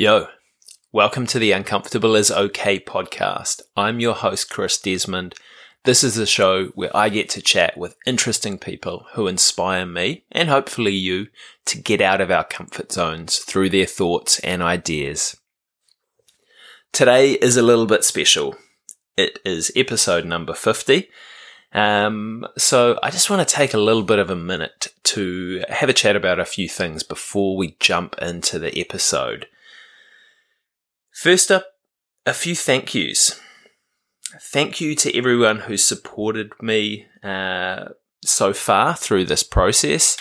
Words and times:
Yo, 0.00 0.28
welcome 0.92 1.26
to 1.26 1.38
the 1.38 1.52
Uncomfortable 1.52 2.16
is 2.16 2.30
Okay 2.30 2.80
podcast. 2.80 3.60
I'm 3.76 4.00
your 4.00 4.14
host, 4.14 4.48
Chris 4.48 4.80
Desmond. 4.80 5.34
This 5.84 6.02
is 6.02 6.16
a 6.16 6.24
show 6.24 6.68
where 6.68 6.96
I 6.96 7.10
get 7.10 7.28
to 7.28 7.42
chat 7.42 7.76
with 7.76 7.98
interesting 8.06 8.56
people 8.56 9.04
who 9.12 9.26
inspire 9.26 9.84
me 9.84 10.24
and 10.32 10.48
hopefully 10.48 10.94
you 10.94 11.26
to 11.66 11.76
get 11.76 12.00
out 12.00 12.22
of 12.22 12.30
our 12.30 12.44
comfort 12.44 12.90
zones 12.90 13.40
through 13.40 13.68
their 13.68 13.84
thoughts 13.84 14.38
and 14.38 14.62
ideas. 14.62 15.36
Today 16.92 17.32
is 17.32 17.58
a 17.58 17.62
little 17.62 17.84
bit 17.84 18.02
special. 18.02 18.56
It 19.18 19.38
is 19.44 19.70
episode 19.76 20.24
number 20.24 20.54
50. 20.54 21.10
Um, 21.74 22.46
so 22.56 22.98
I 23.02 23.10
just 23.10 23.28
want 23.28 23.46
to 23.46 23.54
take 23.54 23.74
a 23.74 23.78
little 23.78 24.04
bit 24.04 24.18
of 24.18 24.30
a 24.30 24.34
minute 24.34 24.94
to 25.02 25.62
have 25.68 25.90
a 25.90 25.92
chat 25.92 26.16
about 26.16 26.40
a 26.40 26.46
few 26.46 26.70
things 26.70 27.02
before 27.02 27.54
we 27.54 27.76
jump 27.80 28.16
into 28.22 28.58
the 28.58 28.80
episode. 28.80 29.46
First 31.20 31.52
up, 31.52 31.66
a 32.24 32.32
few 32.32 32.56
thank 32.56 32.94
yous. 32.94 33.38
Thank 34.40 34.80
you 34.80 34.94
to 34.94 35.14
everyone 35.14 35.58
who's 35.58 35.84
supported 35.84 36.52
me 36.62 37.08
uh, 37.22 37.90
so 38.24 38.54
far 38.54 38.96
through 38.96 39.26
this 39.26 39.42
process. 39.42 40.16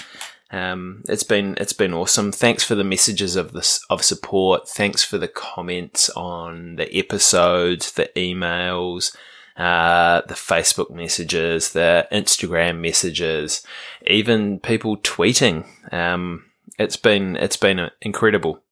Um, 0.51 1.03
it's 1.07 1.23
been 1.23 1.55
it's 1.57 1.71
been 1.71 1.93
awesome. 1.93 2.33
Thanks 2.33 2.65
for 2.65 2.75
the 2.75 2.83
messages 2.83 3.37
of 3.37 3.53
this 3.53 3.79
of 3.89 4.03
support. 4.03 4.67
Thanks 4.67 5.01
for 5.01 5.17
the 5.17 5.29
comments 5.29 6.09
on 6.17 6.75
the 6.75 6.93
episodes, 6.93 7.93
the 7.93 8.11
emails, 8.17 9.15
uh, 9.55 10.19
the 10.27 10.33
Facebook 10.33 10.91
messages, 10.91 11.71
the 11.71 12.09
Instagram 12.11 12.81
messages, 12.81 13.65
even 14.05 14.59
people 14.59 14.97
tweeting. 14.97 15.65
Um, 15.93 16.43
it's 16.77 16.97
been 16.97 17.37
it's 17.37 17.55
been 17.55 17.89
incredible 18.01 18.63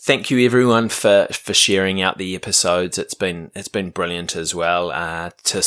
thank 0.00 0.30
you 0.30 0.44
everyone 0.44 0.88
for 0.88 1.26
for 1.32 1.54
sharing 1.54 2.00
out 2.00 2.18
the 2.18 2.34
episodes. 2.34 2.98
It's 2.98 3.14
been 3.14 3.50
it's 3.54 3.68
been 3.68 3.90
brilliant 3.90 4.36
as 4.36 4.54
well. 4.54 4.90
Uh, 4.90 5.30
to 5.44 5.62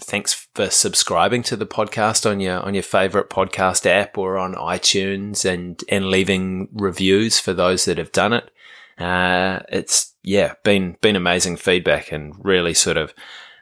thanks 0.00 0.48
for 0.54 0.68
subscribing 0.68 1.42
to 1.44 1.56
the 1.56 1.66
podcast 1.66 2.28
on 2.28 2.40
your 2.40 2.60
on 2.60 2.74
your 2.74 2.82
favorite 2.82 3.30
podcast 3.30 3.86
app 3.86 4.18
or 4.18 4.38
on 4.38 4.54
iTunes 4.54 5.44
and 5.44 5.82
and 5.88 6.10
leaving 6.10 6.68
reviews 6.72 7.38
for 7.38 7.52
those 7.52 7.84
that 7.84 7.98
have 7.98 8.12
done 8.12 8.32
it. 8.32 8.50
Uh, 8.98 9.60
it's 9.68 10.14
yeah 10.22 10.54
been 10.64 10.96
been 11.00 11.16
amazing 11.16 11.56
feedback 11.56 12.12
and 12.12 12.34
really 12.44 12.74
sort 12.74 12.96
of 12.96 13.14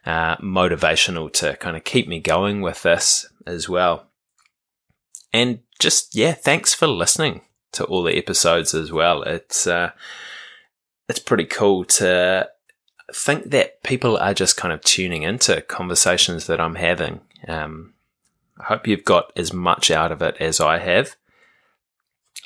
uh, 0.06 0.36
motivational 0.36 1.30
to 1.30 1.56
kind 1.56 1.77
of 1.77 1.84
keep 1.84 2.08
me 2.08 2.20
going 2.20 2.60
with 2.60 2.82
this 2.82 3.27
as 3.47 3.69
well. 3.69 4.06
And 5.32 5.60
just 5.78 6.14
yeah, 6.14 6.32
thanks 6.32 6.75
for 6.75 6.86
listening 6.86 7.42
to 7.81 7.86
all 7.86 8.03
the 8.03 8.17
episodes 8.17 8.75
as 8.75 8.92
well. 8.92 9.23
It's 9.23 9.67
uh, 9.67 9.92
it's 11.09 11.19
pretty 11.19 11.47
cool 11.47 11.84
to 11.84 12.48
think 13.12 13.50
that 13.50 13.83
people 13.83 14.17
are 14.19 14.34
just 14.34 14.56
kind 14.56 14.72
of 14.72 14.83
tuning 14.83 15.22
into 15.22 15.62
conversations 15.62 16.47
that 16.47 16.61
I'm 16.61 16.77
having. 16.77 17.20
Um, 17.48 17.95
I 18.59 18.64
hope 18.64 18.87
you've 18.87 19.05
got 19.05 19.33
as 19.37 19.53
much 19.53 19.91
out 19.91 20.12
of 20.12 20.22
it 20.22 20.37
as 20.39 20.61
I 20.61 20.78
have. 20.78 21.17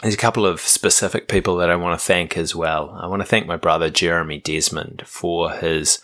There's 0.02 0.14
a 0.14 0.18
couple 0.18 0.46
of 0.46 0.60
specific 0.60 1.28
people 1.28 1.56
that 1.56 1.70
I 1.70 1.76
want 1.76 1.98
to 1.98 2.04
thank 2.04 2.36
as 2.36 2.54
well. 2.54 2.96
I 3.00 3.06
want 3.06 3.20
to 3.20 3.28
thank 3.28 3.46
my 3.46 3.56
brother 3.56 3.90
Jeremy 3.90 4.38
Desmond 4.38 5.02
for 5.06 5.50
his 5.50 6.00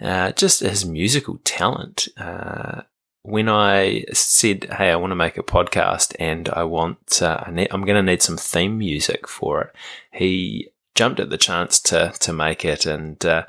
uh, 0.00 0.32
just 0.32 0.60
his 0.60 0.84
musical 0.84 1.38
talent. 1.44 2.08
Uh, 2.16 2.82
when 3.22 3.48
I 3.48 4.04
said, 4.12 4.64
"Hey, 4.64 4.90
I 4.90 4.96
want 4.96 5.12
to 5.12 5.16
make 5.16 5.38
a 5.38 5.42
podcast 5.42 6.14
and 6.18 6.48
I 6.50 6.64
want, 6.64 7.22
uh, 7.22 7.44
I 7.46 7.68
am 7.70 7.84
going 7.84 7.96
to 7.96 8.02
need 8.02 8.22
some 8.22 8.36
theme 8.36 8.78
music 8.78 9.28
for 9.28 9.62
it," 9.62 9.72
he 10.12 10.70
jumped 10.94 11.20
at 11.20 11.30
the 11.30 11.38
chance 11.38 11.80
to 11.80 12.12
to 12.20 12.32
make 12.32 12.64
it, 12.64 12.86
and 12.86 13.24
uh, 13.24 13.44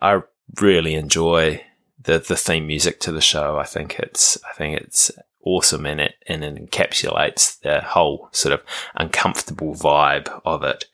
I 0.00 0.22
really 0.60 0.94
enjoy 0.94 1.64
the 2.02 2.18
the 2.18 2.36
theme 2.36 2.66
music 2.66 3.00
to 3.00 3.12
the 3.12 3.20
show. 3.20 3.58
I 3.58 3.64
think 3.64 3.98
it's 3.98 4.38
I 4.48 4.52
think 4.54 4.80
it's 4.80 5.10
awesome 5.44 5.86
in 5.86 6.00
it, 6.00 6.16
and 6.26 6.44
it 6.44 6.56
encapsulates 6.56 7.60
the 7.60 7.80
whole 7.80 8.28
sort 8.32 8.52
of 8.52 8.62
uncomfortable 8.94 9.74
vibe 9.74 10.28
of 10.44 10.62
it. 10.62 10.86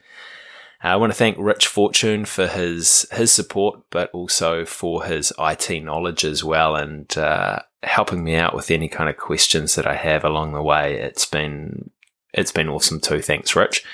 I 0.81 0.97
want 0.97 1.13
to 1.13 1.19
thank 1.19 1.37
Rich 1.39 1.67
Fortune 1.67 2.25
for 2.25 2.47
his 2.47 3.07
his 3.11 3.33
support, 3.33 3.81
but 3.91 4.11
also 4.13 4.65
for 4.65 5.05
his 5.05 5.33
IT 5.39 5.83
knowledge 5.83 6.25
as 6.25 6.45
well, 6.45 6.77
and 6.77 7.17
uh, 7.19 7.61
helping 7.83 8.25
me 8.25 8.35
out 8.35 8.55
with 8.55 8.71
any 8.71 8.89
kind 8.89 9.09
of 9.09 9.17
questions 9.17 9.75
that 9.75 9.87
I 9.87 9.95
have 9.95 10.25
along 10.25 10.53
the 10.53 10.63
way. 10.63 10.99
It's 10.99 11.27
been 11.27 11.91
it's 12.35 12.53
been 12.53 12.69
awesome 12.69 13.01
too. 13.01 13.21
Thanks, 13.21 13.57
Rich. 13.57 13.85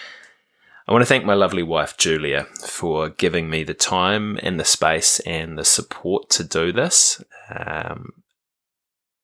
I 0.87 0.93
want 0.93 1.03
to 1.03 1.07
thank 1.07 1.25
my 1.25 1.35
lovely 1.35 1.63
wife 1.63 1.97
Julia 1.97 2.47
for 2.67 3.09
giving 3.09 3.49
me 3.49 3.63
the 3.63 3.75
time 3.75 4.39
and 4.43 4.61
the 4.61 4.65
space 4.65 5.19
and 5.21 5.57
the 5.57 5.65
support 5.65 6.29
to 6.31 6.45
do 6.45 6.73
this. 6.73 7.23
Um, 7.49 8.23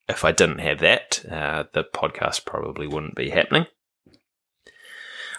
if 0.08 0.24
I 0.24 0.32
didn't 0.32 0.60
have 0.60 0.80
that, 0.80 1.24
uh, 1.30 1.64
the 1.72 1.84
podcast 1.84 2.46
probably 2.46 2.86
wouldn't 2.86 3.14
be 3.14 3.30
happening. 3.30 3.66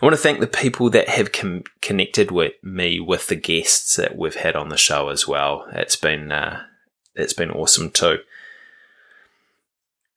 I 0.02 0.06
want 0.06 0.14
to 0.16 0.22
thank 0.22 0.40
the 0.40 0.48
people 0.48 0.90
that 0.92 1.10
have 1.10 1.32
com- 1.32 1.64
connected 1.82 2.32
with 2.32 2.54
me 2.64 3.00
with 3.00 3.28
the 3.28 3.36
guests 3.36 3.96
that 3.98 4.18
we've 4.18 4.36
had 4.36 4.56
on 4.56 4.70
the 4.70 4.78
show 4.78 5.10
as 5.10 5.28
well. 5.28 5.66
It's 5.74 5.96
been 5.96 6.32
uh, 6.32 6.64
it's 7.16 7.34
been 7.34 7.52
awesome 7.52 7.92
too. 7.92 8.20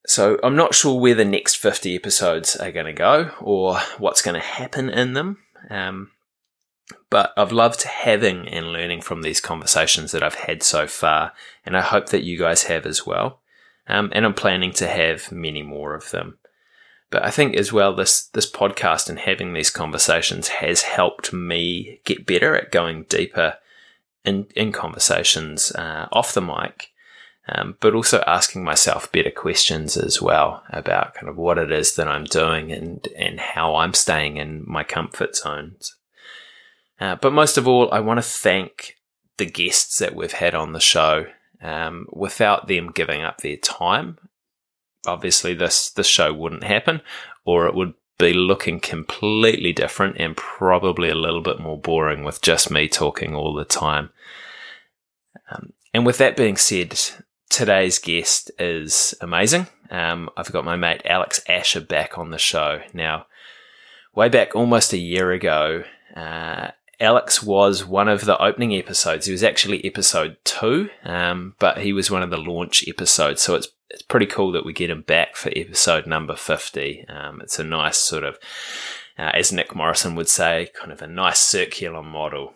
So 0.07 0.39
I'm 0.43 0.57
not 0.57 0.75
sure 0.75 1.01
where 1.01 1.15
the 1.15 1.25
next 1.25 1.57
50 1.57 1.95
episodes 1.95 2.57
are 2.57 2.73
going 2.73 2.87
to 2.87 2.93
go 2.93 3.31
or 3.41 3.79
what's 3.99 4.23
going 4.23 4.35
to 4.35 4.47
happen 4.47 4.91
in 4.91 5.15
them. 5.15 5.39
Um, 5.71 6.11
but 7.09 7.33
I've 7.37 7.53
loved 7.53 7.85
having 7.85 8.47
and 8.49 8.67
learning 8.67 9.01
from 9.01 9.23
these 9.23 9.41
conversations 9.41 10.13
that 10.13 10.23
I've 10.23 10.35
had 10.35 10.63
so 10.63 10.87
far, 10.87 11.33
and 11.65 11.77
I 11.77 11.81
hope 11.81 12.11
that 12.11 12.25
you 12.25 12.39
guys 12.39 12.65
have 12.65 12.85
as 12.85 13.07
well. 13.07 13.41
Um, 13.87 14.11
and 14.15 14.25
I'm 14.25 14.35
planning 14.35 14.73
to 14.73 14.87
have 14.87 15.33
many 15.33 15.63
more 15.63 15.95
of 15.95 16.11
them. 16.11 16.39
But 17.11 17.25
I 17.25 17.31
think 17.31 17.55
as 17.55 17.73
well, 17.73 17.95
this 17.95 18.25
this 18.25 18.51
podcast 18.51 19.09
and 19.09 19.19
having 19.19 19.53
these 19.53 19.71
conversations 19.71 20.49
has 20.49 20.83
helped 20.83 21.33
me 21.33 22.01
get 22.05 22.27
better 22.27 22.57
at 22.57 22.73
going 22.73 23.05
deeper 23.05 23.59
in 24.25 24.47
in 24.57 24.73
conversations 24.73 25.71
uh, 25.73 26.09
off 26.13 26.35
the 26.35 26.43
mic, 26.43 26.91
um, 27.49 27.77
but 27.81 27.95
also 27.95 28.23
asking 28.27 28.65
myself 28.65 29.11
better 29.13 29.31
questions 29.31 29.97
as 29.97 30.21
well 30.21 30.63
about 30.71 31.15
kind 31.15 31.29
of 31.29 31.37
what 31.37 31.59
it 31.59 31.71
is 31.71 31.97
that 31.97 32.09
I'm 32.09 32.25
doing 32.25 32.73
and 32.73 33.07
and 33.17 33.41
how 33.41 33.77
I'm 33.77 33.95
staying 33.95 34.37
in 34.37 34.65
my 34.67 34.85
comfort 34.85 35.37
zones. 35.37 35.97
Uh, 37.01 37.17
but 37.17 37.33
most 37.33 37.59
of 37.59 37.67
all, 37.67 37.93
I 37.93 38.01
want 38.01 38.19
to 38.19 38.23
thank 38.23 38.97
the 39.37 39.47
guests 39.47 39.99
that 39.99 40.15
we've 40.15 40.33
had 40.33 40.55
on 40.55 40.73
the 40.73 40.81
show. 40.81 41.27
Um, 41.63 42.07
without 42.13 42.69
them 42.69 42.91
giving 42.93 43.23
up 43.23 43.39
their 43.39 43.57
time 43.57 44.19
obviously 45.07 45.55
this 45.55 45.91
this 45.91 46.07
show 46.07 46.33
wouldn't 46.33 46.65
happen, 46.65 47.01
or 47.45 47.67
it 47.67 47.75
would 47.75 47.95
be 48.19 48.33
looking 48.33 48.81
completely 48.81 49.73
different 49.73 50.17
and 50.19 50.37
probably 50.37 51.09
a 51.09 51.15
little 51.15 51.41
bit 51.41 51.59
more 51.59 51.79
boring 51.79 52.23
with 52.25 52.41
just 52.41 52.71
me 52.71 52.89
talking 52.89 53.35
all 53.35 53.55
the 53.55 53.65
time. 53.65 54.11
Um, 55.51 55.73
and 55.93 56.07
with 56.07 56.19
that 56.19 56.37
being 56.37 56.57
said, 56.57 56.99
today's 57.55 58.01
guest 58.01 58.51
is 58.59 59.15
amazing. 59.21 59.69
Um, 59.89 60.29
I've 60.37 60.51
got 60.51 60.65
my 60.65 60.75
mate 60.75 61.03
Alex 61.05 61.41
Asher 61.49 61.81
back 61.81 62.19
on 62.19 62.31
the 62.31 62.39
show 62.39 62.81
now. 62.93 63.27
Way 64.13 64.29
back 64.29 64.57
almost 64.57 64.93
a 64.93 64.99
year 64.99 65.31
ago, 65.31 65.85
uh, 66.17 66.73
Alex 66.99 67.45
was 67.45 67.85
one 67.85 68.09
of 68.09 68.25
the 68.25 68.41
opening 68.43 68.75
episodes. 68.75 69.27
He 69.27 69.33
was 69.33 69.45
actually 69.45 69.85
episode 69.85 70.37
two, 70.43 70.91
um, 71.05 71.55
but 71.61 71.79
he 71.79 71.93
was 71.93 72.11
one 72.11 72.23
of 72.23 72.31
the 72.31 72.39
launch 72.39 72.87
episodes. 72.89 73.41
So 73.41 73.55
it's 73.55 73.69
it's 73.91 74.03
pretty 74.03 74.27
cool 74.27 74.51
that 74.51 74.65
we 74.65 74.73
get 74.73 74.91
him 74.91 75.03
back 75.03 75.37
for 75.37 75.53
episode 75.55 76.07
number 76.09 76.35
50. 76.35 77.07
Um, 77.09 77.41
it's 77.41 77.61
a 77.61 77.65
nice 77.65 77.99
sort 77.99 78.25
of, 78.25 78.37
uh, 79.17 79.31
as 79.33 79.53
Nick 79.53 79.77
Morrison 79.77 80.17
would 80.17 80.29
say, 80.29 80.71
kind 80.75 80.91
of 80.91 81.01
a 81.01 81.07
nice 81.07 81.39
circular 81.39 82.03
model. 82.03 82.55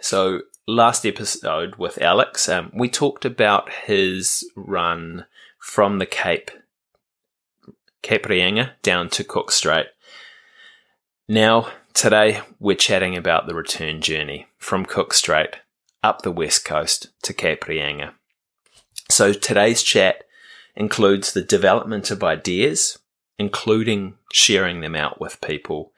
So, 0.00 0.42
last 0.66 1.04
episode 1.04 1.76
with 1.76 2.00
Alex, 2.00 2.48
um, 2.48 2.70
we 2.74 2.88
talked 2.88 3.24
about 3.24 3.70
his 3.70 4.48
run 4.54 5.26
from 5.58 5.98
the 5.98 6.06
Cape, 6.06 6.50
Cape 8.02 8.24
Reinga 8.26 8.72
down 8.82 9.08
to 9.10 9.24
Cook 9.24 9.50
Strait. 9.50 9.86
Now, 11.28 11.68
today 11.94 12.40
we're 12.60 12.76
chatting 12.76 13.16
about 13.16 13.46
the 13.46 13.54
return 13.54 14.00
journey 14.00 14.46
from 14.58 14.86
Cook 14.86 15.14
Strait 15.14 15.56
up 16.02 16.22
the 16.22 16.32
west 16.32 16.64
coast 16.64 17.08
to 17.22 17.32
Cape 17.32 17.64
Reinga. 17.64 18.12
So 19.08 19.32
today's 19.32 19.82
chat 19.82 20.24
includes 20.74 21.32
the 21.32 21.42
development 21.42 22.10
of 22.10 22.24
ideas, 22.24 22.98
including 23.38 24.14
sharing 24.32 24.80
them 24.80 24.96
out 24.96 25.20
with 25.20 25.40
people. 25.40 25.92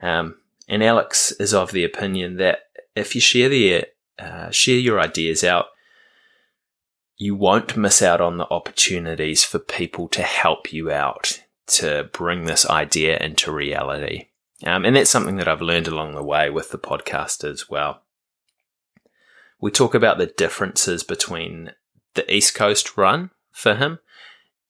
Um, 0.00 0.36
and 0.68 0.84
Alex 0.84 1.32
is 1.32 1.52
of 1.52 1.72
the 1.72 1.84
opinion 1.84 2.36
that 2.36 2.60
if 2.94 3.14
you 3.14 3.20
share 3.20 3.48
the 3.48 3.84
uh, 4.18 4.50
share 4.50 4.78
your 4.78 5.00
ideas 5.00 5.42
out, 5.44 5.66
you 7.16 7.34
won't 7.34 7.76
miss 7.76 8.00
out 8.00 8.20
on 8.20 8.38
the 8.38 8.50
opportunities 8.50 9.44
for 9.44 9.58
people 9.58 10.08
to 10.08 10.22
help 10.22 10.72
you 10.72 10.90
out 10.90 11.42
to 11.66 12.08
bring 12.12 12.44
this 12.44 12.66
idea 12.66 13.18
into 13.18 13.52
reality. 13.52 14.28
Um, 14.64 14.84
and 14.84 14.96
that's 14.96 15.10
something 15.10 15.36
that 15.36 15.48
I've 15.48 15.62
learned 15.62 15.88
along 15.88 16.14
the 16.14 16.22
way 16.22 16.50
with 16.50 16.70
the 16.70 16.78
podcast 16.78 17.48
as 17.48 17.70
well. 17.70 18.02
We 19.60 19.70
talk 19.70 19.94
about 19.94 20.18
the 20.18 20.26
differences 20.26 21.02
between 21.02 21.72
the 22.14 22.34
East 22.34 22.54
Coast 22.54 22.96
run 22.96 23.30
for 23.52 23.74
him 23.74 23.98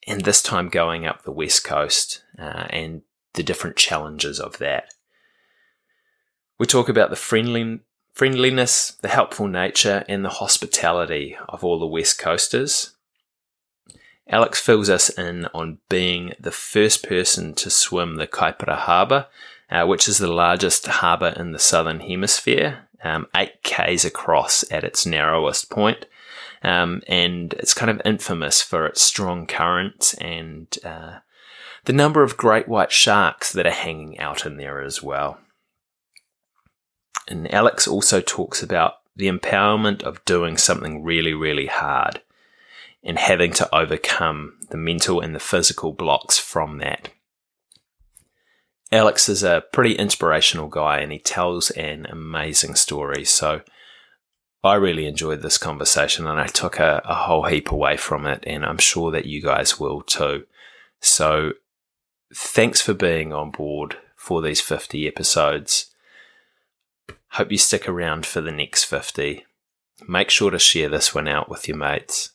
and 0.06 0.22
this 0.22 0.42
time 0.42 0.68
going 0.68 1.06
up 1.06 1.22
the 1.22 1.32
West 1.32 1.64
Coast 1.64 2.22
uh, 2.38 2.66
and 2.70 3.02
the 3.34 3.42
different 3.42 3.76
challenges 3.76 4.40
of 4.40 4.58
that. 4.58 4.92
We 6.58 6.66
talk 6.66 6.88
about 6.88 7.10
the 7.10 7.16
friendly, 7.16 7.80
friendliness, 8.20 8.98
the 9.00 9.08
helpful 9.08 9.48
nature, 9.48 10.04
and 10.06 10.22
the 10.22 10.28
hospitality 10.28 11.34
of 11.48 11.64
all 11.64 11.78
the 11.78 11.86
West 11.86 12.18
Coasters. 12.18 12.90
Alex 14.28 14.60
fills 14.60 14.90
us 14.90 15.08
in 15.08 15.46
on 15.54 15.78
being 15.88 16.34
the 16.38 16.50
first 16.50 17.02
person 17.02 17.54
to 17.54 17.70
swim 17.70 18.16
the 18.16 18.26
Kaipara 18.26 18.76
Harbour, 18.76 19.26
uh, 19.70 19.86
which 19.86 20.06
is 20.06 20.18
the 20.18 20.30
largest 20.30 20.86
harbour 20.86 21.32
in 21.34 21.52
the 21.52 21.58
southern 21.58 22.00
hemisphere, 22.00 22.80
um, 23.02 23.26
8 23.34 23.62
k's 23.62 24.04
across 24.04 24.70
at 24.70 24.84
its 24.84 25.06
narrowest 25.06 25.70
point. 25.70 26.04
Um, 26.62 27.00
and 27.08 27.54
it's 27.54 27.72
kind 27.72 27.90
of 27.90 28.02
infamous 28.04 28.60
for 28.60 28.84
its 28.84 29.00
strong 29.00 29.46
currents 29.46 30.12
and 30.12 30.66
uh, 30.84 31.20
the 31.86 31.94
number 31.94 32.22
of 32.22 32.36
great 32.36 32.68
white 32.68 32.92
sharks 32.92 33.50
that 33.54 33.66
are 33.66 33.70
hanging 33.70 34.18
out 34.18 34.44
in 34.44 34.58
there 34.58 34.82
as 34.82 35.02
well. 35.02 35.38
And 37.28 37.52
Alex 37.52 37.86
also 37.86 38.20
talks 38.20 38.62
about 38.62 38.94
the 39.16 39.28
empowerment 39.28 40.02
of 40.02 40.24
doing 40.24 40.56
something 40.56 41.02
really, 41.02 41.34
really 41.34 41.66
hard 41.66 42.22
and 43.02 43.18
having 43.18 43.52
to 43.52 43.74
overcome 43.74 44.54
the 44.70 44.76
mental 44.76 45.20
and 45.20 45.34
the 45.34 45.40
physical 45.40 45.92
blocks 45.92 46.38
from 46.38 46.78
that. 46.78 47.10
Alex 48.92 49.28
is 49.28 49.42
a 49.42 49.62
pretty 49.72 49.94
inspirational 49.94 50.68
guy 50.68 50.98
and 50.98 51.12
he 51.12 51.18
tells 51.18 51.70
an 51.70 52.06
amazing 52.06 52.74
story. 52.74 53.24
So 53.24 53.62
I 54.62 54.74
really 54.74 55.06
enjoyed 55.06 55.42
this 55.42 55.58
conversation 55.58 56.26
and 56.26 56.40
I 56.40 56.46
took 56.46 56.78
a, 56.78 57.00
a 57.04 57.14
whole 57.14 57.44
heap 57.44 57.70
away 57.70 57.96
from 57.96 58.26
it, 58.26 58.44
and 58.46 58.64
I'm 58.64 58.78
sure 58.78 59.10
that 59.10 59.24
you 59.24 59.40
guys 59.40 59.80
will 59.80 60.02
too. 60.02 60.44
So 61.00 61.52
thanks 62.34 62.80
for 62.82 62.92
being 62.92 63.32
on 63.32 63.52
board 63.52 63.96
for 64.16 64.42
these 64.42 64.60
50 64.60 65.06
episodes. 65.06 65.89
Hope 67.32 67.50
you 67.50 67.58
stick 67.58 67.88
around 67.88 68.26
for 68.26 68.40
the 68.40 68.50
next 68.50 68.84
50. 68.84 69.44
Make 70.08 70.30
sure 70.30 70.50
to 70.50 70.58
share 70.58 70.88
this 70.88 71.14
one 71.14 71.28
out 71.28 71.48
with 71.48 71.68
your 71.68 71.76
mates. 71.76 72.30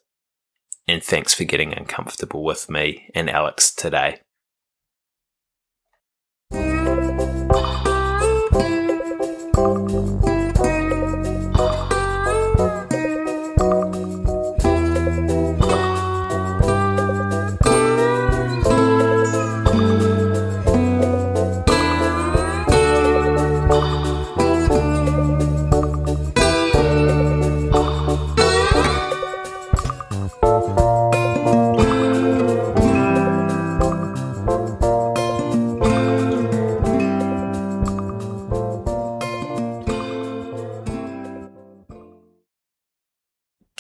And 0.88 1.04
thanks 1.04 1.34
for 1.34 1.46
getting 1.46 1.74
uncomfortable 1.74 2.44
with 2.44 2.70
me 2.70 3.10
and 3.16 3.30
Alex 3.30 3.74
today. 3.74 4.20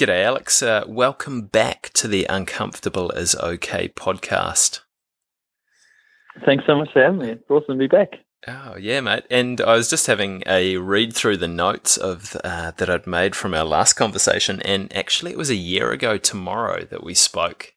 G'day, 0.06 0.24
Alex. 0.24 0.62
Uh, 0.62 0.84
welcome 0.88 1.48
back 1.48 1.90
to 1.96 2.07
the 2.07 2.28
Uncomfortable 2.30 3.10
is 3.10 3.36
Okay 3.38 3.88
podcast. 3.88 4.81
Thanks 6.46 6.63
so 6.68 6.78
much 6.78 6.90
for 6.94 7.02
having 7.02 7.18
me. 7.18 7.30
It's 7.31 7.50
awesome 7.50 7.80
to 7.80 7.80
be 7.80 7.88
back. 7.88 8.10
Oh 8.48 8.75
yeah, 8.80 9.02
mate. 9.02 9.24
And 9.31 9.60
I 9.60 9.74
was 9.74 9.90
just 9.90 10.06
having 10.06 10.44
a 10.46 10.78
read 10.78 11.16
through 11.16 11.38
the 11.38 11.48
notes 11.48 11.98
of 11.98 12.38
uh, 12.44 12.69
that 12.78 12.88
I'd 12.88 13.07
made 13.07 13.36
from 13.36 13.56
our 13.56 13.63
last 13.63 13.94
conversation, 13.94 14.62
and 14.62 14.96
actually, 14.96 15.31
it 15.31 15.40
was 15.40 15.50
a 15.50 15.56
year 15.56 15.90
ago 15.90 16.19
tomorrow 16.19 16.86
that 16.86 17.04
we 17.04 17.16
spoke. 17.16 17.74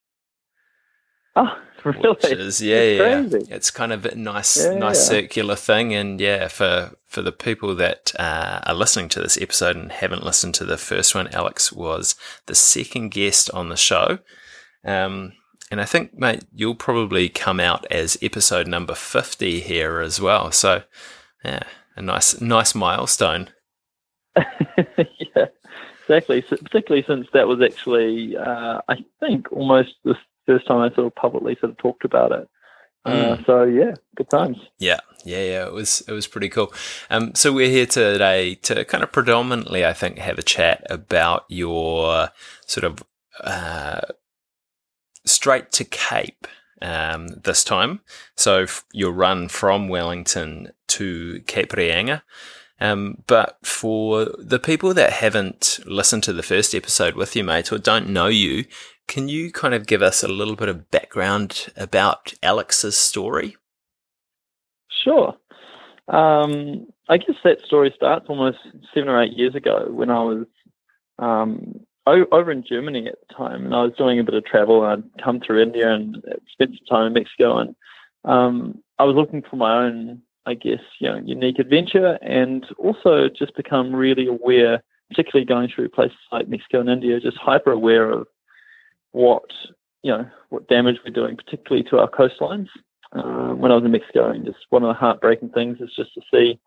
Oh, 1.34 1.56
really? 1.84 2.00
Which 2.00 2.25
is 2.25 2.60
yeah, 2.60 2.82
yeah. 2.82 3.25
It's 3.50 3.70
kind 3.70 3.92
of 3.92 4.04
a 4.04 4.14
nice, 4.14 4.62
yeah, 4.62 4.75
nice 4.75 5.06
circular 5.06 5.56
thing, 5.56 5.94
and 5.94 6.20
yeah, 6.20 6.48
for 6.48 6.96
for 7.06 7.22
the 7.22 7.32
people 7.32 7.75
that 7.76 8.12
uh, 8.19 8.60
are 8.64 8.75
listening 8.75 9.08
to 9.10 9.20
this 9.20 9.40
episode 9.40 9.76
and 9.76 9.92
haven't 9.92 10.25
listened 10.25 10.54
to 10.56 10.64
the 10.64 10.76
first 10.76 11.14
one, 11.14 11.28
Alex 11.28 11.72
was 11.72 12.16
the 12.46 12.54
second 12.54 13.10
guest 13.10 13.50
on 13.50 13.69
the 13.69 13.76
show. 13.76 14.19
Um, 14.84 15.32
and 15.70 15.80
I 15.80 15.84
think, 15.84 16.19
mate, 16.19 16.44
you'll 16.52 16.75
probably 16.75 17.28
come 17.28 17.60
out 17.60 17.86
as 17.90 18.19
episode 18.22 18.66
number 18.66 18.94
fifty 18.94 19.60
here 19.60 20.00
as 20.00 20.20
well. 20.20 20.50
So, 20.50 20.82
yeah, 21.44 21.62
a 21.96 22.02
nice, 22.02 22.40
nice 22.40 22.74
milestone. 22.74 23.50
yeah, 24.36 25.46
exactly. 26.02 26.42
Particularly 26.42 27.04
since 27.06 27.26
that 27.32 27.48
was 27.48 27.60
actually, 27.60 28.36
uh, 28.36 28.81
I 28.88 29.04
think, 29.20 29.52
almost 29.52 29.94
the 30.04 30.14
first 30.48 30.66
time 30.66 30.78
I 30.78 30.94
sort 30.94 31.06
of 31.06 31.14
publicly 31.14 31.56
sort 31.60 31.70
of 31.70 31.78
talked 31.78 32.04
about 32.04 32.32
it. 32.32 32.48
Uh, 33.04 33.36
mm. 33.36 33.46
so 33.46 33.62
yeah, 33.62 33.94
good 34.16 34.28
times. 34.28 34.58
Yeah, 34.78 35.00
yeah, 35.24 35.42
yeah. 35.42 35.66
It 35.66 35.72
was 35.72 36.02
it 36.08 36.12
was 36.12 36.26
pretty 36.26 36.48
cool. 36.48 36.72
Um, 37.10 37.34
so 37.34 37.52
we're 37.52 37.70
here 37.70 37.86
today 37.86 38.56
to 38.56 38.84
kind 38.84 39.04
of 39.04 39.12
predominantly, 39.12 39.84
I 39.84 39.92
think, 39.92 40.18
have 40.18 40.38
a 40.38 40.42
chat 40.42 40.84
about 40.90 41.44
your 41.48 42.30
sort 42.66 42.84
of 42.84 43.04
uh, 43.42 44.00
Strait 45.24 45.70
to 45.72 45.84
Cape 45.84 46.46
um, 46.82 47.28
this 47.44 47.64
time. 47.64 48.00
So 48.36 48.62
f- 48.62 48.84
your 48.92 49.12
run 49.12 49.48
from 49.48 49.88
Wellington 49.88 50.72
to 50.88 51.40
Cape 51.46 51.70
Reinga. 51.70 52.22
Um, 52.80 53.22
but 53.26 53.58
for 53.62 54.26
the 54.38 54.60
people 54.60 54.94
that 54.94 55.14
haven't 55.14 55.80
listened 55.84 56.22
to 56.24 56.32
the 56.32 56.44
first 56.44 56.74
episode 56.74 57.16
with 57.16 57.34
you, 57.34 57.42
mate, 57.42 57.72
or 57.72 57.78
don't 57.78 58.08
know 58.08 58.28
you, 58.28 58.66
can 59.08 59.28
you 59.28 59.50
kind 59.50 59.75
of 59.75 59.87
give 59.87 60.02
us 60.02 60.22
a 60.22 60.28
little 60.28 60.55
bit 60.55 60.69
of 60.69 60.90
background 60.90 61.72
about 61.76 62.34
Alex's 62.43 62.96
story? 62.96 63.56
Sure. 65.02 65.34
Um, 66.08 66.87
I 67.08 67.16
guess 67.16 67.37
that 67.43 67.60
story 67.62 67.93
starts 67.96 68.26
almost 68.28 68.58
seven 68.94 69.08
or 69.08 69.20
eight 69.20 69.32
years 69.32 69.55
ago 69.55 69.88
when 69.91 70.10
I 70.10 70.20
was 70.20 70.46
um, 71.19 71.81
over 72.06 72.50
in 72.50 72.65
Germany 72.67 73.08
at 73.08 73.17
the 73.29 73.34
time, 73.34 73.65
and 73.65 73.74
I 73.74 73.82
was 73.82 73.93
doing 73.98 74.19
a 74.19 74.24
bit 74.24 74.34
of 74.34 74.44
travel. 74.44 74.84
And 74.84 75.05
I'd 75.05 75.22
come 75.22 75.41
through 75.41 75.62
India 75.62 75.93
and 75.93 76.22
spent 76.53 76.70
some 76.70 76.86
time 76.88 77.06
in 77.06 77.12
Mexico, 77.15 77.58
and 77.58 77.74
um, 78.24 78.82
I 78.98 79.05
was 79.05 79.17
looking 79.17 79.43
for 79.43 79.56
my 79.56 79.84
own, 79.84 80.22
I 80.46 80.55
guess, 80.55 80.81
you 81.00 81.08
know, 81.08 81.19
unique 81.19 81.58
adventure, 81.58 82.19
and 82.22 82.67
also 82.79 83.29
just 83.29 83.56
become 83.56 83.94
really 83.94 84.27
aware, 84.27 84.82
particularly 85.10 85.46
going 85.46 85.70
through 85.74 85.91
places 85.91 86.19
like 86.31 86.48
Mexico 86.48 86.81
and 86.81 86.91
India, 86.91 87.20
just 87.20 87.36
hyper 87.38 87.72
aware 87.72 88.10
of 88.10 88.27
what 89.12 89.44
you 90.03 90.12
know 90.12 90.27
what 90.50 90.69
damage 90.69 90.98
we're 91.05 91.12
doing, 91.12 91.36
particularly 91.36 91.84
to 91.91 91.98
our 91.98 92.10
coastlines. 92.10 92.69
Uh, 93.10 93.55
when 93.55 93.72
I 93.72 93.74
was 93.74 93.84
in 93.84 93.93
Mexico, 93.93 94.31
and 94.31 94.44
just 94.44 94.58
one 94.69 94.82
of 94.82 94.88
the 94.88 94.94
heartbreaking 94.94 95.48
things 95.50 95.79
is 95.81 95.91
just 95.96 96.12
to 96.12 96.20
see 96.31 96.60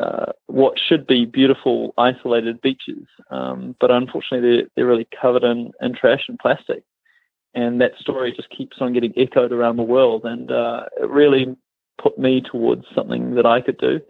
uh, 0.00 0.32
what 0.46 0.78
should 0.78 1.06
be 1.06 1.24
beautiful 1.24 1.94
isolated 1.96 2.60
beaches, 2.60 3.06
um, 3.30 3.76
but 3.78 3.90
unfortunately 3.90 4.56
they're, 4.56 4.66
they're 4.74 4.86
really 4.86 5.06
covered 5.20 5.44
in, 5.44 5.70
in 5.80 5.94
trash 5.94 6.24
and 6.28 6.38
plastic. 6.38 6.82
And 7.54 7.80
that 7.80 7.92
story 7.98 8.32
just 8.34 8.48
keeps 8.50 8.78
on 8.80 8.92
getting 8.92 9.12
echoed 9.16 9.52
around 9.52 9.76
the 9.76 9.82
world, 9.82 10.24
and 10.24 10.50
uh, 10.50 10.86
it 11.00 11.08
really 11.08 11.54
put 12.02 12.18
me 12.18 12.40
towards 12.40 12.84
something 12.94 13.34
that 13.34 13.46
I 13.46 13.60
could 13.60 13.78
do. 13.78 14.00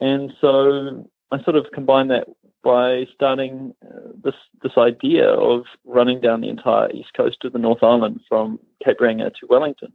And 0.00 0.32
so 0.40 1.08
I 1.32 1.42
sort 1.42 1.56
of 1.56 1.66
combined 1.72 2.10
that 2.10 2.28
by 2.64 3.06
starting 3.14 3.74
uh, 3.84 4.08
this 4.24 4.34
this 4.62 4.72
idea 4.78 5.28
of 5.28 5.64
running 5.84 6.20
down 6.20 6.40
the 6.40 6.48
entire 6.48 6.90
east 6.90 7.10
coast 7.14 7.44
of 7.44 7.52
the 7.52 7.58
North 7.58 7.82
Island 7.82 8.20
from 8.28 8.58
Cape 8.84 8.98
Reinga 8.98 9.32
to 9.34 9.46
Wellington. 9.48 9.92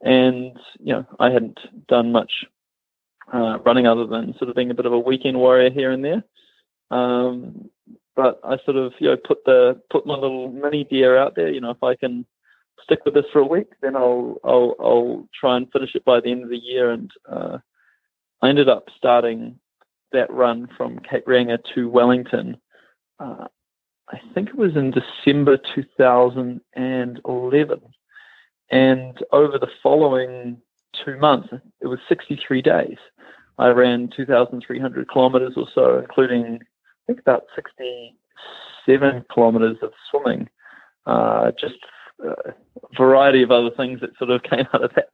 And 0.00 0.58
you 0.80 0.94
know, 0.94 1.06
I 1.20 1.30
hadn't 1.30 1.60
done 1.86 2.10
much 2.10 2.32
uh, 3.32 3.58
running 3.64 3.86
other 3.86 4.06
than 4.06 4.34
sort 4.38 4.48
of 4.48 4.56
being 4.56 4.70
a 4.70 4.74
bit 4.74 4.86
of 4.86 4.92
a 4.92 4.98
weekend 4.98 5.36
warrior 5.36 5.70
here 5.70 5.92
and 5.92 6.04
there. 6.04 6.24
Um, 6.90 7.70
but 8.16 8.40
I 8.42 8.56
sort 8.64 8.76
of 8.76 8.92
you 8.98 9.08
know 9.08 9.16
put 9.16 9.44
the 9.44 9.80
put 9.90 10.06
my 10.06 10.14
little 10.14 10.50
mini 10.50 10.84
deer 10.84 11.16
out 11.16 11.36
there. 11.36 11.50
You 11.50 11.60
know, 11.60 11.70
if 11.70 11.82
I 11.82 11.94
can 11.94 12.26
stick 12.82 13.00
with 13.04 13.14
this 13.14 13.26
for 13.32 13.40
a 13.40 13.46
week, 13.46 13.68
then 13.82 13.96
I'll 13.96 14.38
I'll 14.42 14.74
I'll 14.80 15.28
try 15.38 15.56
and 15.56 15.70
finish 15.70 15.94
it 15.94 16.04
by 16.04 16.20
the 16.20 16.32
end 16.32 16.42
of 16.42 16.50
the 16.50 16.58
year. 16.58 16.90
And 16.90 17.10
uh, 17.30 17.58
I 18.40 18.48
ended 18.48 18.68
up 18.68 18.88
starting 18.96 19.58
that 20.12 20.32
run 20.32 20.68
from 20.76 21.00
Cape 21.00 21.26
Reinga 21.26 21.58
to 21.74 21.88
Wellington. 21.88 22.56
Uh, 23.18 23.48
I 24.10 24.20
think 24.34 24.50
it 24.50 24.56
was 24.56 24.76
in 24.76 24.92
December 24.92 25.58
2011. 25.74 27.80
And 28.70 29.18
over 29.32 29.58
the 29.58 29.70
following 29.82 30.62
two 31.04 31.18
months. 31.18 31.48
It 31.80 31.86
was 31.86 31.98
63 32.08 32.62
days. 32.62 32.96
I 33.58 33.68
ran 33.68 34.10
2,300 34.16 35.08
kilometers 35.08 35.54
or 35.56 35.66
so, 35.74 35.98
including 35.98 36.60
I 36.62 37.06
think 37.06 37.20
about 37.20 37.44
67 37.54 39.24
kilometers 39.32 39.76
of 39.82 39.92
swimming. 40.10 40.48
Uh, 41.06 41.50
just 41.60 41.74
a 42.24 42.52
variety 42.96 43.42
of 43.42 43.50
other 43.50 43.70
things 43.76 44.00
that 44.00 44.16
sort 44.18 44.30
of 44.30 44.42
came 44.50 44.66
out 44.72 44.84
of 44.84 44.92
that 44.94 45.08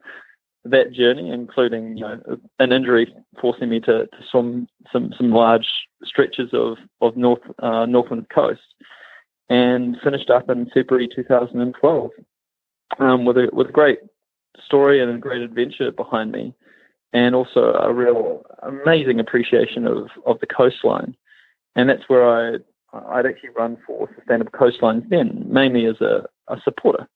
that 0.70 0.92
journey, 0.92 1.30
including 1.30 1.96
you 1.96 2.04
know 2.04 2.20
an 2.58 2.72
injury 2.72 3.12
forcing 3.40 3.68
me 3.68 3.80
to, 3.80 4.06
to 4.06 4.18
swim 4.30 4.68
some 4.92 5.12
some 5.16 5.30
large 5.30 5.68
stretches 6.04 6.50
of 6.52 6.78
of 7.00 7.16
North 7.16 7.42
uh, 7.60 7.86
Northland 7.86 8.26
coast, 8.34 8.60
and 9.48 9.96
finished 10.02 10.30
up 10.30 10.48
in 10.50 10.70
February 10.72 11.08
2012 11.14 12.10
um, 12.98 13.24
with 13.24 13.36
a 13.36 13.48
with 13.52 13.68
a 13.68 13.72
great 13.72 13.98
story 14.64 15.00
and 15.00 15.10
a 15.10 15.18
great 15.18 15.42
adventure 15.42 15.90
behind 15.92 16.32
me, 16.32 16.54
and 17.12 17.34
also 17.34 17.72
a 17.74 17.92
real 17.92 18.42
amazing 18.62 19.20
appreciation 19.20 19.86
of 19.86 20.08
of 20.26 20.38
the 20.40 20.46
coastline, 20.46 21.16
and 21.76 21.88
that's 21.88 22.08
where 22.08 22.28
I 22.28 22.58
I'd 22.92 23.26
actually 23.26 23.50
run 23.50 23.76
for 23.86 24.08
Sustainable 24.16 24.52
Coastlines 24.52 25.08
then, 25.08 25.44
mainly 25.46 25.86
as 25.86 26.00
a, 26.00 26.24
a 26.48 26.60
supporter. 26.62 27.06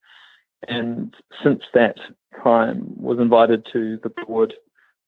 And 0.68 1.14
since 1.42 1.62
that 1.74 1.96
time, 2.42 2.94
was 2.96 3.18
invited 3.18 3.66
to 3.72 3.98
the 4.02 4.12
board 4.26 4.54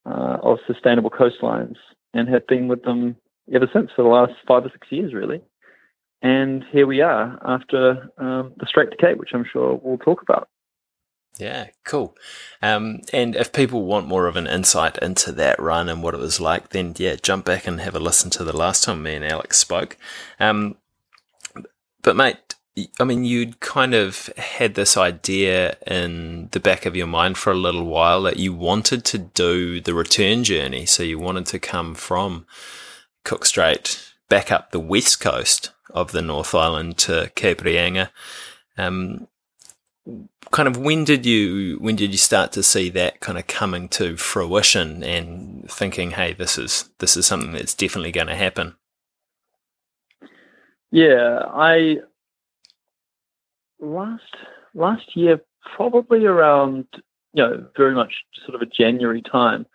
uh, 0.06 0.38
of 0.42 0.58
Sustainable 0.66 1.10
Coastlines 1.10 1.76
and 2.12 2.28
have 2.28 2.46
been 2.46 2.68
with 2.68 2.82
them 2.82 3.16
ever 3.52 3.68
since 3.72 3.90
for 3.94 4.02
the 4.02 4.08
last 4.08 4.32
five 4.46 4.64
or 4.64 4.70
six 4.70 4.86
years, 4.90 5.12
really. 5.14 5.42
And 6.22 6.64
here 6.72 6.86
we 6.86 7.02
are 7.02 7.38
after 7.44 8.10
um, 8.18 8.54
the 8.56 8.66
Strait 8.66 8.90
to 8.90 8.96
Cape, 8.96 9.18
which 9.18 9.30
I'm 9.34 9.44
sure 9.50 9.78
we'll 9.82 9.98
talk 9.98 10.22
about. 10.22 10.48
Yeah, 11.38 11.66
cool. 11.84 12.16
Um, 12.62 13.00
and 13.12 13.34
if 13.34 13.52
people 13.52 13.84
want 13.84 14.06
more 14.06 14.26
of 14.26 14.36
an 14.36 14.46
insight 14.46 14.98
into 14.98 15.32
that 15.32 15.60
run 15.60 15.88
and 15.88 16.02
what 16.02 16.14
it 16.14 16.20
was 16.20 16.40
like, 16.40 16.70
then 16.70 16.94
yeah, 16.96 17.16
jump 17.16 17.44
back 17.44 17.66
and 17.66 17.80
have 17.80 17.96
a 17.96 18.00
listen 18.00 18.30
to 18.30 18.44
the 18.44 18.56
last 18.56 18.84
time 18.84 19.02
me 19.02 19.16
and 19.16 19.24
Alex 19.24 19.58
spoke. 19.58 19.96
Um, 20.38 20.76
but 22.02 22.14
mate, 22.16 22.36
I 22.98 23.04
mean, 23.04 23.24
you'd 23.24 23.60
kind 23.60 23.94
of 23.94 24.26
had 24.36 24.74
this 24.74 24.96
idea 24.96 25.76
in 25.86 26.48
the 26.50 26.58
back 26.58 26.86
of 26.86 26.96
your 26.96 27.06
mind 27.06 27.38
for 27.38 27.52
a 27.52 27.56
little 27.56 27.86
while 27.86 28.22
that 28.22 28.38
you 28.38 28.52
wanted 28.52 29.04
to 29.06 29.18
do 29.18 29.80
the 29.80 29.94
return 29.94 30.42
journey. 30.42 30.84
So 30.84 31.04
you 31.04 31.18
wanted 31.18 31.46
to 31.46 31.60
come 31.60 31.94
from 31.94 32.46
Cook 33.24 33.44
Strait 33.44 34.12
back 34.28 34.50
up 34.50 34.70
the 34.70 34.80
west 34.80 35.20
coast 35.20 35.70
of 35.90 36.10
the 36.10 36.22
North 36.22 36.52
Island 36.52 36.98
to 36.98 37.30
Cape 37.36 37.60
Reinga. 37.60 38.10
Um, 38.76 39.28
kind 40.50 40.68
of 40.68 40.76
when 40.76 41.04
did 41.04 41.24
you 41.24 41.78
when 41.80 41.96
did 41.96 42.10
you 42.10 42.18
start 42.18 42.52
to 42.52 42.62
see 42.62 42.90
that 42.90 43.20
kind 43.20 43.38
of 43.38 43.46
coming 43.46 43.88
to 43.90 44.16
fruition 44.16 45.02
and 45.04 45.70
thinking, 45.70 46.12
hey, 46.12 46.32
this 46.32 46.58
is 46.58 46.90
this 46.98 47.16
is 47.16 47.24
something 47.26 47.52
that's 47.52 47.74
definitely 47.74 48.12
going 48.12 48.26
to 48.26 48.34
happen? 48.34 48.74
Yeah, 50.90 51.42
I 51.52 51.98
last 53.84 54.22
last 54.74 55.16
year, 55.16 55.40
probably 55.76 56.24
around 56.24 56.86
you 57.32 57.42
know 57.42 57.66
very 57.76 57.94
much 57.94 58.12
sort 58.44 58.54
of 58.54 58.62
a 58.62 58.66
January 58.66 59.22
time. 59.22 59.66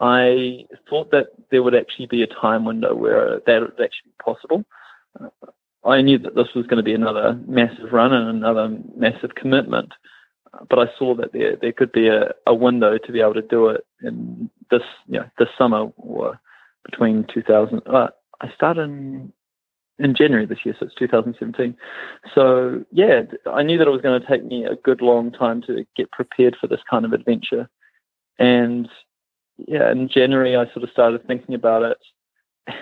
I 0.00 0.64
thought 0.88 1.10
that 1.10 1.28
there 1.50 1.62
would 1.62 1.74
actually 1.74 2.06
be 2.06 2.22
a 2.22 2.26
time 2.26 2.64
window 2.64 2.94
where 2.94 3.40
that 3.46 3.60
would 3.60 3.72
actually 3.72 4.12
be 4.12 4.24
possible. 4.24 4.64
I 5.84 6.00
knew 6.00 6.18
that 6.18 6.34
this 6.34 6.54
was 6.54 6.66
going 6.66 6.78
to 6.78 6.82
be 6.82 6.94
another 6.94 7.38
massive 7.46 7.92
run 7.92 8.12
and 8.12 8.28
another 8.28 8.78
massive 8.96 9.34
commitment, 9.34 9.92
but 10.68 10.78
I 10.78 10.86
saw 10.98 11.14
that 11.16 11.32
there 11.32 11.56
there 11.56 11.72
could 11.72 11.92
be 11.92 12.08
a, 12.08 12.32
a 12.46 12.54
window 12.54 12.98
to 12.98 13.12
be 13.12 13.20
able 13.20 13.34
to 13.34 13.42
do 13.42 13.68
it 13.68 13.84
in 14.02 14.50
this 14.70 14.82
you 15.06 15.20
know 15.20 15.26
this 15.38 15.48
summer 15.56 15.90
or 15.96 16.40
between 16.84 17.26
2000. 17.32 17.82
Uh, 17.86 18.08
I 18.40 18.52
started 18.54 18.82
in 18.82 19.32
in 20.00 20.14
January 20.14 20.46
this 20.46 20.64
year, 20.64 20.74
so 20.78 20.86
it's 20.86 20.94
2017. 20.96 21.76
So 22.34 22.84
yeah, 22.90 23.22
I 23.46 23.62
knew 23.62 23.78
that 23.78 23.86
it 23.86 23.90
was 23.90 24.00
going 24.00 24.20
to 24.20 24.26
take 24.26 24.44
me 24.44 24.64
a 24.64 24.76
good 24.76 25.02
long 25.02 25.30
time 25.30 25.62
to 25.62 25.86
get 25.96 26.10
prepared 26.10 26.56
for 26.60 26.66
this 26.66 26.80
kind 26.88 27.04
of 27.04 27.12
adventure, 27.12 27.68
and 28.38 28.88
yeah, 29.56 29.90
in 29.90 30.08
January 30.08 30.56
I 30.56 30.64
sort 30.72 30.84
of 30.84 30.90
started 30.90 31.26
thinking 31.26 31.54
about 31.54 31.82
it. 31.82 31.98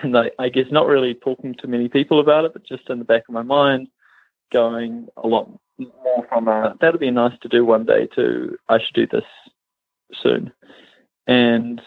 And 0.03 0.15
I, 0.15 0.29
I, 0.37 0.49
guess 0.49 0.65
not 0.69 0.85
really 0.85 1.15
talking 1.15 1.55
to 1.55 1.67
many 1.67 1.89
people 1.89 2.19
about 2.19 2.45
it, 2.45 2.53
but 2.53 2.65
just 2.65 2.89
in 2.89 2.99
the 2.99 3.05
back 3.05 3.23
of 3.27 3.33
my 3.33 3.41
mind, 3.41 3.87
going 4.51 5.07
a 5.17 5.27
lot 5.27 5.49
more 5.79 6.25
from 6.27 6.47
uh, 6.47 6.69
a 6.69 6.75
that'd 6.79 6.99
be 6.99 7.09
nice 7.09 7.37
to 7.41 7.47
do 7.47 7.65
one 7.65 7.85
day 7.85 8.07
to 8.15 8.57
I 8.67 8.77
should 8.77 8.93
do 8.93 9.07
this 9.07 9.23
soon, 10.21 10.51
and 11.27 11.81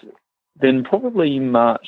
then 0.60 0.82
probably 0.84 1.38
March 1.38 1.86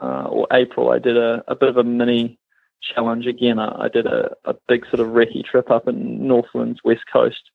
uh, 0.00 0.26
or 0.28 0.46
April 0.52 0.90
I 0.90 0.98
did 0.98 1.16
a, 1.16 1.42
a 1.48 1.54
bit 1.54 1.68
of 1.68 1.76
a 1.76 1.84
mini 1.84 2.38
challenge 2.82 3.26
again. 3.26 3.58
I, 3.58 3.84
I 3.84 3.88
did 3.88 4.06
a, 4.06 4.34
a 4.44 4.54
big 4.68 4.84
sort 4.86 5.00
of 5.00 5.08
recce 5.08 5.44
trip 5.44 5.70
up 5.70 5.88
in 5.88 6.26
Northland's 6.26 6.80
west 6.84 7.04
coast 7.12 7.50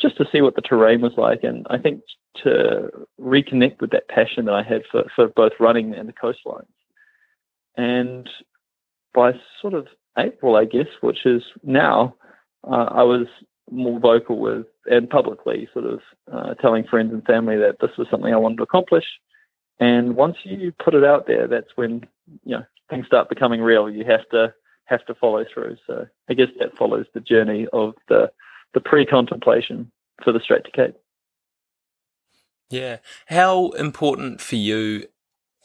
just 0.00 0.16
to 0.16 0.26
see 0.32 0.40
what 0.40 0.54
the 0.54 0.62
terrain 0.62 1.00
was 1.00 1.12
like, 1.16 1.44
and 1.44 1.66
I 1.68 1.78
think 1.78 2.02
to 2.42 2.90
reconnect 3.20 3.80
with 3.80 3.90
that 3.90 4.08
passion 4.08 4.46
that 4.46 4.54
I 4.54 4.62
had 4.62 4.82
for, 4.90 5.04
for 5.14 5.28
both 5.28 5.52
running 5.60 5.94
and 5.94 6.08
the 6.08 6.12
coastlines. 6.12 6.66
And 7.76 8.28
by 9.12 9.32
sort 9.60 9.74
of 9.74 9.88
April, 10.18 10.56
I 10.56 10.64
guess, 10.64 10.86
which 11.00 11.26
is 11.26 11.42
now, 11.62 12.14
uh, 12.64 12.88
I 12.90 13.02
was 13.02 13.26
more 13.70 14.00
vocal 14.00 14.38
with 14.38 14.66
and 14.86 15.08
publicly 15.08 15.68
sort 15.72 15.84
of 15.84 16.00
uh, 16.32 16.54
telling 16.54 16.84
friends 16.84 17.12
and 17.12 17.24
family 17.24 17.56
that 17.56 17.76
this 17.80 17.96
was 17.96 18.08
something 18.10 18.32
I 18.32 18.38
wanted 18.38 18.56
to 18.58 18.64
accomplish. 18.64 19.04
And 19.80 20.14
once 20.14 20.36
you 20.44 20.72
put 20.72 20.94
it 20.94 21.04
out 21.04 21.26
there, 21.26 21.48
that's 21.48 21.74
when 21.74 22.06
you 22.44 22.56
know 22.56 22.64
things 22.90 23.06
start 23.06 23.28
becoming 23.28 23.62
real. 23.62 23.90
You 23.90 24.04
have 24.04 24.28
to 24.30 24.54
have 24.84 25.04
to 25.06 25.14
follow 25.14 25.44
through. 25.52 25.76
So 25.86 26.06
I 26.28 26.34
guess 26.34 26.48
that 26.58 26.76
follows 26.76 27.06
the 27.14 27.20
journey 27.20 27.66
of 27.72 27.94
the 28.08 28.30
the 28.74 28.80
pre-contemplation 28.80 29.90
for 30.22 30.32
the 30.32 30.40
Strait 30.40 30.64
to 30.64 30.70
Cape. 30.70 30.96
Yeah. 32.68 32.98
How 33.26 33.70
important 33.70 34.40
for 34.40 34.56
you 34.56 35.06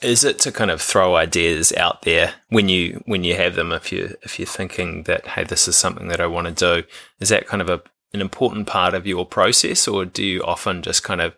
is 0.02 0.24
it 0.24 0.40
to 0.40 0.52
kind 0.52 0.72
of 0.72 0.82
throw 0.82 1.16
ideas 1.16 1.72
out 1.74 2.02
there 2.02 2.34
when 2.50 2.70
you 2.70 3.04
when 3.06 3.24
you 3.24 3.36
have 3.36 3.56
them 3.56 3.72
if 3.72 3.92
you 3.92 4.16
if 4.24 4.40
you're 4.40 4.46
thinking 4.46 5.04
that 5.04 5.26
hey 5.28 5.44
this 5.44 5.68
is 5.68 5.76
something 5.76 6.10
that 6.10 6.20
I 6.20 6.28
want 6.28 6.48
to 6.48 6.82
do 6.82 6.88
is 7.20 7.30
that 7.30 7.48
kind 7.48 7.62
of 7.62 7.70
a 7.70 7.82
an 8.14 8.22
important 8.22 8.68
part 8.68 8.94
of 8.94 9.08
your 9.08 9.26
process 9.26 9.88
or 9.88 10.06
do 10.06 10.24
you 10.24 10.42
often 10.44 10.82
just 10.82 11.04
kind 11.04 11.22
of 11.22 11.36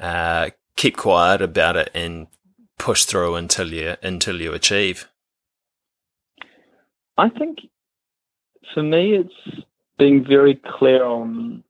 uh, 0.00 0.50
keep 0.76 0.96
quiet 0.96 1.42
about 1.42 1.76
it 1.76 1.90
and 1.94 2.26
push 2.78 3.04
through 3.04 3.34
until 3.36 3.72
you 3.72 3.96
until 4.02 4.40
you 4.40 4.52
achieve 4.52 5.08
I 7.16 7.28
think 7.28 7.58
for 8.74 8.82
me 8.82 9.14
it's 9.14 9.64
being 9.98 10.24
very 10.24 10.60
clear 10.78 11.04
on 11.04 11.62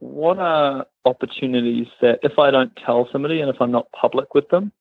what 0.00 0.38
are 0.38 0.86
opportunities 1.04 1.86
that 2.00 2.18
if 2.22 2.38
I 2.38 2.50
don't 2.50 2.74
tell 2.84 3.08
somebody 3.12 3.40
and 3.40 3.48
if 3.48 3.60
I'm 3.60 3.70
not 3.70 3.90
public 3.92 4.34
with 4.34 4.48
them 4.48 4.72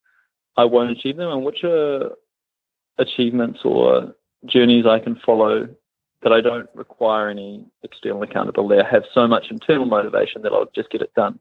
I 0.57 0.65
won't 0.65 0.91
achieve 0.91 1.17
them, 1.17 1.31
and 1.31 1.43
which 1.43 1.63
are 1.63 2.11
achievements 2.97 3.59
or 3.63 4.13
journeys 4.45 4.85
I 4.85 4.99
can 4.99 5.15
follow 5.25 5.67
that 6.23 6.33
I 6.33 6.41
don't 6.41 6.69
require 6.75 7.29
any 7.29 7.65
external 7.83 8.21
accountability. 8.21 8.81
I 8.81 8.89
have 8.89 9.03
so 9.13 9.27
much 9.27 9.45
internal 9.49 9.85
motivation 9.85 10.41
that 10.43 10.51
I'll 10.51 10.69
just 10.75 10.91
get 10.91 11.01
it 11.01 11.13
done. 11.15 11.39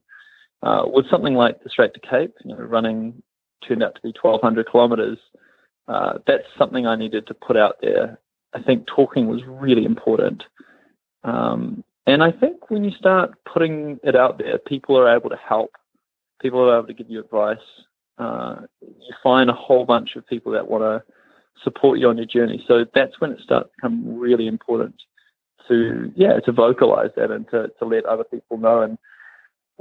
Uh, 0.63 0.83
with 0.87 1.09
something 1.11 1.35
like 1.35 1.63
the 1.63 1.71
Strait 1.71 1.95
to 1.95 2.01
Cape, 2.01 2.35
you 2.45 2.55
know, 2.55 2.63
running 2.63 3.23
turned 3.67 3.83
out 3.83 3.95
to 3.95 4.01
be 4.03 4.15
1,200 4.21 4.71
kilometres, 4.71 5.19
uh, 5.89 6.19
that's 6.27 6.45
something 6.59 6.87
I 6.87 6.97
needed 6.97 7.27
to 7.27 7.35
put 7.35 7.57
out 7.57 7.77
there. 7.81 8.19
I 8.53 8.63
think 8.63 8.87
talking 8.87 9.27
was 9.27 9.43
really 9.47 9.85
important. 9.85 10.43
Um, 11.25 11.85
and 12.07 12.23
I 12.23 12.33
think 12.33 12.71
when 12.71 12.85
you 12.85 12.91
start 12.93 13.33
putting 13.51 13.99
it 14.03 14.17
out 14.17 14.39
there, 14.39 14.59
people 14.59 14.99
are 14.99 15.15
able 15.15 15.31
to 15.31 15.37
help. 15.37 15.73
People 16.43 16.61
are 16.61 16.79
able 16.79 16.89
to 16.89 16.95
give 16.95 17.11
you 17.11 17.21
advice 17.21 17.59
uh, 18.21 18.61
you 18.83 19.15
find 19.23 19.49
a 19.49 19.55
whole 19.55 19.85
bunch 19.85 20.15
of 20.15 20.27
people 20.27 20.53
that 20.53 20.69
want 20.69 20.83
to 20.83 21.03
support 21.65 21.99
you 21.99 22.09
on 22.09 22.19
your 22.19 22.27
journey. 22.27 22.63
So 22.69 22.85
that's 22.95 23.19
when 23.19 23.33
it 23.33 23.41
starts 23.43 23.69
to 23.69 23.73
become 23.77 24.19
really 24.19 24.47
important 24.47 24.95
to 25.69 26.11
yeah 26.17 26.41
to 26.41 26.53
vocalize 26.53 27.11
that 27.17 27.31
and 27.31 27.49
to, 27.51 27.71
to 27.79 27.85
let 27.85 28.05
other 28.05 28.25
people 28.25 28.59
know. 28.59 28.83
And 28.83 28.99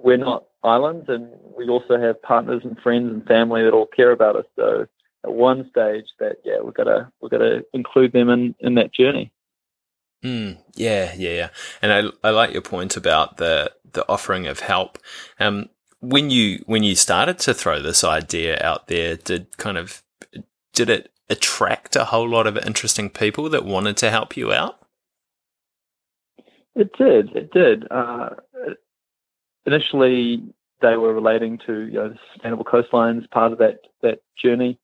we're 0.03 0.17
not 0.17 0.45
islands, 0.63 1.05
and 1.07 1.29
we 1.57 1.67
also 1.67 1.99
have 1.99 2.21
partners 2.21 2.61
and 2.63 2.77
friends 2.79 3.11
and 3.11 3.25
family 3.25 3.63
that 3.63 3.73
all 3.73 3.87
care 3.87 4.11
about 4.11 4.35
us. 4.35 4.45
So 4.55 4.87
at 5.23 5.33
one 5.33 5.69
stage, 5.69 6.05
that 6.19 6.37
yeah, 6.43 6.61
we've 6.63 6.73
got 6.73 6.85
to 6.85 7.11
we've 7.21 7.31
got 7.31 7.39
to 7.39 7.65
include 7.73 8.11
them 8.11 8.29
in 8.29 8.55
in 8.59 8.75
that 8.75 8.93
journey. 8.93 9.31
Mm, 10.23 10.57
yeah, 10.75 11.13
yeah, 11.15 11.29
yeah. 11.29 11.49
And 11.81 11.93
I, 11.93 12.27
I 12.27 12.31
like 12.31 12.51
your 12.51 12.61
point 12.61 12.97
about 12.97 13.37
the 13.37 13.71
the 13.93 14.05
offering 14.09 14.47
of 14.47 14.59
help. 14.59 14.97
Um, 15.39 15.69
when 16.01 16.29
you 16.29 16.63
when 16.65 16.83
you 16.83 16.95
started 16.95 17.39
to 17.39 17.53
throw 17.53 17.81
this 17.81 18.03
idea 18.03 18.59
out 18.61 18.87
there, 18.87 19.15
did 19.15 19.57
kind 19.57 19.77
of 19.77 20.03
did 20.73 20.89
it 20.89 21.11
attract 21.29 21.95
a 21.95 22.05
whole 22.05 22.27
lot 22.27 22.47
of 22.47 22.57
interesting 22.57 23.09
people 23.09 23.49
that 23.49 23.65
wanted 23.65 23.97
to 23.97 24.09
help 24.09 24.35
you 24.35 24.51
out? 24.51 24.79
It 26.75 26.91
did. 26.97 27.35
It 27.35 27.51
did. 27.51 27.85
Uh, 27.91 28.29
initially, 29.71 30.43
they 30.81 30.95
were 30.95 31.13
relating 31.13 31.59
to 31.65 31.87
you 31.87 31.93
know, 31.93 32.15
sustainable 32.33 32.65
coastlines 32.65 33.29
part 33.31 33.51
of 33.51 33.57
that 33.59 33.79
that 34.01 34.19
journey. 34.41 34.79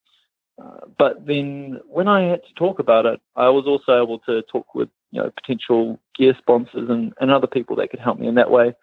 Uh, 0.62 0.80
but 0.98 1.26
then 1.26 1.78
when 1.86 2.08
I 2.08 2.22
had 2.22 2.42
to 2.44 2.54
talk 2.54 2.78
about 2.78 3.04
it, 3.04 3.20
I 3.34 3.48
was 3.48 3.66
also 3.66 4.02
able 4.02 4.18
to 4.20 4.42
talk 4.50 4.74
with 4.74 4.88
you 5.10 5.20
know 5.20 5.30
potential 5.30 6.00
gear 6.16 6.34
sponsors 6.38 6.88
and, 6.88 7.12
and 7.20 7.30
other 7.30 7.46
people 7.46 7.76
that 7.76 7.90
could 7.90 8.00
help 8.00 8.18
me 8.18 8.28
in 8.28 8.34
that 8.36 8.50
way. 8.50 8.74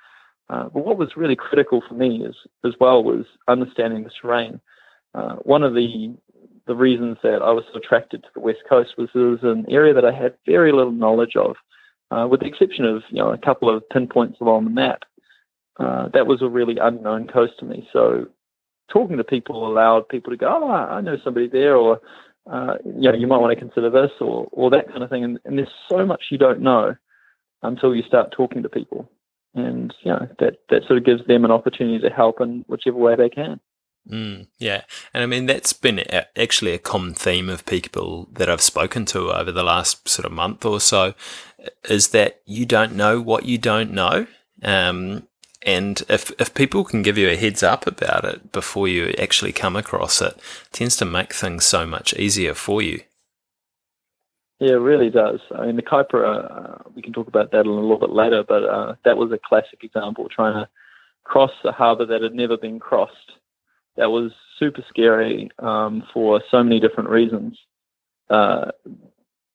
Uh, 0.50 0.64
but 0.66 0.86
what 0.86 0.98
was 0.98 1.16
really 1.16 1.36
critical 1.36 1.82
for 1.88 1.96
me 1.96 2.24
is, 2.24 2.36
as 2.66 2.74
well 2.80 3.04
was 3.04 3.26
understanding 3.48 4.04
the 4.04 4.12
terrain. 4.22 4.60
Uh, 5.16 5.36
one 5.38 5.64
of 5.64 5.74
the 5.74 6.14
the 6.66 6.76
reasons 6.76 7.18
that 7.24 7.42
I 7.42 7.52
was 7.52 7.66
attracted 7.76 8.24
to 8.24 8.30
the 8.34 8.40
west 8.40 8.60
coast 8.70 8.92
was 8.98 9.10
it 9.14 9.18
was 9.18 9.44
an 9.44 9.66
area 9.70 9.94
that 9.94 10.06
I 10.06 10.14
had 10.14 10.36
very 10.46 10.72
little 10.72 10.94
knowledge 10.94 11.36
of, 11.36 11.56
uh, 12.10 12.26
with 12.28 12.40
the 12.40 12.48
exception 12.48 12.86
of 12.86 13.04
you 13.10 13.18
know 13.18 13.32
a 13.32 13.38
couple 13.38 13.70
of 13.70 13.88
pinpoints 13.90 14.40
along 14.42 14.66
the 14.66 14.70
map. 14.70 15.04
Uh, 15.80 16.10
that 16.14 16.28
was 16.28 16.42
a 16.42 16.48
really 16.48 16.78
unknown 16.78 17.28
coast 17.28 17.54
to 17.60 17.66
me. 17.66 17.88
So 17.92 18.28
talking 18.92 19.18
to 19.18 19.24
people 19.24 19.68
allowed 19.68 20.08
people 20.08 20.32
to 20.32 20.38
go, 20.38 20.48
oh, 20.48 20.72
I 20.72 21.02
know 21.02 21.18
somebody 21.24 21.48
there, 21.48 21.76
or 21.76 22.00
uh, 22.52 22.76
you 22.86 23.10
know, 23.10 23.14
you 23.14 23.28
might 23.28 23.38
want 23.38 23.58
to 23.58 23.60
consider 23.60 23.90
this, 23.90 24.12
or 24.20 24.48
or 24.52 24.70
that 24.70 24.88
kind 24.90 25.04
of 25.04 25.10
thing. 25.10 25.24
And, 25.24 25.40
and 25.46 25.58
there's 25.58 25.70
so 25.90 26.06
much 26.06 26.26
you 26.30 26.38
don't 26.38 26.62
know 26.62 26.96
until 27.62 27.96
you 27.96 28.04
start 28.04 28.32
talking 28.32 28.64
to 28.64 28.70
people, 28.70 29.10
and 29.56 29.94
you 30.02 30.12
know 30.12 30.28
that 30.40 30.58
that 30.70 30.84
sort 30.86 30.98
of 30.98 31.06
gives 31.06 31.26
them 31.26 31.46
an 31.46 31.52
opportunity 31.52 32.00
to 32.00 32.14
help 32.14 32.42
in 32.42 32.66
whichever 32.68 32.98
way 32.98 33.16
they 33.16 33.30
can. 33.30 33.60
Mm, 34.10 34.48
yeah, 34.60 34.82
and 35.14 35.24
I 35.24 35.26
mean 35.26 35.46
that's 35.46 35.72
been 35.72 36.00
a, 36.00 36.26
actually 36.38 36.74
a 36.74 36.80
common 36.80 37.14
theme 37.14 37.50
of 37.50 37.66
people 37.66 38.28
that 38.34 38.50
I've 38.50 38.62
spoken 38.62 39.06
to 39.06 39.32
over 39.32 39.52
the 39.52 39.64
last 39.64 40.10
sort 40.10 40.26
of 40.26 40.34
month 40.34 40.66
or 40.66 40.82
so, 40.82 41.14
is 41.90 42.10
that 42.10 42.42
you 42.46 42.66
don't 42.66 42.94
know 42.96 43.22
what 43.22 43.46
you 43.46 43.58
don't 43.58 43.92
know. 43.92 44.28
Um, 44.62 45.28
and 45.66 46.02
if 46.10 46.32
if 46.40 46.54
people 46.54 46.84
can 46.84 47.02
give 47.02 47.18
you 47.18 47.30
a 47.30 47.36
heads 47.36 47.64
up 47.64 47.88
about 47.88 48.26
it 48.26 48.52
before 48.52 48.88
you 48.88 49.14
actually 49.20 49.52
come 49.52 49.76
across 49.76 50.22
it, 50.22 50.34
it 50.38 50.72
tends 50.72 50.96
to 50.98 51.06
make 51.06 51.34
things 51.34 51.66
so 51.66 51.86
much 51.86 52.14
easier 52.14 52.54
for 52.54 52.82
you. 52.82 53.02
Yeah, 54.60 54.74
it 54.74 54.80
really 54.80 55.10
does. 55.10 55.40
I 55.54 55.66
mean, 55.66 55.76
the 55.76 55.82
Kaipara, 55.82 56.80
uh, 56.80 56.90
we 56.96 57.02
can 57.02 57.12
talk 57.12 57.28
about 57.28 57.52
that 57.52 57.66
a 57.66 57.72
little 57.72 58.00
bit 58.00 58.12
later, 58.12 58.44
but 58.48 58.64
uh, 58.64 58.96
that 59.04 59.18
was 59.18 59.32
a 59.32 59.40
classic 59.44 59.84
example 59.84 60.30
trying 60.30 60.54
to 60.54 60.70
cross 61.24 61.52
a 61.66 61.72
harbour 61.72 62.06
that 62.06 62.22
had 62.22 62.34
never 62.34 62.56
been 62.56 62.80
crossed. 62.80 63.34
That 63.98 64.12
was 64.12 64.32
super 64.60 64.84
scary 64.88 65.52
um, 65.60 66.04
for 66.14 66.42
so 66.50 66.64
many 66.64 66.80
different 66.80 67.10
reasons. 67.10 67.58
Uh, 68.30 68.72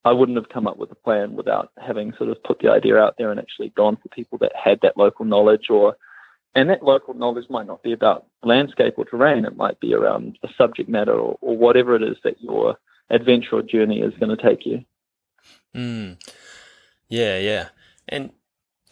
I 0.05 0.13
wouldn't 0.13 0.37
have 0.37 0.49
come 0.49 0.67
up 0.67 0.77
with 0.77 0.91
a 0.91 0.95
plan 0.95 1.35
without 1.35 1.71
having 1.77 2.13
sort 2.17 2.29
of 2.29 2.41
put 2.43 2.59
the 2.59 2.71
idea 2.71 2.97
out 2.97 3.15
there 3.17 3.31
and 3.31 3.39
actually 3.39 3.69
gone 3.69 3.97
for 3.97 4.09
people 4.09 4.37
that 4.39 4.53
had 4.55 4.79
that 4.81 4.97
local 4.97 5.25
knowledge 5.25 5.69
or 5.69 5.97
and 6.55 6.69
that 6.69 6.83
local 6.83 7.13
knowledge 7.13 7.49
might 7.49 7.67
not 7.67 7.83
be 7.83 7.91
about 7.91 8.25
landscape 8.43 8.95
or 8.97 9.05
terrain, 9.05 9.45
it 9.45 9.55
might 9.55 9.79
be 9.79 9.93
around 9.93 10.39
a 10.41 10.47
subject 10.57 10.89
matter 10.89 11.13
or, 11.13 11.37
or 11.41 11.55
whatever 11.55 11.95
it 11.95 12.01
is 12.01 12.17
that 12.23 12.41
your 12.41 12.75
adventure 13.09 13.57
or 13.57 13.61
journey 13.61 13.99
is 13.99 14.13
going 14.19 14.35
to 14.35 14.43
take 14.43 14.65
you. 14.65 14.83
Mm. 15.75 16.17
Yeah, 17.07 17.37
yeah. 17.37 17.69
And 18.07 18.31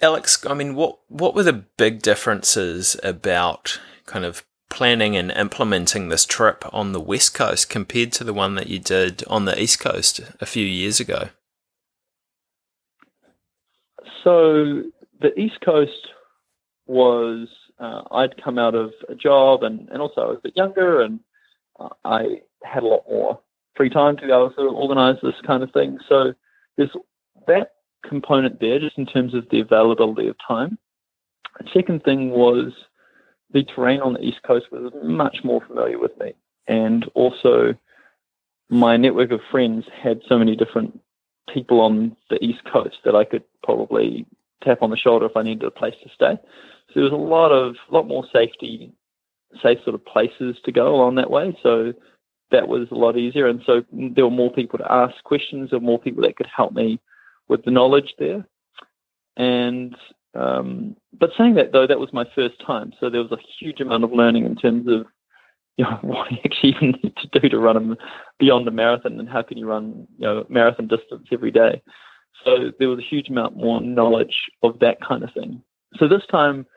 Alex, 0.01 0.45
I 0.45 0.53
mean, 0.53 0.75
what 0.75 0.99
what 1.07 1.33
were 1.33 1.43
the 1.43 1.53
big 1.77 2.01
differences 2.01 2.95
about 3.03 3.79
kind 4.05 4.25
of 4.25 4.45
planning 4.69 5.15
and 5.15 5.31
implementing 5.31 6.09
this 6.09 6.25
trip 6.25 6.63
on 6.73 6.91
the 6.91 6.99
West 6.99 7.33
Coast 7.33 7.69
compared 7.69 8.11
to 8.13 8.23
the 8.23 8.33
one 8.33 8.55
that 8.55 8.67
you 8.67 8.79
did 8.79 9.23
on 9.27 9.45
the 9.45 9.59
East 9.59 9.79
Coast 9.79 10.21
a 10.39 10.45
few 10.45 10.65
years 10.65 10.99
ago? 10.99 11.29
So, 14.23 14.83
the 15.21 15.37
East 15.37 15.61
Coast 15.63 16.09
was, 16.85 17.47
uh, 17.79 18.03
I'd 18.11 18.41
come 18.43 18.59
out 18.59 18.75
of 18.75 18.91
a 19.09 19.15
job 19.15 19.63
and, 19.63 19.87
and 19.89 20.01
also 20.01 20.21
I 20.21 20.25
was 20.25 20.37
a 20.39 20.43
bit 20.43 20.57
younger 20.57 21.01
and 21.01 21.19
uh, 21.79 21.89
I 22.03 22.41
had 22.63 22.83
a 22.83 22.87
lot 22.87 23.03
more 23.09 23.39
free 23.75 23.89
time 23.89 24.17
to 24.17 24.25
be 24.25 24.31
able 24.31 24.49
to 24.49 24.55
sort 24.55 24.67
of 24.67 24.73
organize 24.75 25.15
this 25.21 25.35
kind 25.45 25.63
of 25.63 25.71
thing. 25.71 25.99
So, 26.09 26.33
there's 26.77 26.91
that 27.47 27.71
component 28.07 28.59
there 28.59 28.79
just 28.79 28.97
in 28.97 29.05
terms 29.05 29.33
of 29.33 29.47
the 29.49 29.59
availability 29.59 30.27
of 30.27 30.35
time. 30.45 30.77
The 31.59 31.69
second 31.73 32.03
thing 32.03 32.31
was 32.31 32.73
the 33.51 33.63
terrain 33.63 34.01
on 34.01 34.13
the 34.13 34.23
East 34.23 34.43
Coast 34.43 34.65
was 34.71 34.91
much 35.03 35.37
more 35.43 35.61
familiar 35.61 35.99
with 35.99 36.17
me. 36.19 36.33
And 36.67 37.09
also, 37.13 37.75
my 38.69 38.97
network 38.97 39.31
of 39.31 39.39
friends 39.49 39.85
had 40.01 40.21
so 40.27 40.37
many 40.37 40.55
different 40.55 40.99
people 41.53 41.79
on 41.79 42.15
the 42.29 42.43
East 42.43 42.61
Coast 42.71 42.97
that 43.05 43.15
I 43.15 43.23
could 43.23 43.43
probably 43.63 44.25
tap 44.63 44.81
on 44.81 44.89
the 44.89 44.97
shoulder 44.97 45.25
if 45.25 45.37
I 45.37 45.43
needed 45.43 45.63
a 45.63 45.71
place 45.71 45.95
to 46.03 46.09
stay. 46.09 46.37
So 46.87 46.93
there 46.95 47.03
was 47.03 47.13
a 47.13 47.15
lot 47.15 47.51
of, 47.51 47.75
lot 47.89 48.07
more 48.07 48.25
safety, 48.33 48.91
safe 49.61 49.79
sort 49.83 49.95
of 49.95 50.05
places 50.05 50.57
to 50.65 50.71
go 50.71 50.93
along 50.93 51.15
that 51.15 51.31
way. 51.31 51.57
So 51.63 51.93
that 52.51 52.67
was 52.67 52.87
a 52.91 52.95
lot 52.95 53.17
easier. 53.17 53.47
And 53.47 53.61
so 53.65 53.83
there 53.91 54.25
were 54.25 54.31
more 54.31 54.51
people 54.51 54.79
to 54.79 54.91
ask 54.91 55.23
questions, 55.23 55.71
or 55.71 55.79
more 55.79 55.99
people 55.99 56.23
that 56.23 56.35
could 56.35 56.49
help 56.53 56.73
me 56.73 56.99
with 57.47 57.63
the 57.63 57.71
knowledge 57.71 58.15
there. 58.19 58.45
And 59.37 59.95
um, 60.33 60.95
but 61.17 61.31
saying 61.37 61.55
that 61.55 61.71
though, 61.71 61.87
that 61.87 61.99
was 61.99 62.13
my 62.13 62.25
first 62.35 62.55
time, 62.65 62.93
so 62.99 63.09
there 63.09 63.21
was 63.21 63.31
a 63.31 63.37
huge 63.59 63.81
amount 63.81 64.03
of 64.03 64.11
learning 64.11 64.45
in 64.45 64.55
terms 64.55 64.87
of 64.87 65.05
you 65.77 65.85
know 65.85 65.97
what 66.01 66.31
you 66.31 66.37
actually 66.45 66.69
even 66.69 66.91
need 67.03 67.15
to 67.17 67.39
do 67.39 67.49
to 67.49 67.59
run 67.59 67.77
a, 67.77 67.95
beyond 68.39 68.67
a 68.67 68.71
marathon, 68.71 69.19
and 69.19 69.29
how 69.29 69.41
can 69.41 69.57
you 69.57 69.67
run 69.67 70.07
you 70.17 70.27
know 70.27 70.45
marathon 70.49 70.87
distance 70.87 71.27
every 71.31 71.51
day. 71.51 71.81
So 72.45 72.71
there 72.77 72.89
was 72.89 72.99
a 72.99 73.09
huge 73.09 73.29
amount 73.29 73.57
more 73.57 73.81
knowledge 73.81 74.35
of 74.61 74.79
that 74.79 74.97
kind 75.01 75.23
of 75.23 75.33
thing. 75.33 75.61
So 75.97 76.07
this 76.07 76.21
time, 76.29 76.67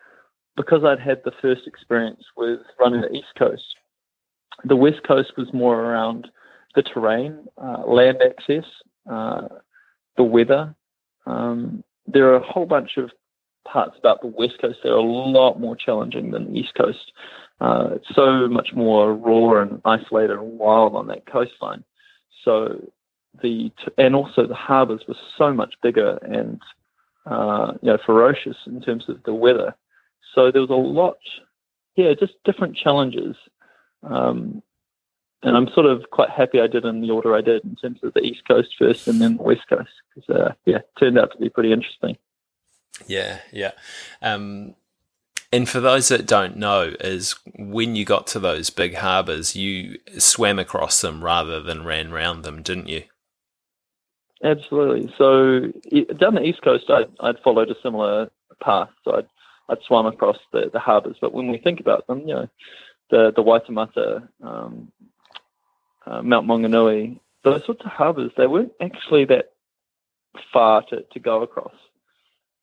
because 0.56 0.84
I'd 0.84 1.00
had 1.00 1.20
the 1.24 1.32
first 1.42 1.62
experience 1.66 2.22
with 2.36 2.60
running 2.78 3.02
the 3.02 3.12
East 3.12 3.34
Coast, 3.38 3.76
the 4.64 4.76
West 4.76 5.02
Coast 5.06 5.32
was 5.36 5.52
more 5.52 5.80
around 5.80 6.28
the 6.74 6.82
terrain, 6.82 7.46
uh, 7.62 7.82
land 7.86 8.18
access, 8.24 8.64
uh, 9.10 9.48
the 10.16 10.22
weather. 10.22 10.74
Um, 11.26 11.84
there 12.06 12.28
are 12.28 12.36
a 12.36 12.52
whole 12.52 12.66
bunch 12.66 12.96
of 12.96 13.10
parts 13.64 13.96
about 13.98 14.20
the 14.20 14.26
West 14.26 14.60
Coast 14.60 14.78
that 14.82 14.90
are 14.90 14.96
a 14.96 15.02
lot 15.02 15.60
more 15.60 15.76
challenging 15.76 16.30
than 16.30 16.52
the 16.52 16.60
East 16.60 16.74
Coast. 16.74 17.12
Uh, 17.60 17.90
it's 17.92 18.14
so 18.14 18.48
much 18.48 18.70
more 18.74 19.14
raw 19.14 19.62
and 19.62 19.80
isolated 19.84 20.38
and 20.38 20.58
wild 20.58 20.94
on 20.94 21.06
that 21.08 21.26
coastline. 21.26 21.84
So 22.44 22.80
the 23.42 23.70
and 23.98 24.14
also 24.14 24.46
the 24.46 24.54
harbours 24.54 25.02
were 25.06 25.16
so 25.36 25.52
much 25.52 25.74
bigger 25.82 26.18
and 26.22 26.60
uh, 27.26 27.72
you 27.82 27.90
know 27.92 27.98
ferocious 28.04 28.56
in 28.66 28.80
terms 28.80 29.04
of 29.08 29.22
the 29.24 29.34
weather. 29.34 29.74
So 30.34 30.50
there 30.50 30.60
was 30.60 30.70
a 30.70 30.74
lot, 30.74 31.18
yeah, 31.96 32.14
just 32.18 32.34
different 32.44 32.76
challenges. 32.76 33.36
Um, 34.02 34.62
and 35.42 35.56
I'm 35.56 35.68
sort 35.68 35.86
of 35.86 36.10
quite 36.10 36.30
happy 36.30 36.60
I 36.60 36.66
did 36.66 36.84
in 36.84 37.00
the 37.00 37.10
order 37.10 37.34
I 37.34 37.40
did 37.40 37.64
in 37.64 37.74
terms 37.76 38.00
of 38.02 38.12
the 38.14 38.20
East 38.20 38.46
Coast 38.46 38.70
first 38.78 39.08
and 39.08 39.20
then 39.20 39.36
the 39.36 39.42
West 39.42 39.66
Coast 39.68 39.90
because 40.14 40.36
uh, 40.36 40.52
yeah, 40.66 40.76
it 40.76 40.90
turned 40.98 41.18
out 41.18 41.32
to 41.32 41.38
be 41.38 41.48
pretty 41.48 41.72
interesting. 41.72 42.16
Yeah, 43.06 43.40
yeah. 43.52 43.72
Um, 44.22 44.74
and 45.52 45.68
for 45.68 45.80
those 45.80 46.08
that 46.08 46.26
don't 46.26 46.56
know, 46.56 46.94
is 47.00 47.34
when 47.58 47.96
you 47.96 48.04
got 48.04 48.26
to 48.28 48.38
those 48.38 48.70
big 48.70 48.94
harbours, 48.94 49.56
you 49.56 49.98
swam 50.18 50.58
across 50.58 51.00
them 51.00 51.24
rather 51.24 51.60
than 51.60 51.84
ran 51.84 52.12
round 52.12 52.44
them, 52.44 52.62
didn't 52.62 52.88
you? 52.88 53.04
Absolutely. 54.42 55.12
So 55.18 55.72
down 56.14 56.34
the 56.34 56.42
east 56.42 56.62
coast, 56.62 56.88
I'd, 56.88 57.10
I'd 57.20 57.40
followed 57.40 57.70
a 57.70 57.74
similar 57.82 58.30
path. 58.62 58.90
So 59.04 59.16
I'd, 59.16 59.26
I'd 59.68 59.82
swum 59.82 60.06
across 60.06 60.38
the, 60.52 60.70
the 60.72 60.78
harbours. 60.78 61.16
But 61.20 61.34
when 61.34 61.50
we 61.50 61.58
think 61.58 61.80
about 61.80 62.06
them, 62.06 62.20
you 62.20 62.34
know, 62.34 62.48
the 63.10 63.32
the 63.34 63.42
Waitemata, 63.42 64.28
um, 64.42 64.90
uh, 66.06 66.22
Mount 66.22 66.46
Maunganui, 66.46 67.18
those 67.42 67.64
sorts 67.64 67.84
of 67.84 67.90
harbours, 67.90 68.30
they 68.36 68.46
weren't 68.46 68.72
actually 68.80 69.24
that 69.26 69.52
far 70.52 70.82
to, 70.90 71.02
to 71.12 71.18
go 71.18 71.42
across. 71.42 71.74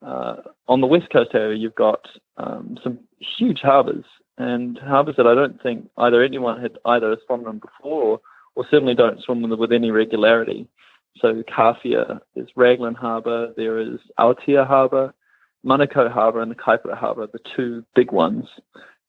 Uh, 0.05 0.37
on 0.67 0.81
the 0.81 0.87
west 0.87 1.09
coast, 1.11 1.31
however, 1.33 1.53
you've 1.53 1.75
got 1.75 2.07
um, 2.37 2.77
some 2.83 2.99
huge 3.19 3.61
harbours 3.61 4.05
and 4.37 4.77
harbours 4.77 5.15
that 5.17 5.27
I 5.27 5.33
don't 5.33 5.61
think 5.61 5.89
either 5.97 6.21
anyone 6.21 6.61
had 6.61 6.77
either 6.85 7.17
swum 7.25 7.43
them 7.43 7.59
before 7.59 8.21
or, 8.55 8.65
certainly 8.69 8.95
don't 8.95 9.21
swim 9.21 9.41
them 9.41 9.57
with 9.57 9.71
any 9.71 9.91
regularity. 9.91 10.67
So 11.19 11.43
Kawhia, 11.43 12.19
there's 12.35 12.49
Raglan 12.55 12.95
Harbour, 12.95 13.53
there 13.55 13.79
is 13.79 13.99
Aotea 14.19 14.65
Harbour, 14.65 15.13
Manukau 15.65 16.11
Harbour, 16.11 16.41
and 16.41 16.51
the 16.51 16.55
Kaipara 16.55 16.97
Harbour, 16.97 17.27
the 17.27 17.39
two 17.55 17.83
big 17.95 18.11
ones. 18.11 18.45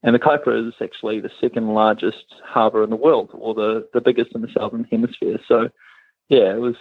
And 0.02 0.14
the 0.14 0.18
Kaipara 0.18 0.68
is 0.68 0.74
actually 0.82 1.20
the 1.20 1.30
second 1.40 1.68
largest 1.74 2.24
harbour 2.44 2.84
in 2.84 2.90
the 2.90 2.96
world, 2.96 3.30
or 3.32 3.54
the, 3.54 3.88
the 3.92 4.00
biggest 4.00 4.34
in 4.34 4.42
the 4.42 4.48
southern 4.56 4.84
hemisphere. 4.84 5.38
So, 5.46 5.70
yeah, 6.28 6.54
it 6.54 6.60
was 6.60 6.76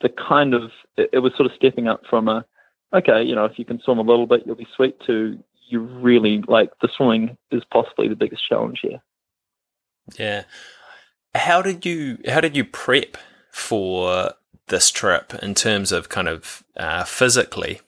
the 0.00 0.10
kind 0.10 0.54
of 0.54 0.70
it, 0.96 1.10
it 1.12 1.18
was 1.20 1.32
sort 1.36 1.50
of 1.50 1.56
stepping 1.56 1.88
up 1.88 2.02
from 2.08 2.28
a 2.28 2.44
okay, 2.92 3.22
you 3.22 3.34
know, 3.34 3.44
if 3.44 3.58
you 3.58 3.64
can 3.64 3.80
swim 3.80 3.98
a 3.98 4.02
little 4.02 4.26
bit, 4.26 4.42
you'll 4.46 4.56
be 4.56 4.68
sweet 4.74 4.98
too. 5.00 5.38
you 5.68 5.80
really 5.80 6.42
like 6.46 6.70
the 6.80 6.88
swimming 6.96 7.36
is 7.50 7.62
possibly 7.72 8.08
the 8.08 8.16
biggest 8.16 8.46
challenge 8.48 8.80
here. 8.82 9.02
Yeah. 10.18 10.44
How 11.34 11.60
did 11.62 11.84
you 11.84 12.18
how 12.28 12.40
did 12.40 12.56
you 12.56 12.64
prep 12.64 13.16
for 13.50 14.34
this 14.68 14.90
trip 14.90 15.34
in 15.42 15.54
terms 15.54 15.92
of 15.92 16.08
kind 16.08 16.28
of 16.28 16.62
uh, 16.76 17.04
physically? 17.04 17.80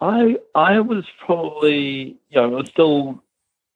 I 0.00 0.36
I 0.54 0.80
was 0.80 1.04
probably 1.24 2.18
you 2.28 2.36
know 2.36 2.44
I 2.44 2.60
was 2.60 2.68
still 2.68 3.22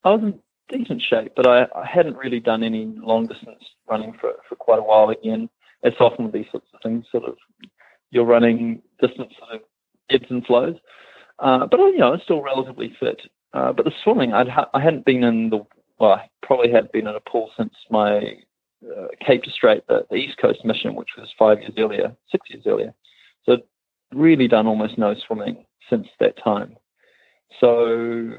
I 0.04 0.10
was 0.10 0.22
in 0.22 0.40
decent 0.68 1.02
shape, 1.02 1.32
but 1.36 1.46
I, 1.46 1.66
I 1.74 1.86
hadn't 1.86 2.16
really 2.16 2.40
done 2.40 2.62
any 2.62 2.86
long 2.86 3.26
distance 3.26 3.62
running 3.88 4.12
for 4.20 4.34
for 4.48 4.56
quite 4.56 4.78
a 4.78 4.82
while 4.82 5.08
again. 5.10 5.48
It's 5.82 5.96
often 6.00 6.24
with 6.24 6.34
these 6.34 6.50
sorts 6.50 6.66
of 6.74 6.80
things, 6.82 7.06
sort 7.10 7.24
of 7.24 7.36
you're 8.10 8.24
running 8.24 8.82
distance 9.00 9.32
sort 9.38 9.54
of 9.54 9.60
ebbs 10.10 10.26
and 10.30 10.44
flows. 10.46 10.76
Uh, 11.38 11.66
but 11.66 11.78
you 11.78 11.98
know, 11.98 12.08
I 12.08 12.10
was 12.12 12.20
still 12.24 12.42
relatively 12.42 12.94
fit. 12.98 13.20
Uh, 13.54 13.72
but 13.72 13.84
the 13.84 13.92
swimming, 14.02 14.32
I'd 14.32 14.48
ha- 14.48 14.70
I 14.74 14.80
hadn't 14.80 15.04
been 15.04 15.24
in 15.24 15.50
the 15.50 15.64
well, 15.98 16.12
I 16.12 16.28
probably 16.42 16.70
hadn't 16.70 16.92
been 16.92 17.06
in 17.08 17.14
a 17.14 17.20
pool 17.20 17.50
since 17.56 17.72
my 17.90 18.36
uh, 18.84 19.06
Cape 19.24 19.42
to 19.42 19.50
Strait, 19.50 19.82
the, 19.88 20.06
the 20.10 20.16
East 20.16 20.38
Coast 20.38 20.64
mission, 20.64 20.94
which 20.94 21.10
was 21.16 21.28
five 21.38 21.60
years 21.60 21.74
earlier, 21.78 22.14
six 22.30 22.48
years 22.50 22.64
earlier. 22.66 22.94
So 23.44 23.58
really 24.14 24.48
done 24.48 24.66
almost 24.66 24.98
no 24.98 25.14
swimming 25.26 25.64
since 25.90 26.06
that 26.20 26.42
time. 26.42 26.76
So 27.60 28.32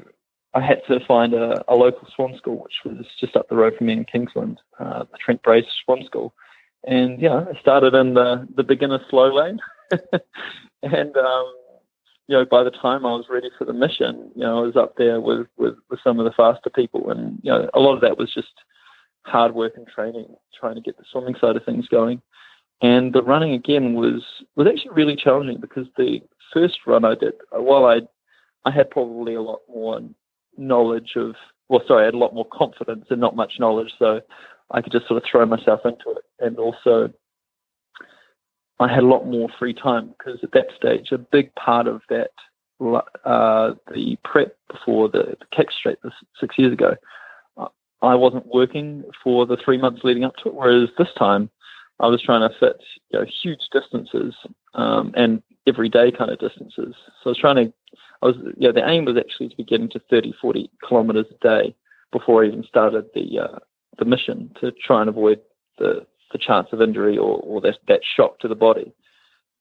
I 0.54 0.60
had 0.60 0.80
to 0.88 1.04
find 1.06 1.34
a, 1.34 1.62
a 1.68 1.74
local 1.74 2.08
swim 2.14 2.36
school, 2.36 2.62
which 2.62 2.74
was 2.84 3.04
just 3.20 3.36
up 3.36 3.48
the 3.48 3.56
road 3.56 3.74
from 3.76 3.88
me 3.88 3.94
in 3.94 4.04
Kingsland, 4.04 4.60
uh, 4.78 5.00
the 5.00 5.18
Trent 5.24 5.42
Bray 5.42 5.66
Swim 5.84 6.04
School. 6.06 6.34
And 6.84 7.20
yeah, 7.20 7.44
I 7.50 7.60
started 7.60 7.94
in 7.94 8.14
the, 8.14 8.48
the 8.56 8.62
beginner 8.62 9.00
slow 9.10 9.34
lane. 9.34 9.58
and 10.82 11.16
um, 11.16 11.54
you 12.30 12.36
know, 12.36 12.44
by 12.44 12.62
the 12.62 12.70
time 12.70 13.04
I 13.04 13.10
was 13.10 13.26
ready 13.28 13.50
for 13.58 13.64
the 13.64 13.72
mission, 13.72 14.30
you 14.36 14.42
know, 14.42 14.58
I 14.58 14.66
was 14.66 14.76
up 14.76 14.94
there 14.96 15.20
with, 15.20 15.48
with, 15.56 15.74
with 15.90 15.98
some 16.04 16.20
of 16.20 16.24
the 16.24 16.30
faster 16.30 16.70
people. 16.70 17.10
And, 17.10 17.40
you 17.42 17.50
know, 17.50 17.68
a 17.74 17.80
lot 17.80 17.96
of 17.96 18.00
that 18.02 18.18
was 18.18 18.32
just 18.32 18.52
hard 19.26 19.52
work 19.52 19.72
and 19.76 19.86
training, 19.86 20.26
trying 20.58 20.76
to 20.76 20.80
get 20.80 20.96
the 20.96 21.04
swimming 21.10 21.34
side 21.40 21.56
of 21.56 21.64
things 21.64 21.88
going. 21.88 22.22
And 22.82 23.12
the 23.12 23.22
running 23.22 23.52
again 23.52 23.94
was 23.94 24.22
was 24.56 24.66
actually 24.66 24.92
really 24.94 25.16
challenging 25.16 25.60
because 25.60 25.86
the 25.96 26.20
first 26.52 26.78
run 26.86 27.04
I 27.04 27.14
did, 27.14 27.34
while 27.50 27.84
I 27.84 28.00
I 28.64 28.70
had 28.70 28.90
probably 28.90 29.34
a 29.34 29.42
lot 29.42 29.60
more 29.68 30.00
knowledge 30.56 31.12
of, 31.16 31.34
well, 31.68 31.82
sorry, 31.86 32.02
I 32.02 32.06
had 32.06 32.14
a 32.14 32.18
lot 32.18 32.34
more 32.34 32.46
confidence 32.50 33.06
and 33.10 33.20
not 33.20 33.36
much 33.36 33.54
knowledge, 33.58 33.92
so 33.98 34.20
I 34.70 34.80
could 34.80 34.92
just 34.92 35.08
sort 35.08 35.22
of 35.22 35.28
throw 35.30 35.44
myself 35.46 35.80
into 35.84 36.10
it. 36.10 36.24
And 36.38 36.58
also, 36.58 37.12
I 38.78 38.88
had 38.88 39.02
a 39.02 39.06
lot 39.06 39.26
more 39.26 39.48
free 39.58 39.74
time 39.74 40.14
because 40.16 40.40
at 40.42 40.52
that 40.52 40.68
stage, 40.76 41.12
a 41.12 41.18
big 41.18 41.54
part 41.54 41.86
of 41.86 42.02
that, 42.08 42.30
uh, 43.24 43.74
the 43.92 44.16
prep 44.24 44.56
before 44.70 45.08
the, 45.08 45.36
the 45.38 45.64
Strait 45.78 45.98
six 46.40 46.56
years 46.58 46.72
ago, 46.72 46.96
I 48.02 48.14
wasn't 48.14 48.46
working 48.46 49.04
for 49.22 49.44
the 49.44 49.58
three 49.62 49.76
months 49.76 50.00
leading 50.04 50.24
up 50.24 50.36
to 50.36 50.48
it. 50.48 50.54
Whereas 50.54 50.88
this 50.96 51.12
time, 51.18 51.50
I 51.98 52.06
was 52.06 52.22
trying 52.22 52.48
to 52.48 52.54
fit 52.58 52.76
you 53.10 53.18
know, 53.18 53.26
huge 53.42 53.60
distances 53.72 54.34
um, 54.74 55.12
and 55.16 55.42
everyday 55.66 56.10
kind 56.10 56.30
of 56.30 56.38
distances. 56.38 56.94
So 57.22 57.26
I 57.26 57.28
was 57.28 57.38
trying 57.38 57.56
to, 57.56 57.72
I 58.22 58.26
was, 58.26 58.36
yeah, 58.56 58.72
the 58.72 58.88
aim 58.88 59.04
was 59.04 59.18
actually 59.18 59.50
to 59.50 59.56
be 59.56 59.64
getting 59.64 59.90
to 59.90 60.00
30, 60.08 60.34
40 60.40 60.70
kilometers 60.86 61.26
a 61.30 61.46
day 61.46 61.74
before 62.10 62.42
I 62.42 62.46
even 62.46 62.64
started 62.64 63.04
the 63.14 63.40
uh, 63.40 63.58
the 63.98 64.04
mission 64.04 64.50
to 64.60 64.72
try 64.72 65.00
and 65.00 65.08
avoid 65.08 65.40
the 65.78 66.06
the 66.32 66.38
chance 66.38 66.68
of 66.72 66.80
injury 66.80 67.18
or, 67.18 67.40
or 67.40 67.60
that, 67.60 67.74
that 67.88 68.00
shock 68.16 68.38
to 68.40 68.48
the 68.48 68.54
body. 68.54 68.92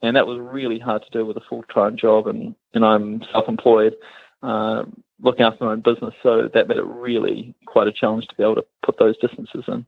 And 0.01 0.15
that 0.15 0.27
was 0.27 0.39
really 0.39 0.79
hard 0.79 1.03
to 1.03 1.09
do 1.09 1.25
with 1.25 1.35
a 1.37 1.41
full 1.49 1.63
time 1.63 1.97
job, 1.97 2.27
and, 2.27 2.55
and 2.73 2.85
I'm 2.85 3.21
self 3.33 3.49
employed, 3.49 3.95
uh, 4.41 4.83
looking 5.21 5.45
after 5.45 5.65
my 5.65 5.71
own 5.71 5.81
business. 5.81 6.13
So 6.23 6.49
that 6.53 6.67
made 6.67 6.77
it 6.77 6.85
really 6.85 7.53
quite 7.65 7.87
a 7.87 7.91
challenge 7.91 8.27
to 8.27 8.35
be 8.35 8.43
able 8.43 8.55
to 8.55 8.65
put 8.85 8.97
those 8.97 9.17
distances 9.17 9.65
in. 9.67 9.85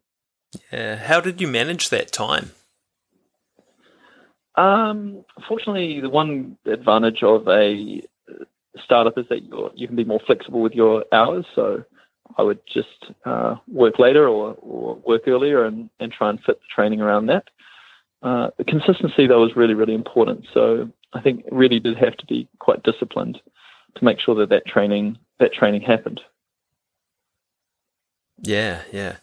Yeah. 0.71 0.97
How 0.97 1.21
did 1.21 1.39
you 1.39 1.47
manage 1.47 1.89
that 1.89 2.11
time? 2.11 2.51
Um, 4.55 5.23
fortunately, 5.47 6.01
the 6.01 6.09
one 6.09 6.57
advantage 6.65 7.23
of 7.23 7.47
a 7.47 8.01
startup 8.83 9.17
is 9.17 9.25
that 9.29 9.43
you 9.43 9.69
you 9.75 9.87
can 9.87 9.95
be 9.95 10.03
more 10.03 10.19
flexible 10.25 10.61
with 10.61 10.73
your 10.73 11.05
hours. 11.13 11.45
So 11.55 11.85
I 12.37 12.43
would 12.43 12.59
just 12.65 13.11
uh, 13.25 13.55
work 13.67 13.99
later 13.99 14.27
or, 14.27 14.55
or 14.61 14.95
work 15.05 15.27
earlier 15.27 15.65
and, 15.65 15.89
and 15.99 16.11
try 16.11 16.29
and 16.29 16.39
fit 16.43 16.59
the 16.59 16.67
training 16.73 17.01
around 17.01 17.27
that. 17.27 17.45
Uh, 18.21 18.49
the 18.57 18.63
consistency, 18.63 19.27
though, 19.27 19.41
was 19.41 19.55
really, 19.55 19.73
really 19.73 19.95
important. 19.95 20.45
So 20.53 20.89
I 21.13 21.21
think 21.21 21.43
really 21.51 21.79
did 21.79 21.97
have 21.97 22.15
to 22.17 22.25
be 22.25 22.47
quite 22.59 22.83
disciplined 22.83 23.39
to 23.95 24.05
make 24.05 24.19
sure 24.19 24.35
that 24.35 24.49
that 24.49 24.65
training 24.65 25.17
that 25.39 25.53
training 25.53 25.81
happened. 25.81 26.21
Yeah, 28.41 28.81
yeah. 28.91 29.17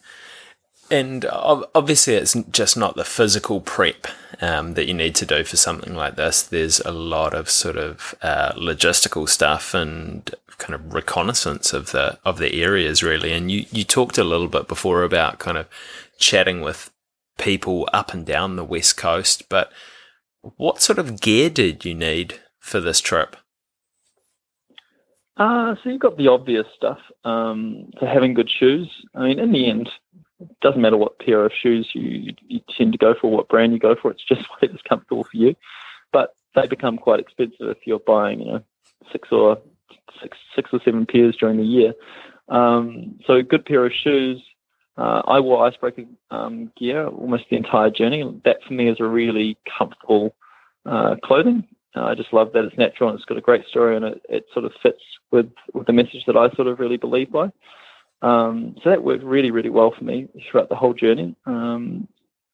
And 0.91 1.27
obviously, 1.27 2.15
it's 2.15 2.35
just 2.51 2.77
not 2.77 2.97
the 2.97 3.05
physical 3.05 3.61
prep 3.61 4.07
um, 4.41 4.75
that 4.75 4.87
you 4.87 4.95
need 4.95 5.15
to 5.17 5.27
do 5.27 5.45
for 5.45 5.57
something 5.57 5.95
like 5.95 6.17
this. 6.17 6.43
There's 6.43 6.81
a 6.81 6.93
lot 6.93 7.35
of 7.35 7.51
sort 7.51 7.77
of 7.77 8.15
uh, 8.23 8.53
logistical 8.53 9.29
stuff 9.29 9.75
and 9.75 10.35
kind 10.57 10.75
of 10.75 10.95
reconnaissance 10.95 11.73
of 11.73 11.93
the 11.93 12.19
of 12.25 12.39
the 12.39 12.63
areas, 12.63 13.03
really. 13.03 13.33
And 13.33 13.51
you 13.51 13.67
you 13.71 13.85
talked 13.85 14.19
a 14.19 14.25
little 14.25 14.49
bit 14.49 14.67
before 14.67 15.03
about 15.03 15.39
kind 15.39 15.59
of 15.59 15.69
chatting 16.19 16.63
with 16.63 16.91
people 17.39 17.89
up 17.93 18.15
and 18.15 18.25
down 18.25 18.57
the 18.57 18.65
west 18.65 18.97
coast. 18.97 19.49
But 19.49 19.71
what 20.57 20.81
sort 20.81 20.99
of 20.99 21.21
gear 21.21 21.51
did 21.51 21.85
you 21.85 21.95
need 21.95 22.41
for 22.59 22.81
this 22.81 23.01
trip? 23.01 23.37
Uh, 25.39 25.77
so 25.77 25.91
you've 25.91 26.01
got 26.01 26.17
the 26.17 26.27
obvious 26.27 26.67
stuff. 26.77 26.99
Um, 27.25 27.91
having 28.01 28.35
good 28.35 28.51
shoes. 28.51 28.91
I 29.15 29.29
mean, 29.29 29.39
in 29.39 29.53
the 29.53 29.71
end, 29.71 29.89
doesn't 30.61 30.81
matter 30.81 30.97
what 30.97 31.19
pair 31.19 31.45
of 31.45 31.53
shoes 31.53 31.89
you, 31.95 32.35
you 32.47 32.61
tend 32.77 32.93
to 32.93 32.99
go 32.99 33.15
for, 33.21 33.31
what 33.31 33.49
brand 33.49 33.73
you 33.73 33.79
go 33.79 33.95
for. 34.01 34.11
It's 34.11 34.25
just 34.25 34.43
whatever's 34.51 34.83
comfortable 34.89 35.25
for 35.25 35.37
you. 35.37 35.55
But 36.13 36.35
they 36.55 36.67
become 36.67 36.97
quite 36.97 37.21
expensive 37.21 37.69
if 37.69 37.79
you're 37.87 37.99
buying, 37.99 38.41
you 38.41 38.47
know, 38.47 38.63
six 39.13 39.29
or 39.31 39.59
six, 40.23 40.37
six 40.55 40.71
or 40.73 40.81
seven 40.85 41.07
pairs 41.07 41.37
during 41.39 41.59
the 41.59 41.65
year. 41.65 41.93
Um, 42.49 43.19
so 43.27 43.35
a 43.35 43.43
good 43.43 43.65
pair 43.65 43.85
of 43.85 43.93
shoes. 43.93 44.43
Uh, 44.97 45.23
I 45.27 45.39
wore 45.41 45.65
icebreaker 45.65 46.05
um, 46.31 46.73
gear 46.77 47.07
almost 47.07 47.45
the 47.51 47.57
entire 47.57 47.91
journey. 47.91 48.25
That 48.45 48.59
for 48.67 48.75
me 48.75 48.89
is 48.89 48.99
a 49.01 49.05
really 49.05 49.57
comfortable 49.79 50.35
uh, 50.87 51.17
clothing. 51.23 51.65
Uh, 51.95 52.05
I 52.05 52.15
just 52.15 52.33
love 52.33 52.53
that 52.53 52.65
it's 52.65 52.77
natural 52.77 53.11
and 53.11 53.19
it's 53.19 53.25
got 53.25 53.39
a 53.39 53.43
great 53.43 53.67
story 53.67 53.97
and 53.97 54.05
it, 54.05 54.23
it 54.29 54.47
sort 54.53 54.65
of 54.65 54.73
fits 54.83 55.03
with, 55.31 55.51
with 55.73 55.87
the 55.87 55.93
message 55.93 56.25
that 56.27 56.37
I 56.37 56.51
sort 56.51 56.69
of 56.69 56.81
really 56.81 56.97
believe 56.97 57.31
by. 57.31 57.51
Um, 58.23 58.77
so 58.83 58.91
that 58.91 59.05
worked 59.05 59.25
really, 59.25 59.51
really 59.51 59.71
well 59.71 59.93
for 59.97 60.05
me 60.05 60.29
throughout 60.51 60.69
the 60.69 60.77
whole 60.77 60.95
journey. 60.95 61.37
Um, 61.47 62.09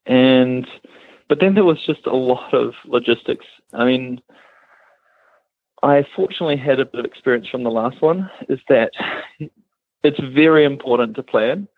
and 0.07 0.67
but 1.29 1.41
then 1.41 1.55
there 1.55 1.65
was 1.65 1.85
just 1.87 2.07
a 2.07 2.15
lot 2.15 2.53
of 2.53 2.75
logistics. 2.85 3.47
I 3.73 3.85
mean, 3.85 4.21
I 5.83 6.07
fortunately 6.15 6.57
had 6.57 6.81
a 6.81 6.85
bit 6.85 7.01
of 7.01 7.07
experience 7.07 7.49
from 7.49 7.65
the 7.65 7.71
last 7.71 8.03
one. 8.03 8.31
Is 8.49 8.61
that 8.69 8.93
it's 10.03 10.21
very 10.21 10.65
important 10.65 11.17
to 11.17 11.23
plan, 11.23 11.69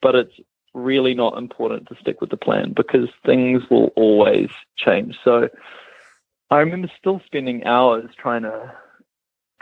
but 0.00 0.14
it's 0.14 0.34
really 0.74 1.14
not 1.14 1.38
important 1.38 1.88
to 1.88 1.96
stick 2.00 2.20
with 2.20 2.30
the 2.30 2.36
plan 2.36 2.72
because 2.72 3.08
things 3.24 3.62
will 3.70 3.92
always 3.96 4.48
change. 4.76 5.16
So 5.24 5.48
I 6.50 6.58
remember 6.58 6.90
still 6.98 7.20
spending 7.26 7.64
hours 7.64 8.10
trying 8.16 8.42
to 8.42 8.72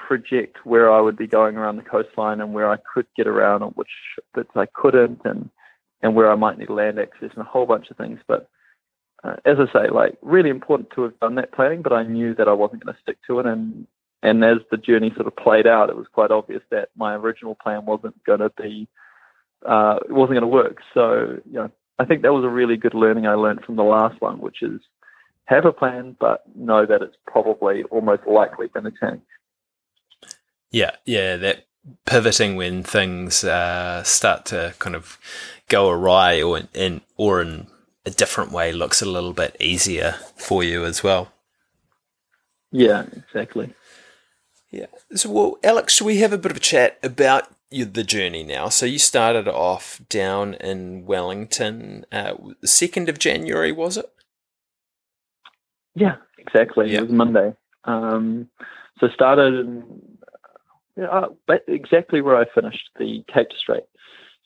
project 0.07 0.59
where 0.65 0.93
I 0.93 1.01
would 1.01 1.17
be 1.17 1.27
going 1.27 1.57
around 1.57 1.77
the 1.77 1.83
coastline 1.83 2.41
and 2.41 2.53
where 2.53 2.71
I 2.71 2.77
could 2.93 3.07
get 3.17 3.27
around 3.27 3.62
and 3.62 3.73
which 3.73 3.91
bits 4.35 4.51
I 4.55 4.67
couldn't 4.67 5.21
and 5.25 5.51
and 6.03 6.17
where 6.17 6.31
I 6.31 6.35
might 6.35 6.59
need 6.59 6.69
land 6.69 6.99
access 6.99 7.31
and 7.35 7.38
a 7.38 7.49
whole 7.49 7.67
bunch 7.67 7.91
of 7.91 7.97
things. 7.97 8.19
But 8.27 8.49
uh, 9.23 9.37
as 9.45 9.57
I 9.59 9.73
say, 9.73 9.88
like 9.91 10.19
really 10.21 10.51
important 10.51 10.91
to 10.95 11.03
have 11.03 11.21
done 11.21 11.37
that 11.37 11.53
planning, 11.53 11.83
but 11.83 11.93
I 11.93 12.03
knew 12.03 12.35
that 12.35 12.49
I 12.49 12.53
wasn't 12.53 12.85
going 12.85 12.95
to 12.95 13.01
stick 13.03 13.19
to 13.29 13.38
it. 13.38 13.47
And 13.47 13.87
and 14.23 14.45
as 14.45 14.59
the 14.71 14.77
journey 14.77 15.12
sort 15.15 15.27
of 15.27 15.37
played 15.37 15.67
out, 15.67 15.91
it 15.91 15.97
was 15.97 16.07
quite 16.12 16.31
obvious 16.31 16.62
that 16.71 16.88
my 16.97 17.15
original 17.15 17.55
plan 17.55 17.85
wasn't 17.85 18.23
going 18.25 18.41
to 18.41 18.51
be 18.51 18.88
uh, 19.65 19.99
it 20.05 20.12
wasn't 20.12 20.41
going 20.41 20.43
to 20.43 20.47
work. 20.49 20.79
So 20.93 21.38
you 21.47 21.59
know, 21.59 21.71
I 21.99 22.05
think 22.05 22.23
that 22.23 22.33
was 22.33 22.45
a 22.45 22.49
really 22.49 22.77
good 22.77 22.95
learning 22.95 23.27
I 23.27 23.35
learned 23.35 23.65
from 23.65 23.77
the 23.77 23.85
last 23.85 24.21
one, 24.21 24.41
which 24.41 24.62
is 24.62 24.81
have 25.45 25.65
a 25.65 25.73
plan, 25.73 26.17
but 26.19 26.43
know 26.55 26.87
that 26.87 27.03
it's 27.03 27.17
probably 27.27 27.85
almost 27.85 28.23
likely 28.27 28.69
going 28.69 28.85
to 28.85 28.93
change. 29.01 29.23
Yeah, 30.73 30.97
yeah, 31.05 31.37
that 31.37 31.67
pivoting 32.07 32.57
when 32.57 32.83
things 32.83 33.45
uh, 33.45 34.03
start 34.03 34.47
to 34.47 34.75
kind 34.79 34.97
of 34.97 35.19
go 35.69 35.89
awry 35.89 36.43
or 36.43 36.63
in 36.75 37.03
or 37.17 37.43
in 37.43 37.67
a 38.05 38.11
different 38.11 38.53
way 38.53 38.73
looks 38.73 39.01
a 39.01 39.07
little 39.07 39.33
bit 39.33 39.57
easier 39.61 40.17
for 40.37 40.65
you 40.65 40.85
as 40.85 41.05
well. 41.05 41.33
Yeah, 42.73 43.05
exactly. 43.13 43.75
Yeah. 44.71 44.87
So, 45.15 45.31
well, 45.31 45.59
Alex, 45.63 45.95
should 45.95 46.07
we 46.07 46.19
have 46.19 46.33
a 46.33 46.39
bit 46.39 46.51
of 46.51 46.57
a 46.57 46.61
chat 46.61 46.99
about 47.03 47.49
you, 47.71 47.85
the 47.85 48.03
journey 48.03 48.43
now? 48.43 48.71
So, 48.71 48.87
you 48.87 48.99
started 48.99 49.47
off 49.47 50.01
down 50.09 50.55
in 50.55 51.05
Wellington, 51.05 52.07
uh, 52.11 52.35
second 52.65 53.11
of 53.11 53.19
January, 53.19 53.73
was 53.73 53.99
it? 53.99 54.11
Yeah, 55.95 56.17
exactly. 56.39 56.91
Yeah. 56.91 57.01
It 57.01 57.03
was 57.03 57.13
Monday. 57.13 57.55
Um, 57.85 58.49
so 58.99 59.09
started 59.09 59.55
in 59.55 60.12
uh, 61.00 61.28
exactly 61.68 62.20
where 62.20 62.37
I 62.37 62.44
finished 62.55 62.90
the 62.98 63.24
Cape 63.33 63.48
Strait. 63.59 63.85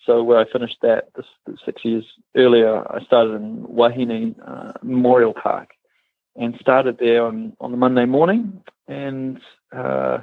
So 0.04 0.22
where 0.22 0.38
I 0.38 0.50
finished 0.50 0.76
that 0.82 1.08
this, 1.16 1.26
six 1.64 1.84
years 1.84 2.04
earlier, 2.36 2.86
I 2.92 3.02
started 3.04 3.34
in 3.34 3.64
Wahine 3.66 4.36
uh, 4.46 4.72
Memorial 4.82 5.34
Park, 5.34 5.70
and 6.36 6.54
started 6.60 6.98
there 6.98 7.24
on, 7.24 7.56
on 7.60 7.70
the 7.70 7.76
Monday 7.76 8.04
morning 8.04 8.62
and 8.86 9.40
uh, 9.76 10.18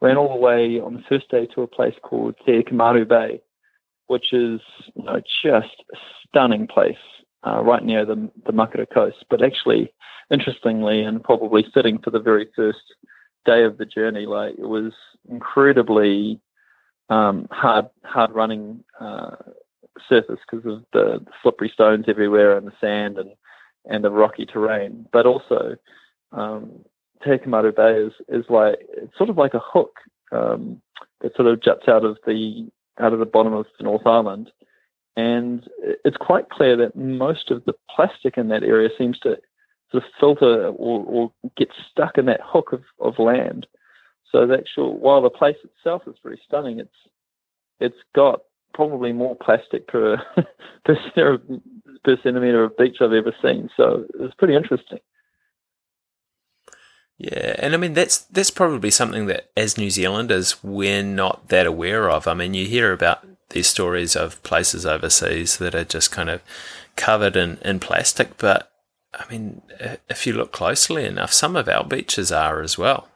ran 0.00 0.16
all 0.16 0.34
the 0.34 0.40
way 0.40 0.80
on 0.80 0.94
the 0.94 1.02
first 1.08 1.30
day 1.30 1.46
to 1.54 1.62
a 1.62 1.66
place 1.66 1.94
called 2.02 2.34
Te 2.44 2.62
Kamaru 2.62 3.08
Bay, 3.08 3.40
which 4.08 4.32
is 4.32 4.60
you 4.94 5.04
know, 5.04 5.20
just 5.42 5.84
a 5.92 5.96
stunning 6.26 6.66
place 6.66 6.96
uh, 7.46 7.62
right 7.62 7.84
near 7.84 8.04
the, 8.04 8.30
the 8.44 8.52
Makara 8.52 8.86
coast. 8.92 9.24
But 9.30 9.42
actually, 9.42 9.92
interestingly 10.30 11.02
and 11.02 11.22
probably 11.22 11.64
fitting 11.72 11.98
for 11.98 12.10
the 12.10 12.20
very 12.20 12.48
first 12.54 12.94
day 13.44 13.64
of 13.64 13.78
the 13.78 13.86
journey, 13.86 14.26
like 14.26 14.54
it 14.58 14.68
was 14.68 14.92
incredibly 15.28 16.40
um, 17.08 17.46
hard 17.50 17.86
hard 18.04 18.32
running 18.32 18.82
uh, 19.00 19.36
surface 20.08 20.38
because 20.50 20.64
of 20.66 20.84
the, 20.92 21.20
the, 21.24 21.30
slippery 21.42 21.70
stones 21.72 22.06
everywhere 22.08 22.56
and 22.56 22.66
the 22.66 22.72
sand 22.80 23.18
and 23.18 23.30
and 23.84 24.04
the 24.04 24.10
rocky 24.10 24.46
terrain. 24.46 25.06
But 25.12 25.26
also, 25.26 25.76
um, 26.32 26.84
Te 27.22 27.30
Kamaru 27.30 27.74
Bay 27.74 27.94
is, 27.94 28.12
is 28.28 28.44
like 28.48 28.78
it's 28.96 29.16
sort 29.16 29.30
of 29.30 29.36
like 29.36 29.54
a 29.54 29.62
hook 29.62 29.96
um, 30.30 30.80
that 31.20 31.34
sort 31.36 31.48
of 31.48 31.62
juts 31.62 31.88
out 31.88 32.04
of 32.04 32.18
the 32.26 32.68
out 33.00 33.12
of 33.12 33.18
the 33.18 33.26
bottom 33.26 33.52
of 33.52 33.66
the 33.78 33.84
North 33.84 34.06
Island, 34.06 34.50
and 35.16 35.68
it's 36.04 36.16
quite 36.16 36.50
clear 36.50 36.76
that 36.76 36.96
most 36.96 37.50
of 37.50 37.64
the 37.64 37.74
plastic 37.94 38.38
in 38.38 38.48
that 38.48 38.62
area 38.62 38.88
seems 38.96 39.18
to 39.20 39.36
sort 39.90 40.04
of 40.04 40.10
filter 40.18 40.68
or, 40.68 41.04
or 41.04 41.32
get 41.56 41.68
stuck 41.90 42.16
in 42.16 42.26
that 42.26 42.40
hook 42.42 42.72
of, 42.72 42.82
of 42.98 43.18
land. 43.18 43.66
So 44.32 44.46
the 44.46 44.58
actual 44.58 44.98
while 44.98 45.22
the 45.22 45.30
place 45.30 45.56
itself 45.62 46.02
is 46.06 46.16
very 46.22 46.40
stunning, 46.46 46.80
it's 46.80 46.90
it's 47.78 48.02
got 48.14 48.40
probably 48.74 49.12
more 49.12 49.36
plastic 49.36 49.86
per 49.86 50.16
per, 50.84 51.38
per 52.04 52.16
centimeter 52.22 52.64
of 52.64 52.76
beach 52.76 52.96
I've 53.00 53.12
ever 53.12 53.34
seen. 53.42 53.68
So 53.76 54.06
it's 54.18 54.34
pretty 54.34 54.56
interesting. 54.56 54.98
Yeah, 57.18 57.54
and 57.58 57.74
I 57.74 57.76
mean 57.76 57.92
that's 57.92 58.18
that's 58.18 58.50
probably 58.50 58.90
something 58.90 59.26
that 59.26 59.50
as 59.56 59.78
New 59.78 59.90
Zealanders 59.90 60.64
we're 60.64 61.02
not 61.02 61.48
that 61.48 61.66
aware 61.66 62.10
of. 62.10 62.26
I 62.26 62.34
mean, 62.34 62.54
you 62.54 62.66
hear 62.66 62.92
about 62.92 63.24
these 63.50 63.68
stories 63.68 64.16
of 64.16 64.42
places 64.42 64.86
overseas 64.86 65.58
that 65.58 65.74
are 65.74 65.84
just 65.84 66.10
kind 66.10 66.30
of 66.30 66.42
covered 66.96 67.36
in, 67.36 67.58
in 67.58 67.78
plastic, 67.80 68.38
but 68.38 68.72
I 69.14 69.24
mean, 69.30 69.60
if 70.08 70.26
you 70.26 70.32
look 70.32 70.52
closely 70.52 71.04
enough, 71.04 71.32
some 71.32 71.54
of 71.54 71.68
our 71.68 71.84
beaches 71.84 72.32
are 72.32 72.62
as 72.62 72.78
well. 72.78 73.08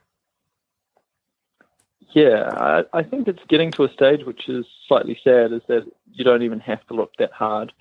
Yeah, 2.16 2.48
I, 2.50 2.85
I 2.94 3.02
think 3.02 3.29
it's 3.29 3.44
getting 3.46 3.70
to 3.72 3.85
a 3.85 3.92
stage 3.92 4.24
which 4.24 4.48
is 4.48 4.64
slightly 4.88 5.20
sad, 5.22 5.52
is 5.52 5.61
that 5.68 5.85
you 6.14 6.24
don't 6.24 6.42
even 6.42 6.61
have 6.61 6.83
to 6.87 6.94
look 6.94 7.12
that 7.18 7.31
hard. 7.31 7.74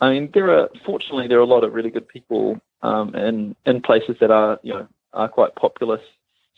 I 0.00 0.10
mean, 0.10 0.28
there 0.34 0.50
are 0.50 0.68
fortunately 0.84 1.28
there 1.28 1.38
are 1.38 1.42
a 1.42 1.46
lot 1.46 1.62
of 1.62 1.72
really 1.72 1.90
good 1.90 2.08
people 2.08 2.60
um, 2.82 3.14
in 3.14 3.54
in 3.66 3.80
places 3.80 4.16
that 4.20 4.32
are 4.32 4.58
you 4.64 4.72
know 4.74 4.88
are 5.12 5.28
quite 5.28 5.54
populous, 5.54 6.00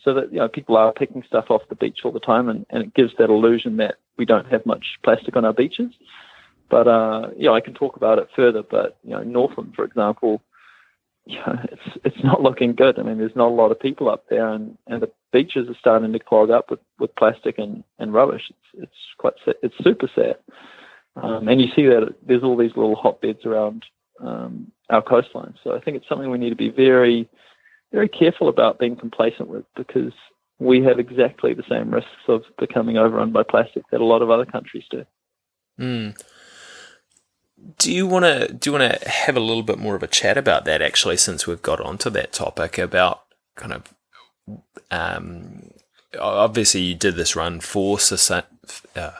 so 0.03 0.15
that 0.15 0.33
you 0.33 0.39
know 0.39 0.47
people 0.47 0.75
are 0.75 0.91
picking 0.91 1.21
stuff 1.21 1.51
off 1.51 1.61
the 1.69 1.75
beach 1.75 1.99
all 2.03 2.11
the 2.11 2.19
time, 2.19 2.49
and, 2.49 2.65
and 2.71 2.81
it 2.81 2.95
gives 2.95 3.13
that 3.19 3.29
illusion 3.29 3.77
that 3.77 3.97
we 4.17 4.25
don't 4.25 4.49
have 4.51 4.65
much 4.65 4.97
plastic 5.03 5.35
on 5.35 5.45
our 5.45 5.53
beaches. 5.53 5.91
But 6.71 6.87
uh, 6.87 7.29
yeah, 7.37 7.51
I 7.51 7.61
can 7.61 7.75
talk 7.75 7.95
about 7.95 8.17
it 8.17 8.29
further. 8.35 8.63
But 8.63 8.97
you 9.03 9.11
know, 9.11 9.21
Northland, 9.21 9.73
for 9.75 9.85
example, 9.85 10.41
yeah, 11.25 11.65
it's 11.71 11.97
it's 12.03 12.23
not 12.23 12.41
looking 12.41 12.73
good. 12.73 12.99
I 12.99 13.03
mean, 13.03 13.17
there's 13.17 13.35
not 13.35 13.47
a 13.47 13.55
lot 13.55 13.71
of 13.71 13.79
people 13.79 14.09
up 14.09 14.25
there, 14.29 14.49
and, 14.49 14.77
and 14.87 15.01
the 15.01 15.11
beaches 15.31 15.69
are 15.69 15.77
starting 15.79 16.11
to 16.11 16.19
clog 16.19 16.49
up 16.49 16.69
with, 16.69 16.81
with 16.99 17.15
plastic 17.15 17.57
and, 17.57 17.83
and 17.97 18.13
rubbish. 18.13 18.43
It's 18.49 18.83
it's 18.83 18.97
quite 19.17 19.33
it's 19.61 19.75
super 19.81 20.09
sad. 20.13 20.35
Um, 21.15 21.47
and 21.47 21.61
you 21.61 21.67
see 21.75 21.85
that 21.85 22.15
there's 22.25 22.43
all 22.43 22.57
these 22.57 22.75
little 22.75 22.95
hotbeds 22.95 23.45
around 23.45 23.85
um, 24.19 24.71
our 24.89 25.01
coastline. 25.01 25.53
So 25.63 25.75
I 25.75 25.79
think 25.79 25.95
it's 25.95 26.09
something 26.09 26.29
we 26.29 26.39
need 26.39 26.49
to 26.49 26.55
be 26.55 26.69
very 26.69 27.29
very 27.91 28.09
careful 28.09 28.49
about 28.49 28.79
being 28.79 28.95
complacent 28.95 29.47
with 29.47 29.65
because 29.75 30.13
we 30.59 30.81
have 30.83 30.99
exactly 30.99 31.53
the 31.53 31.63
same 31.69 31.93
risks 31.93 32.09
of 32.27 32.43
becoming 32.57 32.97
overrun 32.97 33.31
by 33.31 33.43
plastic 33.43 33.83
that 33.91 34.01
a 34.01 34.05
lot 34.05 34.21
of 34.21 34.29
other 34.29 34.45
countries 34.45 34.85
do. 34.89 35.05
Mm. 35.79 36.21
Do 37.77 37.91
you 37.91 38.07
want 38.07 38.25
to 38.25 38.53
do 38.53 38.69
you 38.69 38.77
want 38.77 39.01
to 39.01 39.09
have 39.09 39.37
a 39.37 39.41
little 39.41 39.63
bit 39.63 39.79
more 39.79 39.95
of 39.95 40.03
a 40.03 40.07
chat 40.07 40.37
about 40.37 40.65
that 40.65 40.81
actually, 40.81 41.17
since 41.17 41.47
we've 41.47 41.61
got 41.61 41.79
onto 41.79 42.09
that 42.09 42.33
topic 42.33 42.77
about 42.77 43.23
kind 43.55 43.73
of 43.73 43.93
um, 44.91 45.71
obviously 46.19 46.81
you 46.81 46.95
did 46.95 47.15
this 47.15 47.35
run 47.35 47.59
for 47.59 47.97
uh, 48.95 49.11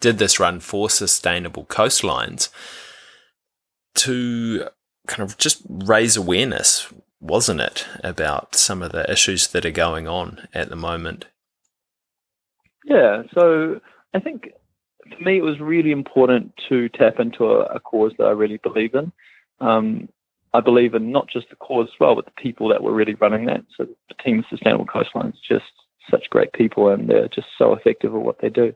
did 0.00 0.18
this 0.18 0.40
run 0.40 0.60
for 0.60 0.90
sustainable 0.90 1.64
coastlines 1.64 2.48
to 3.94 4.68
kind 5.06 5.22
of 5.22 5.38
just 5.38 5.62
raise 5.68 6.16
awareness 6.16 6.92
wasn't 7.22 7.60
it, 7.60 7.86
about 8.02 8.56
some 8.56 8.82
of 8.82 8.90
the 8.90 9.10
issues 9.10 9.46
that 9.46 9.64
are 9.64 9.70
going 9.70 10.08
on 10.08 10.48
at 10.52 10.68
the 10.68 10.76
moment? 10.76 11.26
Yeah, 12.84 13.22
so 13.32 13.80
I 14.12 14.18
think 14.18 14.50
for 15.16 15.24
me 15.24 15.38
it 15.38 15.42
was 15.42 15.60
really 15.60 15.92
important 15.92 16.52
to 16.68 16.88
tap 16.90 17.20
into 17.20 17.46
a, 17.46 17.60
a 17.64 17.80
cause 17.80 18.12
that 18.18 18.26
I 18.26 18.30
really 18.30 18.58
believe 18.58 18.94
in. 18.94 19.12
Um, 19.60 20.08
I 20.54 20.60
believe 20.60 20.94
in 20.94 21.12
not 21.12 21.28
just 21.28 21.48
the 21.50 21.56
cause 21.56 21.88
as 21.88 22.00
well, 22.00 22.14
but 22.14 22.26
the 22.26 22.42
people 22.42 22.68
that 22.68 22.82
were 22.82 22.92
really 22.92 23.14
running 23.14 23.46
that. 23.46 23.64
So 23.76 23.86
the 24.08 24.14
team 24.22 24.40
of 24.40 24.44
Sustainable 24.50 24.86
Coastlines, 24.86 25.34
just 25.48 25.64
such 26.10 26.28
great 26.30 26.52
people, 26.52 26.88
and 26.88 27.08
they're 27.08 27.28
just 27.28 27.48
so 27.56 27.72
effective 27.72 28.14
at 28.14 28.20
what 28.20 28.40
they 28.40 28.50
do. 28.50 28.74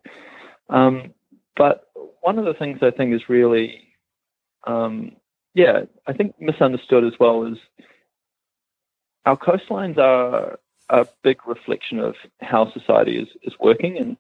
Um, 0.70 1.12
but 1.57 1.88
one 2.22 2.38
of 2.38 2.44
the 2.44 2.55
things 2.55 2.79
I 2.83 2.90
think 2.90 3.14
is 3.14 3.29
really, 3.29 3.88
um, 4.66 5.12
yeah, 5.55 5.83
I 6.07 6.12
think 6.12 6.35
misunderstood 6.40 7.05
as 7.05 7.12
well 7.20 7.44
is 7.44 7.59
our 9.27 9.37
coastlines 9.37 9.99
are 9.99 10.59
a 10.88 11.07
big 11.22 11.46
reflection 11.46 11.99
of 11.99 12.14
how 12.40 12.72
society 12.72 13.18
is, 13.18 13.29
is 13.42 13.55
working. 13.61 13.99
And 13.99 14.16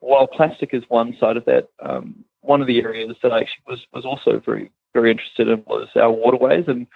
while 0.00 0.26
plastic 0.26 0.70
is 0.72 0.82
one 0.88 1.16
side 1.20 1.36
of 1.36 1.44
that, 1.44 1.68
um, 1.80 2.24
one 2.40 2.60
of 2.60 2.66
the 2.66 2.80
areas 2.80 3.16
that 3.22 3.32
I 3.32 3.40
actually 3.40 3.64
was, 3.68 3.80
was 3.92 4.04
also 4.04 4.40
very, 4.44 4.70
very 4.92 5.10
interested 5.10 5.48
in 5.48 5.62
was 5.66 5.88
our 5.96 6.10
waterways 6.10 6.64
and 6.66 6.86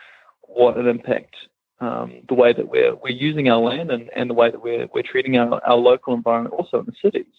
what 0.43 0.77
an 0.77 0.89
impact 0.89 1.35
um, 1.81 2.23
the 2.29 2.35
way 2.35 2.53
that 2.53 2.69
we're, 2.69 2.95
we're 2.95 3.11
using 3.11 3.49
our 3.49 3.59
land 3.59 3.91
and, 3.91 4.11
and 4.17 4.31
the 4.31 4.35
way 4.35 4.51
that 4.51 4.63
we're, 4.63 4.87
we're 4.95 5.03
treating 5.03 5.37
our, 5.37 5.63
our 5.65 5.77
local 5.77 6.15
environment 6.15 6.55
also 6.55 6.81
in 6.81 6.87
the 6.87 6.93
cities. 7.03 7.33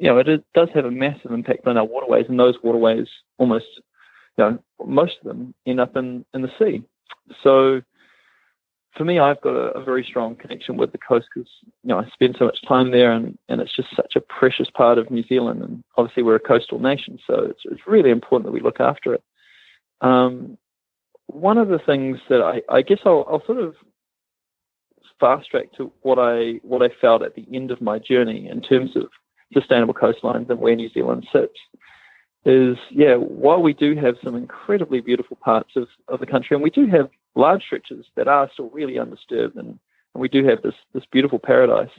You 0.00 0.08
know, 0.08 0.18
it 0.18 0.28
is, 0.28 0.40
does 0.54 0.68
have 0.74 0.84
a 0.84 0.90
massive 0.90 1.32
impact 1.32 1.66
on 1.66 1.76
our 1.76 1.84
waterways, 1.84 2.26
and 2.28 2.38
those 2.38 2.56
waterways 2.62 3.06
almost, 3.38 3.66
you 4.36 4.44
know, 4.44 4.58
most 4.86 5.16
of 5.20 5.28
them 5.28 5.54
end 5.66 5.80
up 5.80 5.96
in, 5.96 6.24
in 6.34 6.42
the 6.42 6.50
sea. 6.58 6.82
So, 7.42 7.82
for 8.96 9.04
me, 9.04 9.18
I've 9.18 9.40
got 9.40 9.54
a, 9.54 9.78
a, 9.78 9.84
very 9.84 10.04
strong 10.04 10.34
connection 10.34 10.76
with 10.76 10.92
the 10.92 10.98
coast 10.98 11.26
because 11.32 11.48
you 11.82 11.88
know 11.88 11.98
I 11.98 12.08
spend 12.12 12.36
so 12.38 12.46
much 12.46 12.58
time 12.66 12.90
there, 12.90 13.12
and, 13.12 13.38
and 13.48 13.60
it's 13.60 13.74
just 13.74 13.94
such 13.94 14.16
a 14.16 14.20
precious 14.20 14.68
part 14.70 14.98
of 14.98 15.10
New 15.10 15.22
Zealand. 15.24 15.62
And 15.62 15.84
obviously, 15.96 16.22
we're 16.22 16.36
a 16.36 16.40
coastal 16.40 16.80
nation, 16.80 17.18
so 17.26 17.44
it's 17.44 17.60
it's 17.64 17.86
really 17.86 18.10
important 18.10 18.46
that 18.46 18.52
we 18.52 18.60
look 18.60 18.80
after 18.80 19.14
it. 19.14 19.22
Um, 20.00 20.58
one 21.26 21.58
of 21.58 21.68
the 21.68 21.78
things 21.78 22.18
that 22.28 22.40
I, 22.40 22.62
I 22.74 22.82
guess 22.82 23.00
I'll, 23.04 23.26
I'll 23.30 23.44
sort 23.44 23.58
of 23.58 23.74
fast 25.20 25.50
track 25.50 25.72
to 25.76 25.92
what 26.02 26.18
I 26.18 26.60
what 26.62 26.82
I 26.82 26.88
felt 27.00 27.22
at 27.22 27.34
the 27.34 27.46
end 27.52 27.70
of 27.70 27.80
my 27.80 27.98
journey 27.98 28.48
in 28.48 28.62
terms 28.62 28.96
of 28.96 29.04
sustainable 29.52 29.94
coastlines 29.94 30.48
and 30.50 30.60
where 30.60 30.74
New 30.74 30.90
Zealand 30.90 31.26
sits 31.32 31.58
is 32.44 32.76
yeah, 32.90 33.14
while 33.14 33.60
we 33.60 33.74
do 33.74 33.96
have 33.96 34.16
some 34.22 34.34
incredibly 34.34 35.00
beautiful 35.00 35.36
parts 35.36 35.70
of, 35.76 35.88
of 36.08 36.20
the 36.20 36.26
country, 36.26 36.54
and 36.54 36.62
we 36.62 36.70
do 36.70 36.86
have 36.86 37.10
large 37.34 37.62
stretches 37.62 38.06
that 38.16 38.28
are 38.28 38.50
still 38.52 38.70
really 38.70 38.98
undisturbed, 38.98 39.56
and, 39.56 39.78
and 40.14 40.20
we 40.20 40.28
do 40.28 40.44
have 40.44 40.62
this 40.62 40.74
this 40.94 41.04
beautiful 41.10 41.38
paradise. 41.38 41.90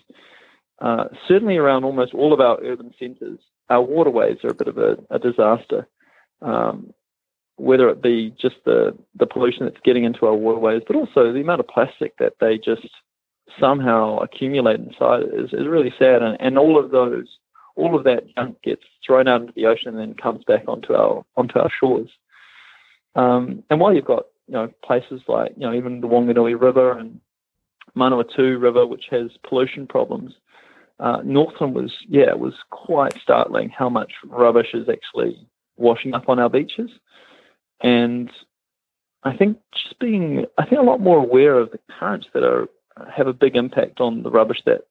Uh, 0.80 1.06
certainly, 1.28 1.58
around 1.58 1.84
almost 1.84 2.14
all 2.14 2.34
of 2.34 2.40
our 2.40 2.58
urban 2.64 2.94
centres, 2.98 3.40
our 3.70 3.82
waterways 3.82 4.38
are 4.44 4.52
a 4.52 4.56
bit 4.56 4.68
of 4.68 4.78
a, 4.78 4.98
a 5.10 5.20
disaster. 5.20 5.88
Um, 6.42 6.94
whether 7.58 7.90
it 7.90 8.02
be 8.02 8.34
just 8.42 8.56
the 8.64 8.98
the 9.16 9.28
pollution 9.28 9.66
that's 9.66 9.82
getting 9.84 10.06
into 10.06 10.26
our 10.26 10.34
waterways, 10.34 10.82
but 10.88 10.96
also 10.96 11.34
the 11.34 11.42
amount 11.42 11.60
of 11.60 11.68
plastic 11.68 12.18
that 12.18 12.34
they 12.40 12.58
just 12.58 12.88
somehow 13.60 14.18
accumulate 14.20 14.80
inside 14.80 15.24
is, 15.34 15.52
is 15.54 15.68
really 15.68 15.94
sad. 16.00 16.22
And, 16.22 16.38
and 16.40 16.58
all 16.58 16.80
of 16.80 16.92
those, 16.92 17.28
all 17.80 17.96
of 17.96 18.04
that 18.04 18.24
junk 18.36 18.62
gets 18.62 18.84
thrown 19.06 19.28
out 19.28 19.42
into 19.42 19.54
the 19.56 19.66
ocean 19.66 19.90
and 19.90 20.00
then 20.00 20.14
comes 20.14 20.44
back 20.44 20.64
onto 20.68 20.94
our 20.94 21.24
onto 21.36 21.58
our 21.58 21.72
shores. 21.80 22.10
Um, 23.16 23.64
and 23.70 23.80
while 23.80 23.94
you've 23.94 24.06
got 24.06 24.26
you 24.48 24.54
know 24.54 24.72
places 24.84 25.22
like 25.28 25.54
you 25.56 25.66
know 25.66 25.74
even 25.74 26.02
the 26.02 26.08
Wanganui 26.08 26.60
River 26.60 26.98
and 26.98 27.20
Manawatu 27.96 28.62
River, 28.62 28.86
which 28.86 29.06
has 29.12 29.30
pollution 29.48 29.88
problems. 29.88 30.34
Uh, 31.00 31.22
Northland 31.24 31.74
was 31.74 31.94
yeah 32.10 32.30
it 32.30 32.40
was 32.40 32.54
quite 32.72 33.14
startling 33.22 33.70
how 33.70 33.90
much 33.90 34.12
rubbish 34.26 34.74
is 34.74 34.90
actually 34.90 35.48
washing 35.78 36.14
up 36.14 36.28
on 36.28 36.40
our 36.40 36.50
beaches, 36.50 36.90
and 37.82 38.30
I 39.24 39.36
think 39.36 39.58
just 39.74 39.98
being 40.00 40.46
I 40.58 40.66
think 40.66 40.82
a 40.82 40.86
lot 40.86 41.00
more 41.00 41.18
aware 41.18 41.58
of 41.58 41.72
the 41.72 41.80
currents 41.98 42.28
that 42.34 42.44
are 42.44 42.68
have 43.16 43.28
a 43.28 43.34
big 43.34 43.56
impact 43.56 44.02
on 44.02 44.24
the 44.24 44.30
rubbish 44.30 44.62
that 44.66 44.82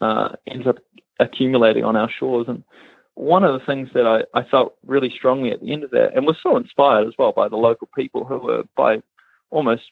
uh, 0.00 0.30
ends 0.46 0.68
up 0.68 0.76
accumulating 1.20 1.84
on 1.84 1.96
our 1.96 2.10
shores 2.10 2.46
and 2.48 2.64
one 3.14 3.44
of 3.44 3.52
the 3.52 3.66
things 3.66 3.90
that 3.92 4.06
I, 4.06 4.38
I 4.38 4.44
felt 4.48 4.76
really 4.86 5.12
strongly 5.14 5.50
at 5.50 5.60
the 5.60 5.72
end 5.72 5.84
of 5.84 5.90
that, 5.90 6.14
and 6.14 6.24
was 6.24 6.36
so 6.42 6.56
inspired 6.56 7.06
as 7.06 7.14
well 7.18 7.32
by 7.32 7.48
the 7.48 7.56
local 7.56 7.88
people 7.94 8.24
who 8.24 8.38
were 8.38 8.62
by 8.76 9.02
almost 9.50 9.82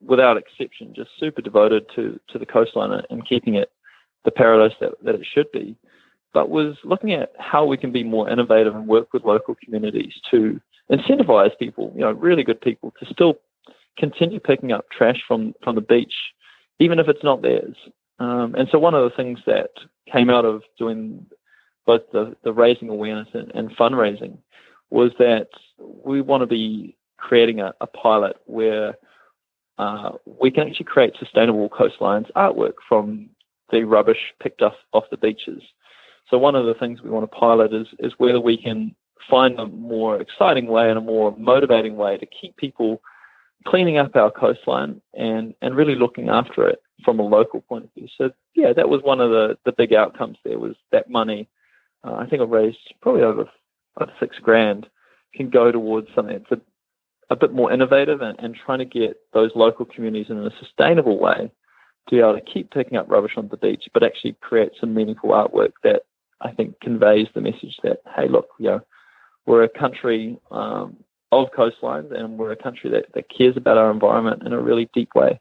without 0.00 0.36
exception, 0.36 0.94
just 0.94 1.10
super 1.18 1.42
devoted 1.42 1.84
to 1.96 2.18
to 2.30 2.38
the 2.38 2.46
coastline 2.46 3.02
and 3.10 3.28
keeping 3.28 3.54
it 3.54 3.70
the 4.24 4.30
paradise 4.30 4.76
that, 4.80 4.92
that 5.02 5.14
it 5.14 5.26
should 5.34 5.50
be. 5.52 5.76
But 6.32 6.50
was 6.50 6.76
looking 6.82 7.12
at 7.12 7.32
how 7.38 7.64
we 7.64 7.76
can 7.76 7.92
be 7.92 8.02
more 8.02 8.28
innovative 8.30 8.74
and 8.74 8.88
work 8.88 9.12
with 9.12 9.24
local 9.24 9.54
communities 9.62 10.14
to 10.30 10.60
incentivize 10.90 11.56
people, 11.58 11.92
you 11.94 12.00
know, 12.00 12.12
really 12.12 12.42
good 12.42 12.60
people, 12.60 12.92
to 13.00 13.06
still 13.12 13.34
continue 13.98 14.40
picking 14.40 14.72
up 14.72 14.86
trash 14.90 15.22
from 15.28 15.54
from 15.62 15.74
the 15.74 15.80
beach, 15.80 16.14
even 16.78 16.98
if 16.98 17.08
it's 17.08 17.22
not 17.24 17.42
theirs. 17.42 17.76
Um, 18.18 18.54
and 18.56 18.68
so 18.70 18.78
one 18.78 18.94
of 18.94 19.04
the 19.04 19.16
things 19.16 19.38
that 19.46 19.70
came 20.10 20.30
out 20.30 20.44
of 20.44 20.62
doing 20.78 21.26
both 21.86 22.02
the, 22.12 22.36
the 22.44 22.52
raising 22.52 22.88
awareness 22.88 23.28
and, 23.34 23.50
and 23.54 23.76
fundraising 23.76 24.38
was 24.90 25.12
that 25.18 25.48
we 25.78 26.20
want 26.20 26.42
to 26.42 26.46
be 26.46 26.96
creating 27.18 27.60
a, 27.60 27.74
a 27.80 27.86
pilot 27.86 28.36
where 28.46 28.96
uh, 29.78 30.12
we 30.24 30.50
can 30.50 30.68
actually 30.68 30.84
create 30.84 31.14
sustainable 31.18 31.68
coastlines 31.68 32.30
artwork 32.32 32.74
from 32.88 33.28
the 33.70 33.82
rubbish 33.84 34.32
picked 34.40 34.62
up 34.62 34.76
off 34.92 35.04
the 35.10 35.16
beaches. 35.16 35.62
So 36.30 36.38
one 36.38 36.54
of 36.54 36.66
the 36.66 36.74
things 36.74 37.02
we 37.02 37.10
want 37.10 37.30
to 37.30 37.36
pilot 37.36 37.74
is 37.74 37.86
is 37.98 38.12
whether 38.18 38.40
we 38.40 38.56
can 38.56 38.94
find 39.28 39.58
a 39.58 39.66
more 39.66 40.20
exciting 40.20 40.66
way 40.66 40.88
and 40.88 40.98
a 40.98 41.02
more 41.02 41.34
motivating 41.36 41.96
way 41.96 42.16
to 42.18 42.26
keep 42.26 42.56
people 42.56 43.02
cleaning 43.66 43.98
up 43.98 44.14
our 44.16 44.30
coastline 44.30 45.00
and 45.14 45.54
and 45.60 45.76
really 45.76 45.94
looking 45.94 46.28
after 46.28 46.68
it 46.68 46.80
from 47.04 47.18
a 47.18 47.22
local 47.22 47.60
point 47.60 47.84
of 47.84 47.94
view. 47.94 48.08
So 48.16 48.30
yeah, 48.54 48.72
that 48.72 48.88
was 48.88 49.02
one 49.02 49.20
of 49.20 49.30
the 49.30 49.58
the 49.64 49.72
big 49.72 49.92
outcomes. 49.92 50.38
There 50.44 50.58
was 50.58 50.76
that 50.92 51.10
money. 51.10 51.48
Uh, 52.04 52.14
I 52.14 52.26
think 52.26 52.42
I 52.42 52.44
raised 52.44 52.78
probably 53.00 53.22
over, 53.22 53.48
over 54.00 54.12
six 54.20 54.36
grand 54.40 54.86
can 55.34 55.50
go 55.50 55.72
towards 55.72 56.08
something 56.14 56.38
that's 56.38 56.60
a, 56.60 57.32
a 57.32 57.36
bit 57.36 57.52
more 57.52 57.72
innovative 57.72 58.20
and, 58.20 58.38
and 58.38 58.54
trying 58.54 58.78
to 58.78 58.84
get 58.84 59.16
those 59.32 59.50
local 59.54 59.84
communities 59.84 60.30
in 60.30 60.38
a 60.38 60.50
sustainable 60.60 61.18
way 61.18 61.50
to 62.08 62.14
be 62.14 62.20
able 62.20 62.34
to 62.34 62.40
keep 62.40 62.70
picking 62.70 62.98
up 62.98 63.10
rubbish 63.10 63.32
on 63.36 63.48
the 63.48 63.56
beach, 63.56 63.88
but 63.92 64.02
actually 64.02 64.36
create 64.40 64.72
some 64.78 64.94
meaningful 64.94 65.30
artwork 65.30 65.72
that 65.82 66.02
I 66.40 66.52
think 66.52 66.78
conveys 66.80 67.26
the 67.34 67.40
message 67.40 67.78
that 67.82 68.00
hey, 68.14 68.28
look, 68.28 68.48
you 68.58 68.66
know, 68.66 68.80
we're 69.46 69.64
a 69.64 69.68
country 69.68 70.38
um, 70.50 70.96
of 71.32 71.48
coastlines 71.56 72.12
and 72.12 72.38
we're 72.38 72.52
a 72.52 72.56
country 72.56 72.90
that, 72.90 73.06
that 73.14 73.28
cares 73.28 73.56
about 73.56 73.78
our 73.78 73.90
environment 73.90 74.42
in 74.44 74.52
a 74.52 74.60
really 74.60 74.88
deep 74.94 75.14
way. 75.14 75.40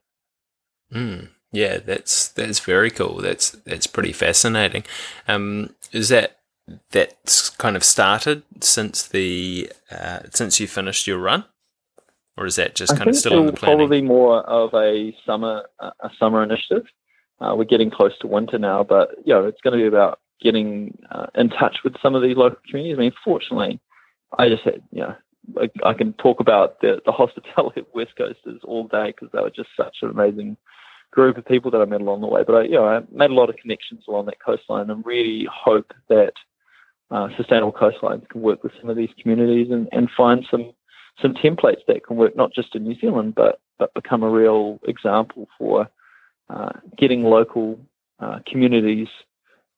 Mm, 0.93 1.29
yeah, 1.53 1.77
that's 1.77 2.29
that's 2.29 2.59
very 2.59 2.89
cool. 2.89 3.21
That's 3.21 3.51
that's 3.51 3.85
pretty 3.87 4.11
fascinating. 4.11 4.83
Um, 5.27 5.75
is 5.91 6.09
that 6.09 6.39
that's 6.89 7.51
kind 7.51 7.75
of 7.75 7.83
started 7.83 8.41
since 8.59 9.07
the 9.07 9.71
uh, 9.91 10.21
since 10.31 10.59
you 10.59 10.67
finished 10.67 11.05
your 11.05 11.19
run, 11.19 11.45
or 12.35 12.47
is 12.47 12.55
that 12.55 12.73
just 12.73 12.97
kind 12.97 13.07
of 13.07 13.15
still 13.15 13.39
in 13.39 13.45
the 13.45 13.53
planning? 13.53 13.77
Probably 13.77 14.01
more 14.01 14.41
of 14.41 14.73
a 14.73 15.15
summer 15.25 15.63
a 15.79 16.09
summer 16.19 16.43
initiative. 16.43 16.85
Uh, 17.39 17.53
we're 17.55 17.65
getting 17.65 17.91
close 17.91 18.17
to 18.19 18.27
winter 18.27 18.57
now, 18.57 18.83
but 18.83 19.11
you 19.23 19.33
know 19.33 19.45
it's 19.45 19.61
going 19.61 19.77
to 19.77 19.83
be 19.83 19.87
about 19.87 20.19
getting 20.41 20.97
uh, 21.11 21.27
in 21.35 21.49
touch 21.49 21.77
with 21.83 21.93
some 22.01 22.15
of 22.15 22.23
these 22.23 22.35
local 22.35 22.57
communities. 22.67 22.97
I 22.97 23.01
mean, 23.01 23.13
fortunately, 23.23 23.79
I 24.39 24.49
just 24.49 24.63
had 24.63 24.81
you 24.91 25.01
know 25.01 25.15
I, 25.57 25.69
I 25.87 25.93
can 25.93 26.13
talk 26.13 26.39
about 26.39 26.81
the, 26.81 26.99
the 27.05 27.11
hospitality 27.11 27.83
West 27.93 28.13
Coasters 28.17 28.61
all 28.63 28.87
day 28.87 29.07
because 29.07 29.29
they 29.33 29.39
were 29.39 29.51
just 29.51 29.69
such 29.77 29.97
an 30.01 30.09
amazing 30.09 30.57
group 31.13 31.37
of 31.37 31.45
people 31.45 31.71
that 31.71 31.81
I 31.81 31.85
met 31.85 32.01
along 32.01 32.21
the 32.21 32.27
way. 32.27 32.43
But 32.45 32.55
I, 32.55 32.61
you 32.63 32.71
know, 32.71 32.85
I 32.85 33.01
made 33.11 33.29
a 33.29 33.35
lot 33.35 33.49
of 33.49 33.57
connections 33.57 34.03
along 34.07 34.25
that 34.25 34.43
coastline 34.43 34.89
and 34.89 35.05
really 35.05 35.47
hope 35.51 35.93
that 36.09 36.33
uh, 37.11 37.29
sustainable 37.37 37.71
coastlines 37.71 38.27
can 38.29 38.41
work 38.41 38.63
with 38.63 38.73
some 38.81 38.89
of 38.89 38.97
these 38.97 39.11
communities 39.21 39.67
and, 39.71 39.87
and 39.91 40.09
find 40.15 40.45
some 40.49 40.73
some 41.21 41.35
templates 41.35 41.85
that 41.87 42.03
can 42.03 42.17
work 42.17 42.35
not 42.35 42.51
just 42.51 42.75
in 42.75 42.83
New 42.83 42.99
Zealand 42.99 43.35
but 43.35 43.61
but 43.77 43.93
become 43.93 44.23
a 44.23 44.29
real 44.29 44.79
example 44.87 45.47
for 45.59 45.87
uh, 46.49 46.71
getting 46.97 47.23
local 47.23 47.79
uh, 48.19 48.39
communities 48.47 49.07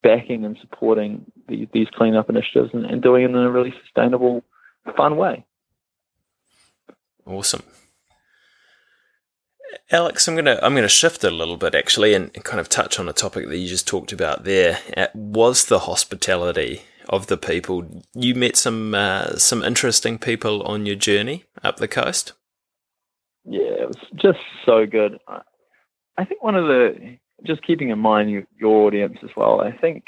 backing 0.02 0.44
and 0.44 0.56
supporting 0.60 1.24
the, 1.48 1.68
these 1.72 1.88
cleanup 1.94 2.30
initiatives 2.30 2.70
and, 2.72 2.86
and 2.86 3.02
doing 3.02 3.24
it 3.24 3.30
in 3.30 3.36
a 3.36 3.50
really 3.50 3.74
sustainable, 3.84 4.42
fun 4.96 5.16
way. 5.16 5.44
Awesome. 7.26 7.62
Alex, 9.90 10.26
I'm 10.26 10.34
gonna 10.34 10.58
I'm 10.62 10.74
gonna 10.74 10.88
shift 10.88 11.24
it 11.24 11.32
a 11.32 11.36
little 11.36 11.56
bit 11.56 11.74
actually, 11.74 12.14
and, 12.14 12.32
kind 12.44 12.60
of 12.60 12.68
touch 12.68 12.98
on 12.98 13.08
a 13.08 13.12
topic 13.12 13.48
that 13.48 13.56
you 13.56 13.68
just 13.68 13.86
talked 13.86 14.12
about 14.12 14.44
there. 14.44 14.78
Uh, 14.96 15.06
was 15.14 15.66
the 15.66 15.80
hospitality 15.80 16.82
of 17.08 17.28
the 17.28 17.36
people? 17.36 18.02
You 18.14 18.34
met 18.34 18.56
some 18.56 18.94
uh, 18.94 19.36
some 19.36 19.62
interesting 19.62 20.18
people 20.18 20.62
on 20.62 20.86
your 20.86 20.96
journey 20.96 21.44
up 21.62 21.76
the 21.76 21.88
coast. 21.88 22.32
Yeah, 23.44 23.60
it 23.60 23.88
was 23.88 23.96
just 24.16 24.40
so 24.64 24.86
good. 24.86 25.18
I 26.18 26.24
think 26.24 26.42
one 26.42 26.56
of 26.56 26.66
the 26.66 27.18
just 27.44 27.62
keeping 27.62 27.90
in 27.90 27.98
mind 27.98 28.30
your, 28.30 28.44
your 28.58 28.86
audience 28.86 29.18
as 29.22 29.30
well. 29.36 29.60
I 29.60 29.70
think 29.70 30.04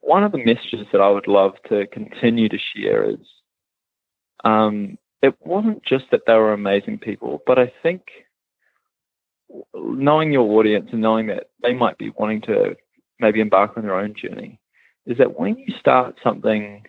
one 0.00 0.24
of 0.24 0.32
the 0.32 0.44
messages 0.44 0.86
that 0.92 1.00
I 1.00 1.08
would 1.10 1.28
love 1.28 1.52
to 1.68 1.86
continue 1.86 2.48
to 2.48 2.58
share 2.58 3.08
is 3.08 3.18
um, 4.44 4.98
it 5.22 5.34
wasn't 5.40 5.84
just 5.84 6.04
that 6.10 6.22
they 6.26 6.34
were 6.34 6.52
amazing 6.52 6.98
people, 6.98 7.42
but 7.46 7.58
I 7.58 7.72
think 7.82 8.02
knowing 9.74 10.32
your 10.32 10.58
audience 10.58 10.90
and 10.92 11.00
knowing 11.00 11.26
that 11.28 11.50
they 11.62 11.74
might 11.74 11.98
be 11.98 12.10
wanting 12.10 12.40
to 12.42 12.76
maybe 13.18 13.40
embark 13.40 13.76
on 13.76 13.82
their 13.82 13.94
own 13.94 14.14
journey 14.14 14.58
is 15.06 15.18
that 15.18 15.38
when 15.38 15.56
you 15.56 15.74
start 15.78 16.16
something 16.22 16.86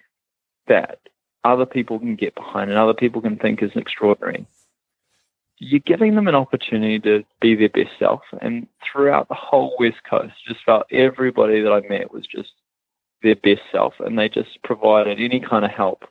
that 0.67 0.99
other 1.43 1.65
people 1.65 1.99
can 1.99 2.15
get 2.15 2.35
behind 2.35 2.69
and 2.69 2.79
other 2.79 2.93
people 2.93 3.21
can 3.21 3.37
think 3.37 3.63
is 3.63 3.71
extraordinary, 3.75 4.45
you're 5.57 5.79
giving 5.79 6.15
them 6.15 6.27
an 6.27 6.35
opportunity 6.35 6.99
to 6.99 7.23
be 7.39 7.55
their 7.55 7.69
best 7.69 7.91
self. 7.99 8.21
And 8.41 8.67
throughout 8.83 9.27
the 9.27 9.35
whole 9.35 9.75
West 9.79 10.03
Coast, 10.09 10.33
just 10.47 10.63
felt 10.65 10.87
everybody 10.91 11.61
that 11.61 11.71
I 11.71 11.81
met 11.87 12.11
was 12.11 12.25
just 12.25 12.51
their 13.21 13.35
best 13.35 13.61
self, 13.71 13.93
and 13.99 14.17
they 14.17 14.27
just 14.27 14.61
provided 14.63 15.19
any 15.19 15.39
kind 15.39 15.63
of 15.63 15.71
help 15.71 16.05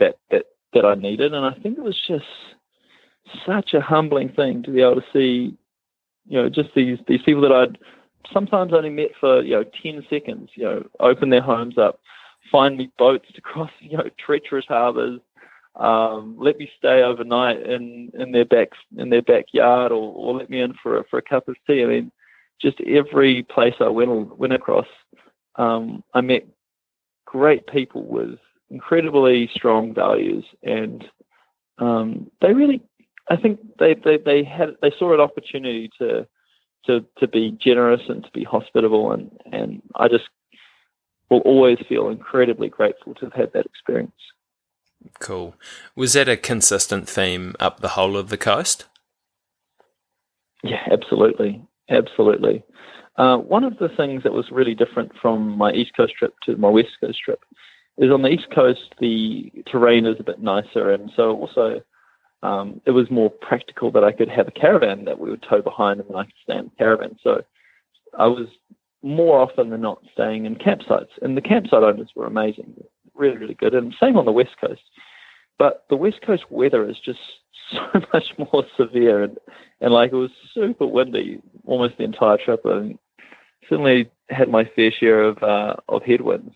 that 0.00 0.16
that 0.30 0.46
that 0.72 0.84
I 0.84 0.94
needed. 0.94 1.32
And 1.34 1.46
I 1.46 1.52
think 1.52 1.78
it 1.78 1.84
was 1.84 1.98
just 2.06 2.24
such 3.46 3.74
a 3.74 3.80
humbling 3.80 4.30
thing 4.30 4.62
to 4.64 4.70
be 4.70 4.82
able 4.82 4.96
to 4.96 5.06
see, 5.12 5.56
you 6.30 6.40
know, 6.40 6.48
just 6.48 6.70
these 6.74 6.98
these 7.06 7.22
people 7.22 7.42
that 7.42 7.52
I'd 7.52 7.78
sometimes 8.32 8.72
only 8.72 8.90
met 8.90 9.10
for 9.20 9.42
you 9.42 9.56
know 9.56 9.64
ten 9.82 10.04
seconds, 10.08 10.50
you 10.54 10.64
know, 10.64 10.86
open 11.00 11.28
their 11.28 11.42
homes 11.42 11.76
up, 11.76 12.00
find 12.50 12.78
me 12.78 12.90
boats 12.96 13.26
to 13.34 13.40
cross 13.42 13.70
you 13.80 13.98
know 13.98 14.08
treacherous 14.18 14.64
harbours, 14.66 15.20
um, 15.76 16.36
let 16.38 16.58
me 16.58 16.70
stay 16.76 17.02
overnight 17.02 17.62
in, 17.62 18.10
in 18.18 18.32
their 18.32 18.44
back 18.44 18.70
in 18.96 19.10
their 19.10 19.22
backyard, 19.22 19.92
or, 19.92 20.12
or 20.14 20.34
let 20.38 20.50
me 20.50 20.60
in 20.60 20.74
for 20.82 20.98
a, 20.98 21.04
for 21.04 21.18
a 21.18 21.22
cup 21.22 21.48
of 21.48 21.56
tea. 21.66 21.82
I 21.82 21.86
mean, 21.86 22.12
just 22.60 22.80
every 22.82 23.44
place 23.44 23.74
I 23.80 23.88
went 23.88 24.38
went 24.38 24.52
across, 24.52 24.88
um, 25.56 26.02
I 26.12 26.20
met 26.20 26.46
great 27.24 27.66
people 27.66 28.04
with 28.04 28.38
incredibly 28.70 29.48
strong 29.54 29.94
values, 29.94 30.44
and 30.62 31.04
um, 31.78 32.30
they 32.40 32.52
really, 32.52 32.82
I 33.30 33.36
think 33.36 33.60
they, 33.78 33.94
they 33.94 34.18
they 34.18 34.44
had 34.44 34.70
they 34.82 34.92
saw 34.98 35.14
an 35.14 35.20
opportunity 35.20 35.90
to 35.98 36.26
to 36.86 37.04
to 37.18 37.28
be 37.28 37.56
generous 37.62 38.02
and 38.08 38.24
to 38.24 38.30
be 38.32 38.44
hospitable, 38.44 39.12
and 39.12 39.30
and 39.52 39.82
I 39.94 40.08
just 40.08 40.28
will 41.30 41.40
always 41.40 41.78
feel 41.88 42.08
incredibly 42.08 42.68
grateful 42.68 43.14
to 43.14 43.26
have 43.26 43.32
had 43.32 43.52
that 43.52 43.66
experience. 43.66 44.12
Cool. 45.18 45.54
Was 45.94 46.12
that 46.14 46.28
a 46.28 46.36
consistent 46.36 47.08
theme 47.08 47.54
up 47.58 47.80
the 47.80 47.90
whole 47.90 48.16
of 48.16 48.28
the 48.28 48.36
coast? 48.36 48.86
Yeah, 50.62 50.82
absolutely. 50.90 51.62
Absolutely. 51.88 52.62
Uh, 53.16 53.36
one 53.38 53.64
of 53.64 53.78
the 53.78 53.88
things 53.96 54.22
that 54.22 54.32
was 54.32 54.50
really 54.50 54.74
different 54.74 55.12
from 55.20 55.56
my 55.56 55.72
East 55.72 55.92
Coast 55.96 56.14
trip 56.18 56.34
to 56.44 56.56
my 56.56 56.68
West 56.68 57.00
Coast 57.00 57.18
trip 57.24 57.40
is 57.98 58.10
on 58.10 58.22
the 58.22 58.28
East 58.28 58.48
Coast, 58.54 58.94
the 59.00 59.52
terrain 59.70 60.06
is 60.06 60.16
a 60.18 60.24
bit 60.24 60.40
nicer. 60.40 60.90
And 60.90 61.10
so 61.16 61.36
also, 61.36 61.80
um, 62.42 62.80
it 62.86 62.92
was 62.92 63.10
more 63.10 63.30
practical 63.30 63.90
that 63.92 64.04
I 64.04 64.12
could 64.12 64.28
have 64.28 64.48
a 64.48 64.52
caravan 64.52 65.04
that 65.04 65.18
we 65.18 65.30
would 65.30 65.44
tow 65.48 65.60
behind 65.60 66.00
and 66.00 66.16
I 66.16 66.24
could 66.24 66.34
stay 66.42 66.58
in 66.58 66.64
the 66.64 66.76
caravan. 66.78 67.18
So 67.22 67.42
I 68.18 68.26
was 68.26 68.46
more 69.02 69.40
often 69.40 69.70
than 69.70 69.80
not 69.80 70.02
staying 70.12 70.46
in 70.46 70.56
campsites. 70.56 71.10
And 71.22 71.36
the 71.36 71.42
campsite 71.42 71.82
owners 71.82 72.10
were 72.14 72.26
amazing 72.26 72.74
really, 73.14 73.36
really 73.36 73.54
good. 73.54 73.74
And 73.74 73.94
same 74.00 74.16
on 74.16 74.24
the 74.24 74.32
West 74.32 74.56
Coast. 74.60 74.80
But 75.58 75.84
the 75.90 75.96
West 75.96 76.22
Coast 76.22 76.44
weather 76.50 76.88
is 76.88 76.96
just 77.04 77.18
so 77.72 78.00
much 78.12 78.32
more 78.38 78.64
severe. 78.76 79.22
And, 79.22 79.38
and 79.80 79.92
like 79.92 80.12
it 80.12 80.16
was 80.16 80.30
super 80.54 80.86
windy 80.86 81.40
almost 81.66 81.98
the 81.98 82.04
entire 82.04 82.38
trip. 82.38 82.64
And 82.64 82.98
certainly 83.68 84.10
had 84.30 84.48
my 84.48 84.64
fair 84.64 84.90
share 84.90 85.22
of, 85.22 85.42
uh, 85.42 85.76
of 85.88 86.02
headwinds. 86.02 86.54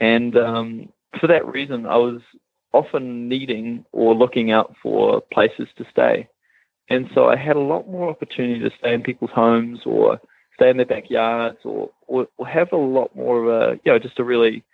And 0.00 0.36
um, 0.36 0.88
for 1.20 1.26
that 1.26 1.46
reason, 1.46 1.86
I 1.86 1.96
was 1.96 2.20
often 2.72 3.28
needing 3.28 3.84
or 3.92 4.14
looking 4.14 4.50
out 4.50 4.74
for 4.82 5.20
places 5.32 5.68
to 5.76 5.84
stay. 5.90 6.28
And 6.88 7.08
so 7.14 7.28
I 7.28 7.36
had 7.36 7.56
a 7.56 7.60
lot 7.60 7.88
more 7.88 8.10
opportunity 8.10 8.60
to 8.60 8.70
stay 8.78 8.94
in 8.94 9.02
people's 9.02 9.30
homes 9.30 9.80
or 9.86 10.20
stay 10.54 10.68
in 10.68 10.76
their 10.76 10.86
backyards 10.86 11.58
or, 11.64 11.90
or, 12.06 12.26
or 12.36 12.46
have 12.46 12.72
a 12.72 12.76
lot 12.76 13.14
more 13.14 13.42
of 13.42 13.48
a, 13.48 13.80
you 13.84 13.92
know, 13.92 13.98
just 13.98 14.18
a 14.18 14.24
really 14.24 14.64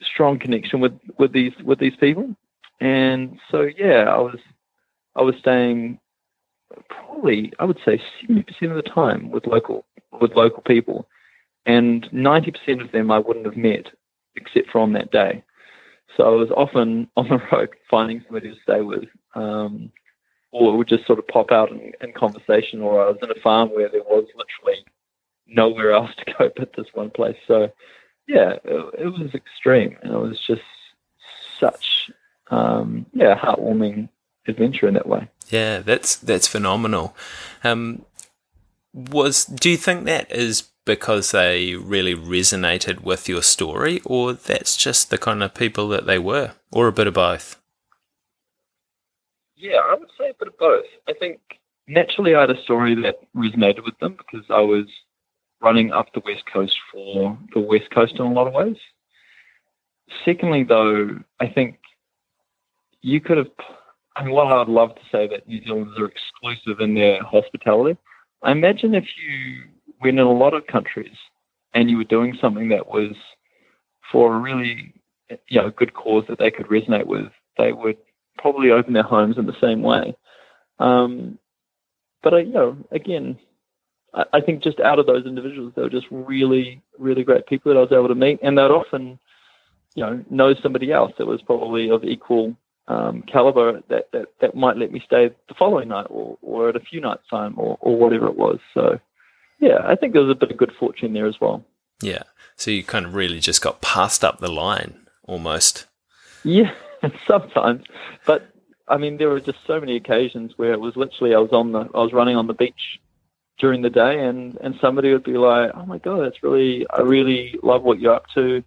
strong 0.00 0.38
connection 0.38 0.80
with 0.80 0.92
with 1.18 1.32
these 1.32 1.52
with 1.64 1.78
these 1.78 1.96
people, 1.96 2.34
and 2.80 3.38
so 3.50 3.62
yeah, 3.76 4.04
I 4.04 4.18
was 4.18 4.38
I 5.16 5.22
was 5.22 5.34
staying 5.40 5.98
probably 6.88 7.52
I 7.58 7.64
would 7.64 7.78
say 7.84 8.00
seventy 8.20 8.42
percent 8.42 8.72
of 8.72 8.76
the 8.76 8.90
time 8.90 9.30
with 9.30 9.46
local 9.46 9.84
with 10.20 10.36
local 10.36 10.62
people, 10.62 11.08
and 11.66 12.08
ninety 12.12 12.52
percent 12.52 12.82
of 12.82 12.92
them 12.92 13.10
I 13.10 13.18
wouldn't 13.18 13.46
have 13.46 13.56
met 13.56 13.86
except 14.36 14.70
for 14.70 14.80
on 14.80 14.92
that 14.92 15.10
day. 15.10 15.42
So 16.16 16.24
I 16.24 16.34
was 16.34 16.50
often 16.56 17.08
on 17.16 17.28
the 17.28 17.40
road 17.52 17.70
finding 17.90 18.22
somebody 18.24 18.50
to 18.50 18.60
stay 18.62 18.80
with, 18.80 19.08
um, 19.34 19.92
or 20.50 20.72
it 20.72 20.76
would 20.76 20.88
just 20.88 21.06
sort 21.06 21.18
of 21.18 21.28
pop 21.28 21.52
out 21.52 21.70
in, 21.70 21.92
in 22.00 22.12
conversation. 22.12 22.80
Or 22.80 23.02
I 23.02 23.10
was 23.10 23.18
in 23.22 23.30
a 23.30 23.40
farm 23.40 23.70
where 23.70 23.88
there 23.88 24.02
was 24.02 24.26
literally 24.34 24.84
nowhere 25.46 25.92
else 25.92 26.10
to 26.18 26.34
go 26.38 26.50
but 26.56 26.72
this 26.76 26.86
one 26.94 27.10
place. 27.10 27.36
So 27.46 27.72
yeah, 28.26 28.56
it, 28.64 28.94
it 28.98 29.06
was 29.06 29.34
extreme, 29.34 29.96
and 30.02 30.12
it 30.12 30.18
was 30.18 30.38
just 30.46 30.62
such 31.58 32.10
um, 32.50 33.06
yeah 33.12 33.38
heartwarming 33.38 34.08
adventure 34.46 34.88
in 34.88 34.94
that 34.94 35.08
way. 35.08 35.28
Yeah, 35.48 35.78
that's 35.80 36.16
that's 36.16 36.46
phenomenal. 36.46 37.16
Um, 37.64 38.04
was 38.92 39.44
do 39.44 39.70
you 39.70 39.76
think 39.76 40.04
that 40.04 40.30
is 40.32 40.68
because 40.88 41.32
they 41.32 41.74
really 41.74 42.14
resonated 42.14 43.02
with 43.02 43.28
your 43.28 43.42
story, 43.42 44.00
or 44.06 44.32
that's 44.32 44.74
just 44.74 45.10
the 45.10 45.18
kind 45.18 45.42
of 45.42 45.52
people 45.52 45.86
that 45.90 46.06
they 46.06 46.18
were, 46.18 46.52
or 46.72 46.88
a 46.88 46.92
bit 46.92 47.06
of 47.06 47.12
both? 47.12 47.60
Yeah, 49.54 49.80
I 49.84 49.94
would 49.94 50.08
say 50.18 50.30
a 50.30 50.34
bit 50.38 50.48
of 50.48 50.56
both. 50.58 50.86
I 51.06 51.12
think 51.12 51.40
naturally 51.86 52.34
I 52.34 52.40
had 52.40 52.50
a 52.50 52.62
story 52.62 52.94
that 53.02 53.16
resonated 53.36 53.84
with 53.84 53.98
them 53.98 54.16
because 54.16 54.46
I 54.48 54.62
was 54.62 54.86
running 55.60 55.92
up 55.92 56.06
the 56.14 56.22
west 56.24 56.44
coast 56.50 56.74
for 56.90 57.38
the 57.52 57.60
west 57.60 57.90
coast 57.94 58.14
in 58.14 58.24
a 58.24 58.32
lot 58.32 58.46
of 58.46 58.54
ways. 58.54 58.78
Secondly, 60.24 60.64
though, 60.64 61.18
I 61.38 61.48
think 61.48 61.78
you 63.02 63.20
could 63.20 63.36
have. 63.36 63.50
I 64.16 64.24
mean, 64.24 64.32
while 64.32 64.48
I 64.48 64.56
would 64.56 64.68
love 64.68 64.94
to 64.94 65.02
say 65.12 65.28
that 65.28 65.46
New 65.46 65.62
Zealanders 65.64 65.98
are 65.98 66.06
exclusive 66.06 66.80
in 66.80 66.94
their 66.94 67.22
hospitality, 67.22 67.98
I 68.42 68.52
imagine 68.52 68.94
if 68.94 69.04
you 69.04 69.64
went 70.02 70.18
in 70.18 70.26
a 70.26 70.32
lot 70.32 70.54
of 70.54 70.66
countries 70.66 71.16
and 71.74 71.90
you 71.90 71.96
were 71.96 72.04
doing 72.04 72.36
something 72.40 72.68
that 72.68 72.88
was 72.88 73.14
for 74.10 74.34
a 74.34 74.38
really, 74.38 74.94
you 75.48 75.60
know, 75.60 75.70
good 75.70 75.94
cause 75.94 76.24
that 76.28 76.38
they 76.38 76.50
could 76.50 76.66
resonate 76.66 77.06
with, 77.06 77.30
they 77.56 77.72
would 77.72 77.96
probably 78.38 78.70
open 78.70 78.92
their 78.92 79.02
homes 79.02 79.36
in 79.36 79.46
the 79.46 79.60
same 79.60 79.82
way. 79.82 80.14
Um, 80.78 81.38
but 82.22 82.34
I, 82.34 82.38
you 82.40 82.52
know, 82.52 82.76
again, 82.90 83.38
I, 84.14 84.24
I 84.34 84.40
think 84.40 84.62
just 84.62 84.80
out 84.80 84.98
of 84.98 85.06
those 85.06 85.26
individuals, 85.26 85.72
they 85.76 85.82
were 85.82 85.90
just 85.90 86.06
really, 86.10 86.82
really 86.98 87.24
great 87.24 87.46
people 87.46 87.72
that 87.72 87.78
I 87.78 87.82
was 87.82 87.92
able 87.92 88.08
to 88.08 88.14
meet, 88.14 88.38
and 88.42 88.56
they'd 88.56 88.62
often, 88.62 89.18
you 89.94 90.04
know, 90.04 90.24
know 90.30 90.54
somebody 90.62 90.92
else 90.92 91.12
that 91.18 91.26
was 91.26 91.42
probably 91.42 91.90
of 91.90 92.04
equal 92.04 92.56
um, 92.88 93.22
caliber 93.30 93.82
that, 93.90 94.10
that 94.12 94.28
that 94.40 94.54
might 94.54 94.78
let 94.78 94.92
me 94.92 95.02
stay 95.04 95.28
the 95.48 95.54
following 95.58 95.88
night 95.88 96.06
or, 96.08 96.38
or 96.40 96.70
at 96.70 96.76
a 96.76 96.80
few 96.80 97.00
nights 97.00 97.22
time 97.28 97.54
or, 97.58 97.76
or 97.80 97.98
whatever 97.98 98.28
it 98.28 98.36
was. 98.36 98.58
So 98.72 98.98
yeah, 99.58 99.80
I 99.84 99.96
think 99.96 100.12
there 100.12 100.22
was 100.22 100.30
a 100.30 100.34
bit 100.34 100.50
of 100.50 100.56
good 100.56 100.72
fortune 100.78 101.12
there 101.12 101.26
as 101.26 101.40
well. 101.40 101.64
Yeah. 102.00 102.22
So 102.56 102.70
you 102.70 102.82
kind 102.82 103.06
of 103.06 103.14
really 103.14 103.40
just 103.40 103.62
got 103.62 103.80
passed 103.80 104.24
up 104.24 104.38
the 104.38 104.50
line 104.50 105.06
almost. 105.24 105.86
Yeah, 106.44 106.72
sometimes. 107.26 107.84
But 108.26 108.48
I 108.86 108.96
mean 108.96 109.16
there 109.16 109.28
were 109.28 109.40
just 109.40 109.58
so 109.66 109.80
many 109.80 109.96
occasions 109.96 110.52
where 110.56 110.72
it 110.72 110.80
was 110.80 110.96
literally 110.96 111.34
I 111.34 111.38
was 111.38 111.52
on 111.52 111.72
the 111.72 111.80
I 111.94 111.98
was 111.98 112.12
running 112.12 112.36
on 112.36 112.46
the 112.46 112.54
beach 112.54 113.00
during 113.58 113.82
the 113.82 113.90
day 113.90 114.24
and, 114.24 114.56
and 114.60 114.76
somebody 114.80 115.12
would 115.12 115.24
be 115.24 115.36
like, 115.36 115.72
Oh 115.74 115.86
my 115.86 115.98
god, 115.98 116.20
that's 116.20 116.42
really 116.42 116.86
I 116.90 117.02
really 117.02 117.58
love 117.62 117.82
what 117.82 117.98
you're 117.98 118.14
up 118.14 118.26
to 118.34 118.62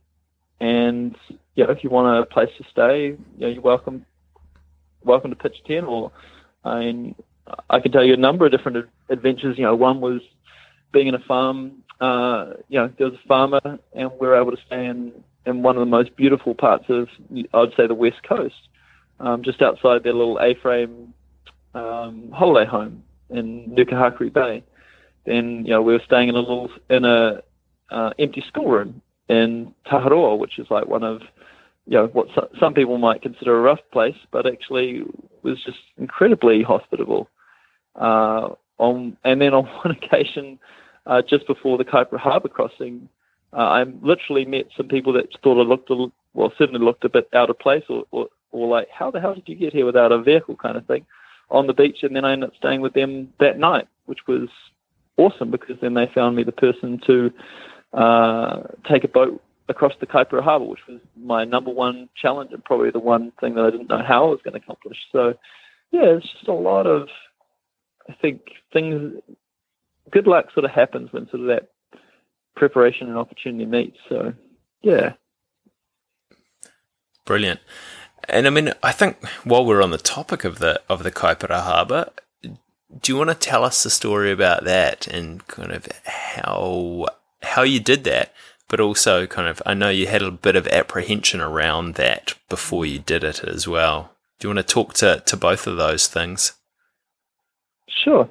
and 0.60 1.16
you 1.56 1.66
know, 1.66 1.72
if 1.72 1.84
you 1.84 1.90
want 1.90 2.18
a 2.18 2.26
place 2.26 2.50
to 2.58 2.64
stay, 2.70 3.08
you 3.08 3.18
know, 3.38 3.48
you're 3.48 3.62
welcome 3.62 4.06
welcome 5.04 5.32
to 5.32 5.36
pitch 5.36 5.64
ten 5.66 5.86
or 5.86 6.12
I 6.64 6.80
mean 6.80 7.16
I 7.70 7.80
can 7.80 7.92
tell 7.92 8.04
you 8.04 8.14
a 8.14 8.18
number 8.18 8.46
of 8.46 8.52
different 8.52 8.88
adventures. 9.10 9.58
You 9.58 9.66
know, 9.66 9.76
one 9.76 10.00
was 10.02 10.22
being 10.92 11.08
in 11.08 11.16
a 11.16 11.20
farm. 11.20 11.84
Uh, 12.00 12.54
you 12.68 12.80
know, 12.80 12.92
there 12.98 13.10
was 13.10 13.20
a 13.24 13.28
farmer, 13.28 13.80
and 13.94 14.12
we 14.20 14.28
were 14.28 14.40
able 14.40 14.52
to 14.52 14.62
stay 14.66 14.86
in 14.86 15.14
in 15.46 15.64
one 15.64 15.76
of 15.76 15.80
the 15.80 15.88
most 15.88 16.16
beautiful 16.16 16.54
parts 16.54 16.86
of 16.90 17.08
I'd 17.54 17.74
say 17.76 17.88
the 17.88 17.96
west 17.96 18.22
coast, 18.28 18.68
um, 19.20 19.44
just 19.44 19.62
outside 19.62 20.04
their 20.04 20.14
little 20.14 20.38
A-frame 20.40 21.14
um, 21.74 22.32
holiday 22.32 22.70
home 22.70 23.04
in 23.30 23.72
Nukuhakari 23.72 24.32
Bay. 24.32 24.64
Then 25.26 25.64
you 25.66 25.72
know 25.72 25.82
we 25.82 25.94
were 25.94 26.02
staying 26.06 26.30
in 26.30 26.36
a 26.36 26.40
little 26.40 26.70
in 26.90 27.06
a 27.06 27.42
uh, 27.90 28.12
empty 28.18 28.44
schoolroom 28.48 29.02
in 29.30 29.74
Taharoa, 29.86 30.38
which 30.38 30.60
is 30.60 30.68
like 30.70 30.88
one 30.88 31.04
of 31.04 31.22
you 31.86 31.98
know 31.98 32.08
what 32.08 32.28
some 32.60 32.74
people 32.74 32.98
might 32.98 33.22
consider 33.22 33.58
a 33.58 33.62
rough 33.62 33.80
place, 33.92 34.16
but 34.32 34.46
actually 34.46 35.04
was 35.44 35.62
just 35.64 35.80
incredibly 35.98 36.64
hospitable. 36.64 37.30
Uh, 37.96 38.50
on 38.82 39.16
and 39.24 39.40
then 39.42 39.54
on 39.54 39.66
one 39.84 39.96
occasion, 39.96 40.60
uh, 41.06 41.22
just 41.22 41.48
before 41.48 41.78
the 41.78 41.86
Kaipara 41.86 42.20
Harbour 42.20 42.50
crossing, 42.50 43.08
uh, 43.54 43.58
I 43.58 43.84
literally 44.02 44.46
met 44.46 44.66
some 44.76 44.88
people 44.88 45.14
that 45.14 45.30
thought 45.42 45.60
I 45.60 45.64
looked 45.64 45.90
a, 45.90 46.08
well, 46.34 46.54
certainly 46.58 46.84
looked 46.84 47.06
a 47.06 47.10
bit 47.10 47.30
out 47.34 47.50
of 47.50 47.60
place, 47.60 47.84
or, 47.90 48.06
or, 48.12 48.28
or 48.52 48.68
like, 48.68 48.88
how 48.90 49.12
the 49.12 49.22
hell 49.22 49.36
did 49.36 49.48
you 49.48 49.56
get 49.56 49.74
here 49.74 49.86
without 49.86 50.12
a 50.12 50.22
vehicle, 50.22 50.56
kind 50.56 50.78
of 50.78 50.86
thing, 50.86 51.06
on 51.50 51.68
the 51.68 51.74
beach. 51.74 52.00
And 52.04 52.16
then 52.16 52.26
I 52.26 52.34
ended 52.34 52.50
up 52.50 52.56
staying 52.58 52.82
with 52.82 52.94
them 52.94 53.32
that 53.40 53.60
night, 53.60 53.88
which 54.06 54.20
was 54.28 54.50
awesome 55.18 55.52
because 55.52 55.78
then 55.82 55.94
they 55.94 56.10
found 56.14 56.36
me 56.36 56.44
the 56.44 56.52
person 56.52 57.00
to 57.06 57.32
uh, 57.94 58.62
take 58.90 59.04
a 59.04 59.10
boat 59.10 59.42
across 59.68 59.94
the 60.00 60.08
Kaipara 60.08 60.44
Harbour, 60.44 60.66
which 60.66 60.88
was 60.88 61.00
my 61.18 61.44
number 61.44 61.72
one 61.72 62.10
challenge 62.16 62.52
and 62.54 62.64
probably 62.64 62.92
the 62.92 63.00
one 63.00 63.32
thing 63.40 63.56
that 63.56 63.66
I 63.66 63.70
didn't 63.70 63.90
know 63.90 64.04
how 64.06 64.28
I 64.28 64.30
was 64.30 64.40
going 64.44 64.54
to 64.54 64.60
accomplish. 64.60 64.98
So, 65.12 65.34
yeah, 65.92 66.18
it's 66.18 66.32
just 66.32 66.48
a 66.48 66.54
lot 66.54 66.88
of, 66.88 67.10
I 68.12 68.18
think, 68.22 68.42
things, 68.74 69.22
good 70.12 70.28
luck 70.28 70.48
sort 70.54 70.66
of 70.66 70.72
happens 70.72 71.12
when 71.12 71.30
sort 71.30 71.42
of 71.42 71.48
that 71.48 71.70
preparation 72.56 73.08
and 73.08 73.18
opportunity 73.18 73.66
meets. 73.66 73.98
So, 74.10 74.34
yeah. 74.82 75.14
Brilliant. 77.26 77.60
And 78.28 78.48
I 78.48 78.50
mean, 78.50 78.74
I 78.84 78.92
think 78.92 79.26
while 79.44 79.66
we're 79.66 79.84
on 79.84 79.92
the 79.92 79.98
topic 79.98 80.44
of 80.44 80.60
the 80.60 80.82
of 80.90 81.04
the 81.04 81.12
Kaipara 81.12 81.64
Harbour, 81.64 82.10
do 82.44 83.12
you 83.12 83.16
want 83.16 83.30
to 83.30 83.36
tell 83.36 83.64
us 83.64 83.84
the 83.84 83.90
story 83.90 84.32
about 84.32 84.64
that 84.66 85.08
and 85.08 85.46
kind 85.48 85.72
of 85.72 85.88
how 86.06 87.08
how 87.42 87.64
you 87.64 87.80
did 87.80 88.04
that? 88.04 88.34
but 88.72 88.80
also 88.80 89.28
kind 89.28 89.50
of 89.50 89.62
I 89.66 89.74
know 89.74 89.90
you 89.90 90.08
had 90.08 90.22
a 90.22 90.32
bit 90.32 90.56
of 90.56 90.66
apprehension 90.68 91.42
around 91.42 91.96
that 91.96 92.36
before 92.48 92.86
you 92.86 93.00
did 93.00 93.22
it 93.22 93.44
as 93.44 93.68
well. 93.68 94.16
Do 94.40 94.48
you 94.48 94.56
want 94.56 94.66
to 94.66 94.74
talk 94.74 94.94
to, 94.96 95.22
to 95.26 95.38
both 95.38 95.68
of 95.68 95.76
those 95.76 96.08
things? 96.08 96.54
Sure. 98.04 98.30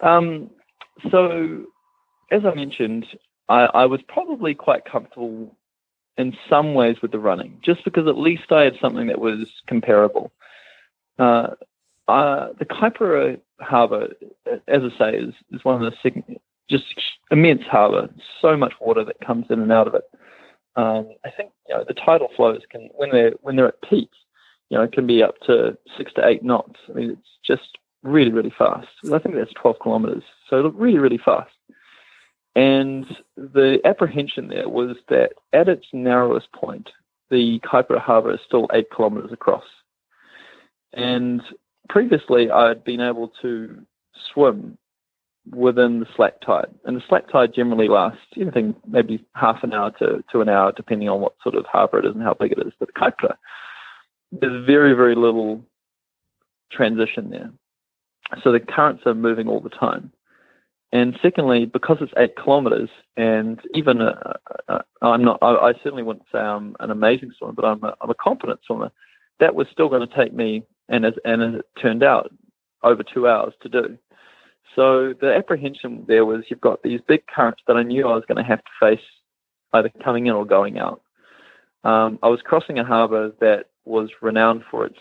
Um, 0.00 0.50
so, 1.10 1.64
as 2.30 2.42
I 2.44 2.54
mentioned, 2.54 3.06
I, 3.48 3.64
I, 3.66 3.86
was 3.86 4.00
probably 4.08 4.54
quite 4.54 4.84
comfortable 4.84 5.54
in 6.18 6.36
some 6.48 6.74
ways 6.74 6.96
with 7.02 7.12
the 7.12 7.18
running, 7.18 7.58
just 7.62 7.84
because 7.84 8.06
at 8.06 8.18
least 8.18 8.50
I 8.50 8.62
had 8.62 8.76
something 8.80 9.06
that 9.06 9.20
was 9.20 9.46
comparable. 9.66 10.32
Uh, 11.18 11.48
uh, 12.08 12.48
the 12.58 12.64
Kaipara 12.64 13.40
Harbour, 13.60 14.08
as 14.68 14.82
I 14.82 14.98
say, 14.98 15.18
is, 15.18 15.34
is 15.52 15.64
one 15.64 15.82
of 15.82 15.92
the 15.92 16.22
just 16.68 16.84
immense 17.30 17.62
harbour, 17.62 18.08
so 18.40 18.56
much 18.56 18.74
water 18.80 19.04
that 19.04 19.20
comes 19.24 19.46
in 19.50 19.60
and 19.60 19.72
out 19.72 19.86
of 19.86 19.94
it. 19.94 20.04
Um, 20.76 21.08
I 21.24 21.30
think 21.30 21.52
you 21.68 21.74
know 21.74 21.84
the 21.86 21.94
tidal 21.94 22.28
flows 22.36 22.60
can 22.70 22.90
when 22.94 23.10
they're 23.10 23.32
when 23.40 23.56
they're 23.56 23.68
at 23.68 23.80
peak, 23.88 24.10
you 24.70 24.76
know, 24.76 24.84
it 24.84 24.92
can 24.92 25.06
be 25.06 25.22
up 25.22 25.38
to 25.46 25.76
six 25.96 26.12
to 26.14 26.26
eight 26.26 26.42
knots. 26.42 26.78
I 26.88 26.92
mean, 26.92 27.10
it's 27.10 27.38
just 27.44 27.78
really 28.06 28.32
really 28.32 28.52
fast. 28.56 28.88
I 29.12 29.18
think 29.18 29.34
that's 29.34 29.52
12 29.54 29.76
kilometres, 29.82 30.22
so 30.48 30.68
really 30.68 30.98
really 30.98 31.20
fast. 31.22 31.50
And 32.54 33.04
the 33.36 33.80
apprehension 33.84 34.48
there 34.48 34.68
was 34.68 34.96
that 35.08 35.32
at 35.52 35.68
its 35.68 35.86
narrowest 35.92 36.50
point, 36.52 36.88
the 37.30 37.60
Kaipara 37.60 38.00
Harbour 38.00 38.32
is 38.32 38.40
still 38.46 38.66
eight 38.72 38.86
kilometres 38.94 39.32
across. 39.32 39.64
And 40.94 41.42
previously, 41.88 42.50
I 42.50 42.68
had 42.68 42.82
been 42.82 43.02
able 43.02 43.30
to 43.42 43.82
swim 44.32 44.78
within 45.50 46.00
the 46.00 46.06
slack 46.16 46.40
tide. 46.40 46.68
And 46.84 46.96
the 46.96 47.02
slack 47.08 47.30
tide 47.30 47.54
generally 47.54 47.88
lasts 47.88 48.20
anything 48.40 48.74
maybe 48.86 49.24
half 49.34 49.62
an 49.62 49.72
hour 49.72 49.90
to, 49.98 50.24
to 50.32 50.40
an 50.40 50.48
hour, 50.48 50.72
depending 50.72 51.08
on 51.08 51.20
what 51.20 51.34
sort 51.42 51.54
of 51.54 51.66
harbour 51.66 51.98
it 51.98 52.06
is 52.06 52.14
and 52.14 52.22
how 52.22 52.34
big 52.34 52.52
it 52.52 52.58
is. 52.58 52.72
But 52.78 52.88
the 52.88 53.00
Kaipara, 53.00 53.36
there's 54.32 54.66
very, 54.66 54.94
very 54.94 55.14
little 55.14 55.62
transition 56.72 57.30
there. 57.30 57.50
So 58.42 58.52
the 58.52 58.60
currents 58.60 59.02
are 59.06 59.14
moving 59.14 59.48
all 59.48 59.60
the 59.60 59.68
time. 59.68 60.12
And 60.92 61.18
secondly, 61.20 61.66
because 61.66 61.98
it's 62.00 62.12
eight 62.16 62.36
kilometres, 62.42 62.88
and 63.16 63.60
even 63.74 64.00
a, 64.00 64.36
a, 64.68 64.80
I'm 65.02 65.24
not, 65.24 65.38
I, 65.42 65.54
I, 65.54 65.72
certainly 65.74 66.02
wouldn't 66.02 66.26
say 66.30 66.38
I'm 66.38 66.76
an 66.80 66.90
amazing 66.90 67.32
swimmer, 67.36 67.52
but 67.52 67.64
I'm 67.64 67.82
a, 67.82 67.94
I'm 68.00 68.10
a 68.10 68.14
competent 68.14 68.60
swimmer. 68.64 68.92
That 69.40 69.54
was 69.54 69.66
still 69.72 69.88
going 69.88 70.06
to 70.06 70.14
take 70.14 70.32
me, 70.32 70.62
and 70.88 71.04
as 71.04 71.14
and 71.24 71.42
as 71.42 71.60
it 71.60 71.66
turned 71.80 72.02
out, 72.04 72.30
over 72.82 73.02
two 73.02 73.28
hours 73.28 73.52
to 73.62 73.68
do. 73.68 73.98
So 74.74 75.14
the 75.20 75.34
apprehension 75.34 76.04
there 76.06 76.24
was 76.24 76.44
you've 76.48 76.60
got 76.60 76.82
these 76.82 77.00
big 77.06 77.26
currents 77.26 77.62
that 77.66 77.76
I 77.76 77.82
knew 77.82 78.06
I 78.06 78.14
was 78.14 78.24
going 78.28 78.42
to 78.42 78.48
have 78.48 78.60
to 78.60 78.70
face 78.80 79.04
either 79.72 79.90
coming 80.04 80.26
in 80.26 80.34
or 80.34 80.44
going 80.44 80.78
out. 80.78 81.02
Um, 81.84 82.18
I 82.22 82.28
was 82.28 82.40
crossing 82.42 82.78
a 82.78 82.84
harbour 82.84 83.32
that 83.40 83.66
was 83.84 84.10
renowned 84.22 84.62
for 84.70 84.86
its 84.86 84.98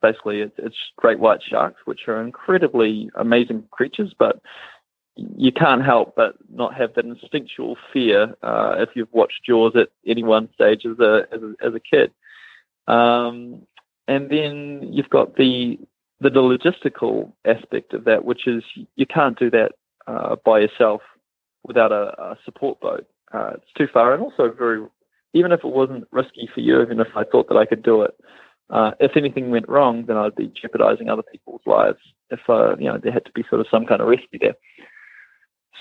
basically 0.00 0.40
it's, 0.40 0.54
it's 0.58 0.76
great 0.96 1.18
white 1.18 1.40
sharks, 1.42 1.80
which 1.84 2.08
are 2.08 2.20
incredibly 2.20 3.10
amazing 3.14 3.64
creatures, 3.70 4.14
but 4.18 4.40
you 5.16 5.50
can't 5.50 5.84
help 5.84 6.14
but 6.14 6.36
not 6.52 6.74
have 6.74 6.94
that 6.94 7.04
instinctual 7.04 7.76
fear 7.92 8.34
uh, 8.42 8.76
if 8.78 8.90
you've 8.94 9.12
watched 9.12 9.44
Jaws 9.44 9.74
at 9.74 9.88
any 10.06 10.22
one 10.22 10.48
stage 10.54 10.86
as 10.86 10.98
a 11.00 11.26
as 11.32 11.42
a, 11.42 11.66
as 11.66 11.74
a 11.74 11.80
kid. 11.80 12.12
Um, 12.86 13.62
and 14.06 14.30
then 14.30 14.88
you've 14.92 15.10
got 15.10 15.36
the 15.36 15.78
the 16.20 16.30
logistical 16.30 17.32
aspect 17.44 17.94
of 17.94 18.04
that, 18.04 18.24
which 18.24 18.46
is 18.46 18.62
you 18.96 19.06
can't 19.06 19.38
do 19.38 19.50
that 19.50 19.72
uh, 20.06 20.36
by 20.44 20.60
yourself 20.60 21.02
without 21.64 21.92
a, 21.92 22.14
a 22.20 22.38
support 22.44 22.80
boat. 22.80 23.06
Uh, 23.32 23.50
it's 23.54 23.72
too 23.76 23.88
far, 23.92 24.14
and 24.14 24.22
also 24.22 24.50
very 24.56 24.84
even 25.34 25.52
if 25.52 25.60
it 25.60 25.68
wasn't 25.68 26.08
risky 26.10 26.48
for 26.52 26.60
you, 26.60 26.80
even 26.80 27.00
if 27.00 27.08
I 27.14 27.24
thought 27.24 27.48
that 27.48 27.56
I 27.56 27.66
could 27.66 27.82
do 27.82 28.02
it, 28.02 28.14
uh, 28.70 28.92
if 29.00 29.16
anything 29.16 29.50
went 29.50 29.68
wrong, 29.68 30.04
then 30.06 30.16
I'd 30.16 30.36
be 30.36 30.52
jeopardizing 30.60 31.08
other 31.08 31.22
people's 31.22 31.62
lives. 31.66 31.98
If 32.30 32.40
uh, 32.48 32.76
you 32.76 32.84
know 32.84 32.98
there 32.98 33.12
had 33.12 33.24
to 33.24 33.32
be 33.32 33.44
sort 33.48 33.60
of 33.60 33.66
some 33.70 33.86
kind 33.86 34.00
of 34.00 34.08
rescue 34.08 34.38
there. 34.40 34.56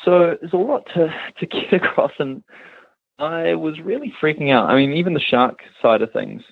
So 0.06 0.38
there's 0.40 0.54
a 0.54 0.58
lot 0.58 0.88
to 0.96 1.10
to 1.40 1.46
get 1.46 1.74
across, 1.74 2.14
and 2.20 2.44
I 3.20 3.56
was 3.56 3.80
really 3.80 4.14
freaking 4.22 4.52
out. 4.52 4.70
I 4.70 4.76
mean, 4.76 4.94
even 4.94 5.14
the 5.14 5.20
shark 5.20 5.60
side 5.82 6.02
of 6.02 6.12
things, 6.12 6.44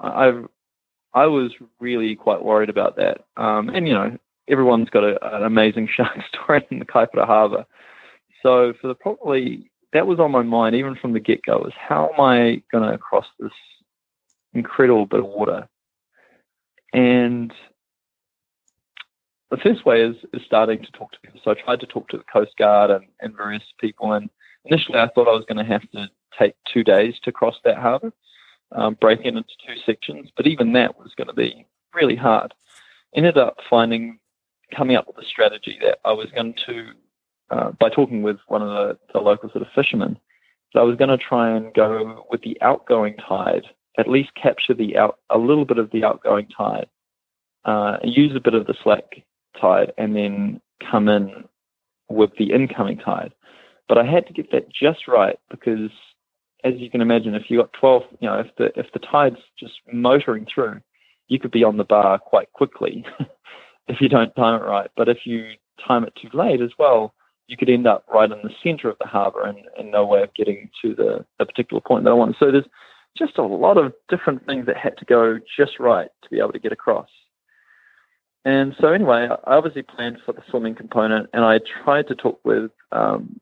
I 0.00 0.42
I 1.12 1.26
was 1.26 1.52
really 1.78 2.16
quite 2.16 2.44
worried 2.44 2.70
about 2.70 2.96
that. 2.96 3.24
Um, 3.36 3.68
and 3.68 3.86
you 3.86 3.94
know, 3.94 4.18
everyone's 4.48 4.90
got 4.90 5.04
a, 5.04 5.36
an 5.36 5.44
amazing 5.44 5.88
shark 5.94 6.18
story 6.28 6.66
in 6.70 6.80
the 6.80 6.84
Kaipara 6.84 7.26
Harbour. 7.26 7.64
So 8.42 8.74
for 8.80 8.88
the 8.88 8.94
probably 8.94 9.70
that 9.92 10.06
was 10.06 10.18
on 10.18 10.32
my 10.32 10.42
mind 10.42 10.74
even 10.74 10.96
from 10.96 11.12
the 11.12 11.20
get 11.20 11.42
go 11.44 11.58
was 11.58 11.72
how 11.76 12.10
am 12.12 12.20
I 12.20 12.62
going 12.70 12.90
to 12.90 12.98
cross 12.98 13.26
this 13.38 13.52
incredible 14.52 15.06
bit 15.06 15.20
of 15.20 15.26
water? 15.26 15.68
And 16.94 17.52
the 19.50 19.56
first 19.58 19.84
way 19.84 20.02
is, 20.02 20.16
is 20.32 20.42
starting 20.46 20.82
to 20.82 20.90
talk 20.92 21.12
to 21.12 21.20
people. 21.20 21.40
So 21.44 21.50
I 21.50 21.54
tried 21.54 21.80
to 21.80 21.86
talk 21.86 22.08
to 22.08 22.16
the 22.16 22.24
Coast 22.32 22.52
Guard 22.56 22.90
and, 22.90 23.04
and 23.20 23.36
various 23.36 23.64
people. 23.78 24.12
And 24.12 24.30
initially, 24.64 24.98
I 24.98 25.08
thought 25.08 25.28
I 25.28 25.32
was 25.32 25.44
going 25.46 25.64
to 25.64 25.70
have 25.70 25.88
to 25.90 26.08
take 26.38 26.54
two 26.72 26.82
days 26.84 27.14
to 27.24 27.32
cross 27.32 27.56
that 27.64 27.76
harbour, 27.76 28.12
um, 28.72 28.96
it 29.02 29.20
into 29.26 29.42
two 29.66 29.76
sections. 29.84 30.30
But 30.36 30.46
even 30.46 30.72
that 30.72 30.98
was 30.98 31.12
going 31.16 31.28
to 31.28 31.34
be 31.34 31.66
really 31.92 32.16
hard. 32.16 32.54
Ended 33.14 33.36
up 33.36 33.58
finding, 33.68 34.18
coming 34.74 34.96
up 34.96 35.06
with 35.06 35.18
a 35.18 35.28
strategy 35.28 35.78
that 35.82 35.98
I 36.04 36.12
was 36.12 36.30
going 36.34 36.54
to 36.66 36.92
uh, 37.50 37.70
by 37.72 37.88
talking 37.88 38.22
with 38.22 38.38
one 38.48 38.62
of 38.62 38.68
the, 38.68 38.98
the 39.12 39.20
local 39.20 39.50
sort 39.50 39.62
of 39.62 39.68
fishermen, 39.74 40.18
that 40.72 40.80
I 40.80 40.84
was 40.84 40.96
going 40.96 41.10
to 41.10 41.18
try 41.18 41.50
and 41.56 41.72
go 41.74 42.26
with 42.30 42.42
the 42.42 42.60
outgoing 42.62 43.16
tide, 43.16 43.64
at 43.98 44.08
least 44.08 44.30
capture 44.34 44.74
the 44.74 44.96
out 44.96 45.18
a 45.30 45.38
little 45.38 45.64
bit 45.64 45.78
of 45.78 45.90
the 45.90 46.04
outgoing 46.04 46.46
tide, 46.48 46.86
uh, 47.64 47.98
use 48.02 48.34
a 48.34 48.40
bit 48.40 48.54
of 48.54 48.66
the 48.66 48.74
slack 48.82 49.22
tide, 49.60 49.92
and 49.96 50.16
then 50.16 50.60
come 50.90 51.08
in 51.08 51.44
with 52.08 52.30
the 52.38 52.52
incoming 52.52 52.98
tide. 52.98 53.32
But 53.88 53.98
I 53.98 54.04
had 54.04 54.26
to 54.26 54.32
get 54.32 54.50
that 54.52 54.72
just 54.72 55.06
right 55.08 55.38
because, 55.50 55.90
as 56.64 56.74
you 56.76 56.90
can 56.90 57.00
imagine, 57.00 57.34
if 57.34 57.50
you 57.50 57.58
got 57.58 57.72
12, 57.74 58.02
you 58.20 58.28
know, 58.28 58.40
if 58.40 58.48
the 58.56 58.78
if 58.78 58.92
the 58.92 58.98
tide's 58.98 59.40
just 59.58 59.74
motoring 59.92 60.46
through, 60.52 60.80
you 61.28 61.38
could 61.38 61.50
be 61.50 61.64
on 61.64 61.76
the 61.76 61.84
bar 61.84 62.18
quite 62.18 62.52
quickly 62.52 63.04
if 63.88 64.00
you 64.00 64.08
don't 64.08 64.34
time 64.34 64.60
it 64.60 64.64
right. 64.64 64.90
But 64.96 65.08
if 65.08 65.18
you 65.24 65.52
time 65.86 66.04
it 66.04 66.14
too 66.20 66.36
late 66.36 66.60
as 66.60 66.70
well, 66.78 67.14
you 67.46 67.56
could 67.56 67.68
end 67.68 67.86
up 67.86 68.04
right 68.12 68.30
in 68.30 68.38
the 68.42 68.54
center 68.62 68.88
of 68.88 68.96
the 68.98 69.06
harbor 69.06 69.42
and, 69.42 69.58
and 69.78 69.90
no 69.90 70.06
way 70.06 70.22
of 70.22 70.34
getting 70.34 70.70
to 70.82 70.94
the, 70.94 71.24
the 71.38 71.44
particular 71.44 71.80
point 71.80 72.04
that 72.04 72.10
I 72.10 72.14
want. 72.14 72.36
So 72.38 72.50
there's 72.50 72.64
just 73.16 73.38
a 73.38 73.42
lot 73.42 73.78
of 73.78 73.92
different 74.08 74.44
things 74.46 74.66
that 74.66 74.76
had 74.76 74.96
to 74.98 75.04
go 75.04 75.38
just 75.56 75.78
right 75.78 76.08
to 76.22 76.30
be 76.30 76.38
able 76.38 76.52
to 76.52 76.58
get 76.58 76.72
across. 76.72 77.08
And 78.44 78.74
so 78.78 78.88
anyway, 78.92 79.28
I 79.46 79.56
obviously 79.56 79.82
planned 79.82 80.18
for 80.24 80.32
the 80.32 80.42
swimming 80.50 80.74
component, 80.74 81.30
and 81.32 81.44
I 81.44 81.60
tried 81.82 82.08
to 82.08 82.14
talk 82.14 82.40
with 82.44 82.70
um, 82.92 83.40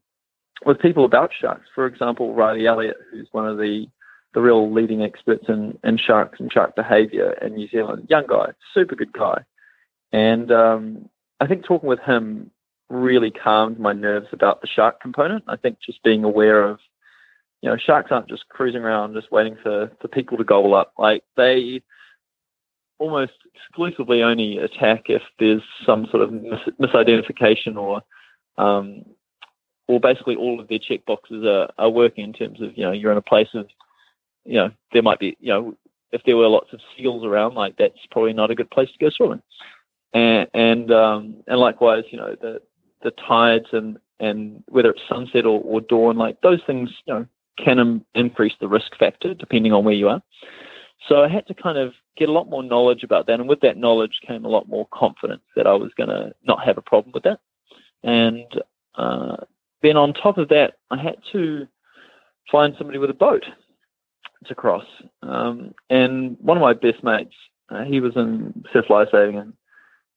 with 0.65 0.79
people 0.79 1.05
about 1.05 1.31
sharks. 1.39 1.67
For 1.75 1.87
example, 1.87 2.35
Riley 2.35 2.67
Elliott, 2.67 2.97
who's 3.11 3.29
one 3.33 3.49
of 3.49 3.59
the 3.59 3.87
the 4.35 4.41
real 4.41 4.73
leading 4.73 5.03
experts 5.03 5.45
in, 5.49 5.79
in 5.85 5.99
sharks 5.99 6.41
and 6.41 6.51
shark 6.51 6.75
behaviour 6.75 7.33
in 7.43 7.55
New 7.55 7.69
Zealand. 7.69 8.07
Young 8.09 8.27
guy, 8.27 8.53
super 8.73 8.95
good 8.95 9.13
guy, 9.13 9.43
and 10.13 10.53
um, 10.53 11.09
I 11.41 11.49
think 11.49 11.65
talking 11.65 11.89
with 11.89 12.01
him 12.01 12.51
really 12.89 13.31
calmed 13.33 13.81
my 13.81 13.93
nerves 13.93 14.29
about 14.33 14.61
the 14.61 14.69
shark 14.69 15.01
component. 15.01 15.43
I 15.49 15.57
think 15.57 15.79
just 15.85 16.03
being 16.05 16.23
aware 16.23 16.63
of, 16.63 16.79
you 17.63 17.71
know, 17.71 17.77
sharks 17.77 18.11
aren't 18.11 18.29
just 18.29 18.49
cruising 18.49 18.83
around 18.83 19.15
just 19.15 19.31
waiting 19.31 19.57
for, 19.63 19.91
for 20.01 20.09
people 20.09 20.37
to 20.37 20.45
gobble 20.45 20.75
up. 20.75 20.93
Like 20.99 21.23
they 21.37 21.83
almost 22.99 23.33
exclusively 23.55 24.23
only 24.23 24.59
attack 24.59 25.05
if 25.07 25.23
there's 25.39 25.63
some 25.87 26.07
sort 26.11 26.25
of 26.25 26.33
mis- 26.33 26.75
misidentification 26.81 27.77
or, 27.77 28.03
um, 28.59 29.05
or 29.87 30.01
basically 30.01 30.37
all 30.37 30.61
of 30.61 30.69
their 30.69 30.79
check 30.79 31.05
boxes 31.07 31.45
are, 31.45 31.69
are 31.79 31.91
working 31.91 32.25
in 32.25 32.33
terms 32.33 32.61
of, 32.61 32.77
you 32.77 32.85
know, 32.85 32.93
you're 32.93 33.13
in 33.13 33.19
a 33.19 33.23
place 33.23 33.49
of, 33.55 33.69
you 34.45 34.55
know, 34.55 34.71
there 34.93 35.03
might 35.03 35.21
be, 35.21 35.37
you 35.41 35.53
know, 35.53 35.77
if 36.11 36.23
there 36.25 36.37
were 36.37 36.49
lots 36.49 36.73
of 36.73 36.81
seals 36.97 37.25
around, 37.25 37.55
like 37.55 37.77
that's 37.77 37.95
probably 38.11 38.33
not 38.33 38.51
a 38.51 38.55
good 38.55 38.71
place 38.71 38.89
to 38.93 38.99
go 38.99 39.11
swimming. 39.11 39.43
And 40.13 40.47
and 40.53 40.93
um, 40.93 41.37
and 41.47 41.59
likewise, 41.59 42.05
you 42.11 42.19
know, 42.19 42.37
the 42.39 42.61
the 43.03 43.13
tides 43.13 43.67
and 43.73 43.99
and 44.21 44.63
whether 44.69 44.91
it's 44.91 45.01
sunset 45.09 45.47
or, 45.47 45.61
or 45.63 45.81
dawn, 45.81 46.19
like 46.19 46.41
those 46.43 46.61
things, 46.67 46.91
you 47.07 47.15
know, 47.15 47.27
can 47.59 48.05
increase 48.15 48.55
the 48.61 48.69
risk 48.69 48.97
factor 48.99 49.35
depending 49.35 49.73
on 49.73 49.85
where 49.85 49.95
you 49.95 50.09
are. 50.09 50.23
So 51.09 51.23
I 51.23 51.29
had 51.29 51.47
to 51.49 51.55
kind 51.55 51.79
of 51.79 51.93
get 52.17 52.29
a 52.29 52.33
lot 52.33 52.49
more 52.49 52.63
knowledge 52.63 53.03
about 53.03 53.27
that, 53.27 53.41
and 53.41 53.49
with 53.49 53.61
that 53.61 53.77
knowledge 53.77 54.21
came 54.27 54.45
a 54.45 54.49
lot 54.49 54.69
more 54.69 54.87
confidence 54.93 55.43
that 55.57 55.67
I 55.67 55.75
was 55.75 55.91
going 55.97 56.11
to 56.11 56.33
not 56.45 56.65
have 56.65 56.79
a 56.79 56.83
problem 56.83 57.13
with 57.13 57.25
that. 57.25 57.41
And 58.05 58.47
uh, 58.95 59.37
then 59.83 59.97
on 59.97 60.15
top 60.15 60.39
of 60.39 60.49
that, 60.49 60.75
I 60.91 61.03
had 61.03 61.17
to 61.33 61.67
find 62.51 62.75
somebody 62.79 62.99
with 62.99 63.11
a 63.11 63.15
boat 63.15 63.45
to 64.47 64.55
cross. 64.55 64.85
Um, 65.23 65.75
and 65.91 66.37
one 66.41 66.57
of 66.57 66.63
my 66.63 66.73
best 66.73 67.03
mates, 67.03 67.35
uh, 67.71 67.85
he 67.85 68.01
was 68.01 68.13
in 68.17 68.65
surf 68.73 68.87
lifesaving, 68.89 69.39
and 69.39 69.53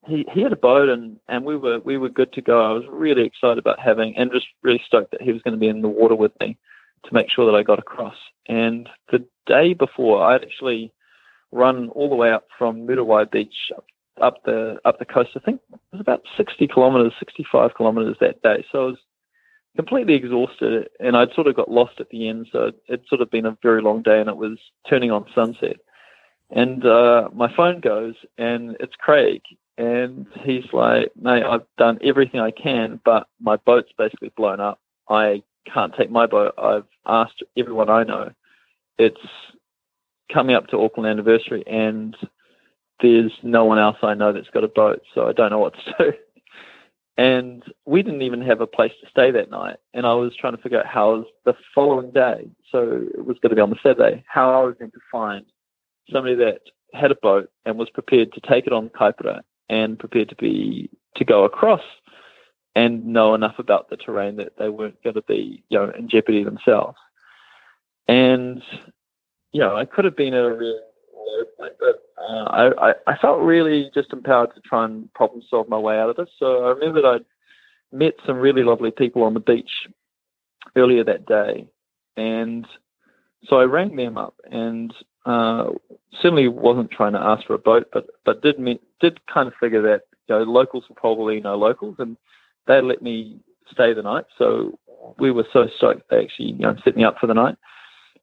he, 0.06 0.24
he 0.32 0.42
had 0.42 0.52
a 0.52 0.56
boat 0.56 0.88
and, 0.88 1.18
and 1.28 1.44
we 1.44 1.56
were 1.56 1.80
we 1.80 1.96
were 1.98 2.08
good 2.08 2.32
to 2.34 2.42
go. 2.42 2.64
I 2.64 2.72
was 2.72 2.84
really 2.88 3.24
excited 3.24 3.58
about 3.58 3.80
having 3.80 4.16
and 4.16 4.30
just 4.30 4.46
really 4.62 4.82
stoked 4.86 5.10
that 5.12 5.22
he 5.22 5.32
was 5.32 5.42
going 5.42 5.54
to 5.54 5.58
be 5.58 5.68
in 5.68 5.82
the 5.82 5.88
water 5.88 6.14
with 6.14 6.32
me 6.40 6.56
to 7.04 7.14
make 7.14 7.30
sure 7.30 7.50
that 7.50 7.56
I 7.56 7.62
got 7.62 7.78
across. 7.78 8.16
And 8.48 8.88
the 9.10 9.24
day 9.46 9.74
before, 9.74 10.24
I'd 10.24 10.42
actually 10.42 10.92
run 11.52 11.88
all 11.90 12.08
the 12.08 12.16
way 12.16 12.32
up 12.32 12.46
from 12.58 12.86
Muriwai 12.86 13.30
Beach 13.30 13.54
up, 14.20 14.42
the 14.44 14.78
up 14.84 14.98
the 14.98 15.04
coast. 15.04 15.30
I 15.36 15.40
think 15.40 15.60
it 15.72 15.80
was 15.92 16.00
about 16.00 16.22
60 16.36 16.66
kilometers, 16.68 17.12
65 17.18 17.74
kilometers 17.74 18.16
that 18.20 18.42
day. 18.42 18.64
So 18.72 18.82
I 18.82 18.86
was 18.86 18.98
completely 19.76 20.14
exhausted, 20.14 20.88
and 21.00 21.16
I'd 21.16 21.34
sort 21.34 21.46
of 21.46 21.56
got 21.56 21.70
lost 21.70 22.00
at 22.00 22.08
the 22.10 22.28
end. 22.28 22.48
So 22.50 22.72
it'd 22.88 23.06
sort 23.08 23.20
of 23.20 23.30
been 23.30 23.46
a 23.46 23.56
very 23.62 23.82
long 23.82 24.02
day, 24.02 24.20
and 24.20 24.28
it 24.28 24.36
was 24.36 24.58
turning 24.88 25.10
on 25.10 25.26
sunset. 25.34 25.76
And 26.50 26.84
uh, 26.84 27.28
my 27.34 27.54
phone 27.54 27.80
goes, 27.80 28.14
and 28.38 28.76
it's 28.80 28.94
Craig, 28.98 29.42
and 29.76 30.26
he's 30.44 30.72
like, 30.72 31.10
mate, 31.20 31.42
I've 31.42 31.66
done 31.76 31.98
everything 32.02 32.40
I 32.40 32.52
can, 32.52 33.00
but 33.04 33.26
my 33.40 33.56
boat's 33.56 33.90
basically 33.98 34.32
blown 34.36 34.60
up. 34.60 34.80
I 35.08 35.42
can't 35.72 35.94
take 35.96 36.10
my 36.10 36.26
boat. 36.26 36.54
I've 36.58 36.86
asked 37.06 37.42
everyone 37.56 37.90
I 37.90 38.04
know. 38.04 38.30
It's 38.98 39.20
coming 40.32 40.56
up 40.56 40.68
to 40.68 40.80
Auckland 40.80 41.08
anniversary, 41.08 41.64
and 41.66 42.16
there's 43.00 43.32
no 43.42 43.64
one 43.64 43.78
else 43.78 43.96
I 44.02 44.14
know 44.14 44.32
that's 44.32 44.50
got 44.50 44.64
a 44.64 44.68
boat, 44.68 45.02
so 45.14 45.28
I 45.28 45.32
don't 45.32 45.50
know 45.50 45.58
what 45.58 45.74
to 45.74 45.94
do. 45.98 46.12
And 47.18 47.62
we 47.86 48.02
didn't 48.02 48.22
even 48.22 48.42
have 48.42 48.60
a 48.60 48.66
place 48.66 48.92
to 49.00 49.10
stay 49.10 49.30
that 49.30 49.50
night. 49.50 49.76
And 49.94 50.04
I 50.04 50.12
was 50.12 50.36
trying 50.38 50.54
to 50.54 50.62
figure 50.62 50.80
out 50.80 50.86
how 50.86 51.24
the 51.46 51.54
following 51.74 52.10
day, 52.10 52.50
so 52.70 53.06
it 53.14 53.24
was 53.24 53.38
going 53.40 53.50
to 53.50 53.56
be 53.56 53.62
on 53.62 53.70
the 53.70 53.76
Saturday, 53.82 54.22
how 54.28 54.50
I 54.50 54.64
was 54.64 54.74
going 54.78 54.90
to 54.90 55.00
find 55.10 55.44
somebody 56.12 56.34
that 56.36 56.60
had 56.92 57.10
a 57.10 57.16
boat 57.16 57.48
and 57.64 57.78
was 57.78 57.90
prepared 57.90 58.32
to 58.32 58.40
take 58.40 58.66
it 58.66 58.72
on 58.72 58.90
Kaipara 58.90 59.40
and 59.68 59.98
prepared 59.98 60.28
to 60.28 60.36
be 60.36 60.90
to 61.16 61.24
go 61.24 61.44
across 61.44 61.80
and 62.76 63.06
know 63.06 63.34
enough 63.34 63.58
about 63.58 63.88
the 63.88 63.96
terrain 63.96 64.36
that 64.36 64.52
they 64.58 64.68
weren't 64.68 65.02
going 65.02 65.14
to 65.14 65.22
be 65.22 65.64
you 65.70 65.78
know 65.78 65.90
in 65.98 66.08
jeopardy 66.08 66.44
themselves. 66.44 66.98
And 68.06 68.62
you 69.52 69.60
know, 69.60 69.74
I 69.74 69.86
could 69.86 70.04
have 70.04 70.16
been 70.16 70.34
at 70.34 70.44
a 70.44 70.52
really 70.52 70.78
low 71.14 71.44
point, 71.58 71.72
but 71.80 72.02
uh, 72.22 72.44
I, 72.78 72.92
I 73.06 73.16
felt 73.16 73.40
really 73.40 73.90
just 73.94 74.12
empowered 74.12 74.54
to 74.54 74.60
try 74.60 74.84
and 74.84 75.12
problem 75.14 75.42
solve 75.48 75.68
my 75.68 75.78
way 75.78 75.98
out 75.98 76.10
of 76.10 76.16
this. 76.16 76.28
So 76.38 76.66
I 76.66 76.68
remember 76.70 77.00
that 77.00 77.08
I'd 77.08 77.96
met 77.98 78.14
some 78.26 78.36
really 78.36 78.62
lovely 78.62 78.90
people 78.90 79.22
on 79.22 79.34
the 79.34 79.40
beach 79.40 79.70
earlier 80.76 81.02
that 81.04 81.26
day, 81.26 81.66
and 82.18 82.66
so 83.48 83.58
I 83.58 83.64
rang 83.64 83.96
them 83.96 84.18
up 84.18 84.34
and 84.50 84.92
uh, 85.24 85.70
certainly 86.20 86.48
wasn't 86.48 86.90
trying 86.90 87.14
to 87.14 87.20
ask 87.20 87.46
for 87.46 87.54
a 87.54 87.58
boat, 87.58 87.88
but 87.92 88.06
but 88.26 88.42
did 88.42 88.58
me, 88.58 88.78
did 89.00 89.26
kind 89.26 89.48
of 89.48 89.54
figure 89.58 89.82
that 89.82 90.02
you 90.28 90.34
know 90.34 90.42
locals 90.42 90.84
were 90.90 90.96
probably 90.96 91.40
no 91.40 91.56
locals, 91.56 91.96
and 91.98 92.18
they 92.66 92.80
let 92.80 93.02
me 93.02 93.40
stay 93.70 93.92
the 93.92 94.02
night. 94.02 94.24
So 94.38 94.78
we 95.18 95.30
were 95.30 95.46
so 95.52 95.68
stoked 95.76 96.10
they 96.10 96.22
actually 96.22 96.52
you 96.52 96.58
know 96.58 96.76
set 96.84 96.96
me 96.96 97.04
up 97.04 97.18
for 97.18 97.26
the 97.26 97.34
night. 97.34 97.56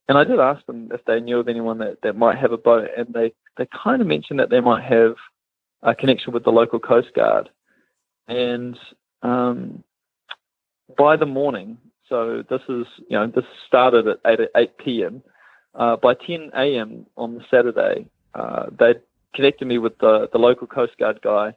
And 0.09 0.17
I 0.17 0.23
did 0.23 0.39
ask 0.39 0.65
them 0.65 0.89
if 0.91 1.03
they 1.05 1.19
knew 1.19 1.39
of 1.39 1.47
anyone 1.47 1.77
that, 1.77 2.01
that 2.03 2.17
might 2.17 2.37
have 2.37 2.51
a 2.51 2.57
boat, 2.57 2.89
and 2.97 3.13
they, 3.13 3.31
they 3.57 3.67
kind 3.83 4.01
of 4.01 4.07
mentioned 4.07 4.39
that 4.39 4.49
they 4.49 4.59
might 4.59 4.83
have 4.83 5.15
a 5.81 5.95
connection 5.95 6.33
with 6.33 6.43
the 6.43 6.51
local 6.51 6.79
Coast 6.79 7.09
Guard. 7.15 7.49
And 8.27 8.77
um, 9.21 9.83
by 10.97 11.15
the 11.15 11.25
morning, 11.25 11.77
so 12.09 12.43
this 12.49 12.61
is, 12.67 12.85
you 13.09 13.17
know, 13.17 13.27
this 13.27 13.45
started 13.65 14.07
at 14.07 14.19
8, 14.25 14.39
8 14.55 14.77
p.m. 14.77 15.23
Uh, 15.73 15.95
by 15.95 16.15
10 16.15 16.51
a.m. 16.53 17.05
on 17.15 17.35
the 17.35 17.41
Saturday, 17.49 18.05
uh, 18.35 18.65
they 18.77 18.95
connected 19.33 19.67
me 19.67 19.77
with 19.77 19.97
the, 19.99 20.27
the 20.33 20.37
local 20.37 20.67
Coast 20.67 20.97
Guard 20.99 21.21
guy 21.21 21.55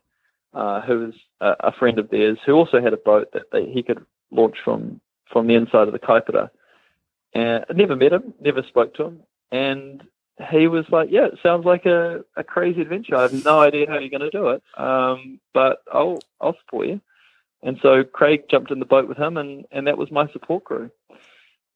uh, 0.54 0.80
who 0.82 0.98
was 1.00 1.14
a, 1.40 1.68
a, 1.68 1.72
friend 1.72 1.98
of 1.98 2.10
theirs 2.10 2.38
who 2.46 2.52
also 2.52 2.80
had 2.80 2.92
a 2.92 2.98
boat 2.98 3.32
that 3.32 3.50
they, 3.52 3.66
he 3.66 3.82
could 3.82 4.04
launch 4.30 4.56
from, 4.64 5.00
from 5.30 5.46
the 5.46 5.54
inside 5.54 5.88
of 5.88 5.92
the 5.92 5.98
Kaipara. 5.98 6.50
And 7.34 7.64
I 7.68 7.72
never 7.74 7.96
met 7.96 8.12
him, 8.12 8.32
never 8.40 8.62
spoke 8.62 8.94
to 8.94 9.04
him. 9.04 9.22
And 9.50 10.02
he 10.50 10.66
was 10.68 10.84
like, 10.90 11.08
"Yeah, 11.10 11.26
it 11.26 11.38
sounds 11.42 11.64
like 11.64 11.86
a, 11.86 12.24
a 12.36 12.44
crazy 12.44 12.82
adventure. 12.82 13.16
I 13.16 13.22
have 13.22 13.44
no 13.44 13.60
idea 13.60 13.86
how 13.88 13.98
you're 13.98 14.10
going 14.10 14.20
to 14.20 14.30
do 14.30 14.48
it, 14.48 14.62
um, 14.76 15.40
but 15.54 15.78
I'll 15.92 16.18
I'll 16.40 16.56
support 16.58 16.88
you." 16.88 17.00
And 17.62 17.78
so 17.82 18.04
Craig 18.04 18.44
jumped 18.50 18.70
in 18.70 18.78
the 18.78 18.84
boat 18.84 19.08
with 19.08 19.18
him, 19.18 19.36
and 19.36 19.64
and 19.70 19.86
that 19.86 19.98
was 19.98 20.10
my 20.10 20.30
support 20.32 20.64
crew. 20.64 20.90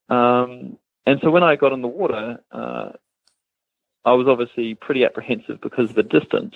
Um, 0.08 0.76
and 1.06 1.20
so 1.22 1.30
when 1.30 1.42
I 1.42 1.56
got 1.56 1.72
in 1.72 1.82
the 1.82 1.88
water, 1.88 2.38
uh, 2.52 2.90
I 4.04 4.12
was 4.12 4.26
obviously 4.28 4.74
pretty 4.74 5.04
apprehensive 5.04 5.60
because 5.60 5.90
of 5.90 5.96
the 5.96 6.02
distance, 6.02 6.54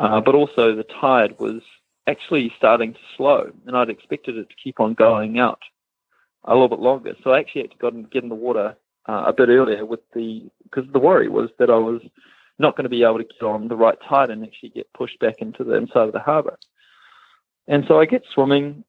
uh, 0.00 0.20
but 0.20 0.34
also 0.34 0.74
the 0.74 0.86
tide 1.00 1.38
was 1.38 1.60
actually 2.06 2.52
starting 2.56 2.94
to 2.94 2.98
slow, 3.16 3.52
and 3.66 3.76
I'd 3.76 3.90
expected 3.90 4.36
it 4.36 4.48
to 4.48 4.54
keep 4.62 4.80
on 4.80 4.94
going 4.94 5.38
out 5.38 5.60
a 6.44 6.54
little 6.54 6.68
bit 6.68 6.80
longer. 6.80 7.14
So 7.22 7.32
I 7.32 7.38
actually 7.38 7.62
had 7.62 7.70
to 7.72 7.76
go 7.76 7.88
and 7.88 8.10
get 8.10 8.22
in 8.22 8.30
the 8.30 8.34
water 8.34 8.76
uh, 9.06 9.24
a 9.26 9.32
bit 9.32 9.50
earlier 9.50 9.84
with 9.84 10.00
the 10.14 10.50
because 10.64 10.90
the 10.90 10.98
worry 10.98 11.28
was 11.28 11.50
that 11.58 11.68
I 11.68 11.76
was 11.76 12.00
not 12.58 12.76
going 12.76 12.84
to 12.84 12.90
be 12.90 13.02
able 13.02 13.18
to 13.18 13.24
get 13.24 13.42
on 13.42 13.68
the 13.68 13.76
right 13.76 13.98
tide 14.08 14.30
and 14.30 14.42
actually 14.42 14.70
get 14.70 14.92
pushed 14.94 15.18
back 15.20 15.36
into 15.40 15.64
the 15.64 15.74
inside 15.74 16.08
of 16.08 16.12
the 16.12 16.20
harbour. 16.20 16.58
And 17.68 17.84
so 17.86 18.00
I 18.00 18.06
get 18.06 18.22
swimming, 18.34 18.84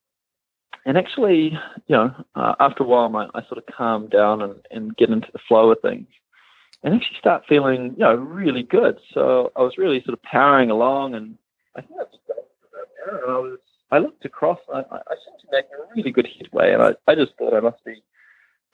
and 0.86 0.96
actually, 0.96 1.58
you 1.86 1.96
know, 1.96 2.14
uh, 2.34 2.54
after 2.58 2.84
a 2.84 2.86
while, 2.86 3.10
my, 3.10 3.26
I 3.34 3.42
sort 3.42 3.58
of 3.58 3.66
calm 3.66 4.08
down 4.08 4.42
and, 4.42 4.54
and 4.70 4.96
get 4.96 5.10
into 5.10 5.28
the 5.32 5.38
flow 5.46 5.70
of 5.70 5.78
things, 5.82 6.08
and 6.82 6.94
actually 6.94 7.18
start 7.18 7.44
feeling, 7.48 7.94
you 7.96 8.04
know, 8.04 8.14
really 8.14 8.62
good. 8.62 8.98
So 9.14 9.52
I 9.56 9.62
was 9.62 9.78
really 9.78 10.02
sort 10.02 10.14
of 10.14 10.22
powering 10.22 10.70
along, 10.70 11.14
and 11.14 11.38
I 11.76 11.80
think 11.82 12.00
I 12.00 12.04
was, 12.04 12.18
I 13.28 13.38
was 13.38 13.58
I 13.92 13.98
looked 13.98 14.24
across, 14.24 14.58
I, 14.72 14.78
I 14.78 15.14
seemed 15.24 15.40
to 15.40 15.46
make 15.52 15.66
a 15.66 15.94
really 15.94 16.10
good 16.10 16.26
headway, 16.38 16.72
and 16.72 16.82
I, 16.82 16.94
I 17.06 17.14
just 17.14 17.36
thought 17.36 17.52
I 17.52 17.60
must 17.60 17.84
be 17.84 18.02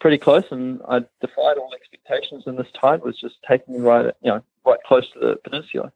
pretty 0.01 0.17
close, 0.17 0.45
and 0.53 0.81
I 0.89 1.01
defied 1.21 1.59
all 1.59 1.75
expectations. 1.75 2.45
And 2.47 2.57
this 2.57 2.69
tide 2.81 3.03
was 3.03 3.19
just 3.21 3.35
taking 3.47 3.75
me 3.75 3.81
right, 3.81 4.15
you 4.23 4.31
know, 4.31 4.43
right 4.65 4.79
close 4.87 5.11
to 5.15 5.19
the 5.19 5.37
peninsula. 5.43 5.93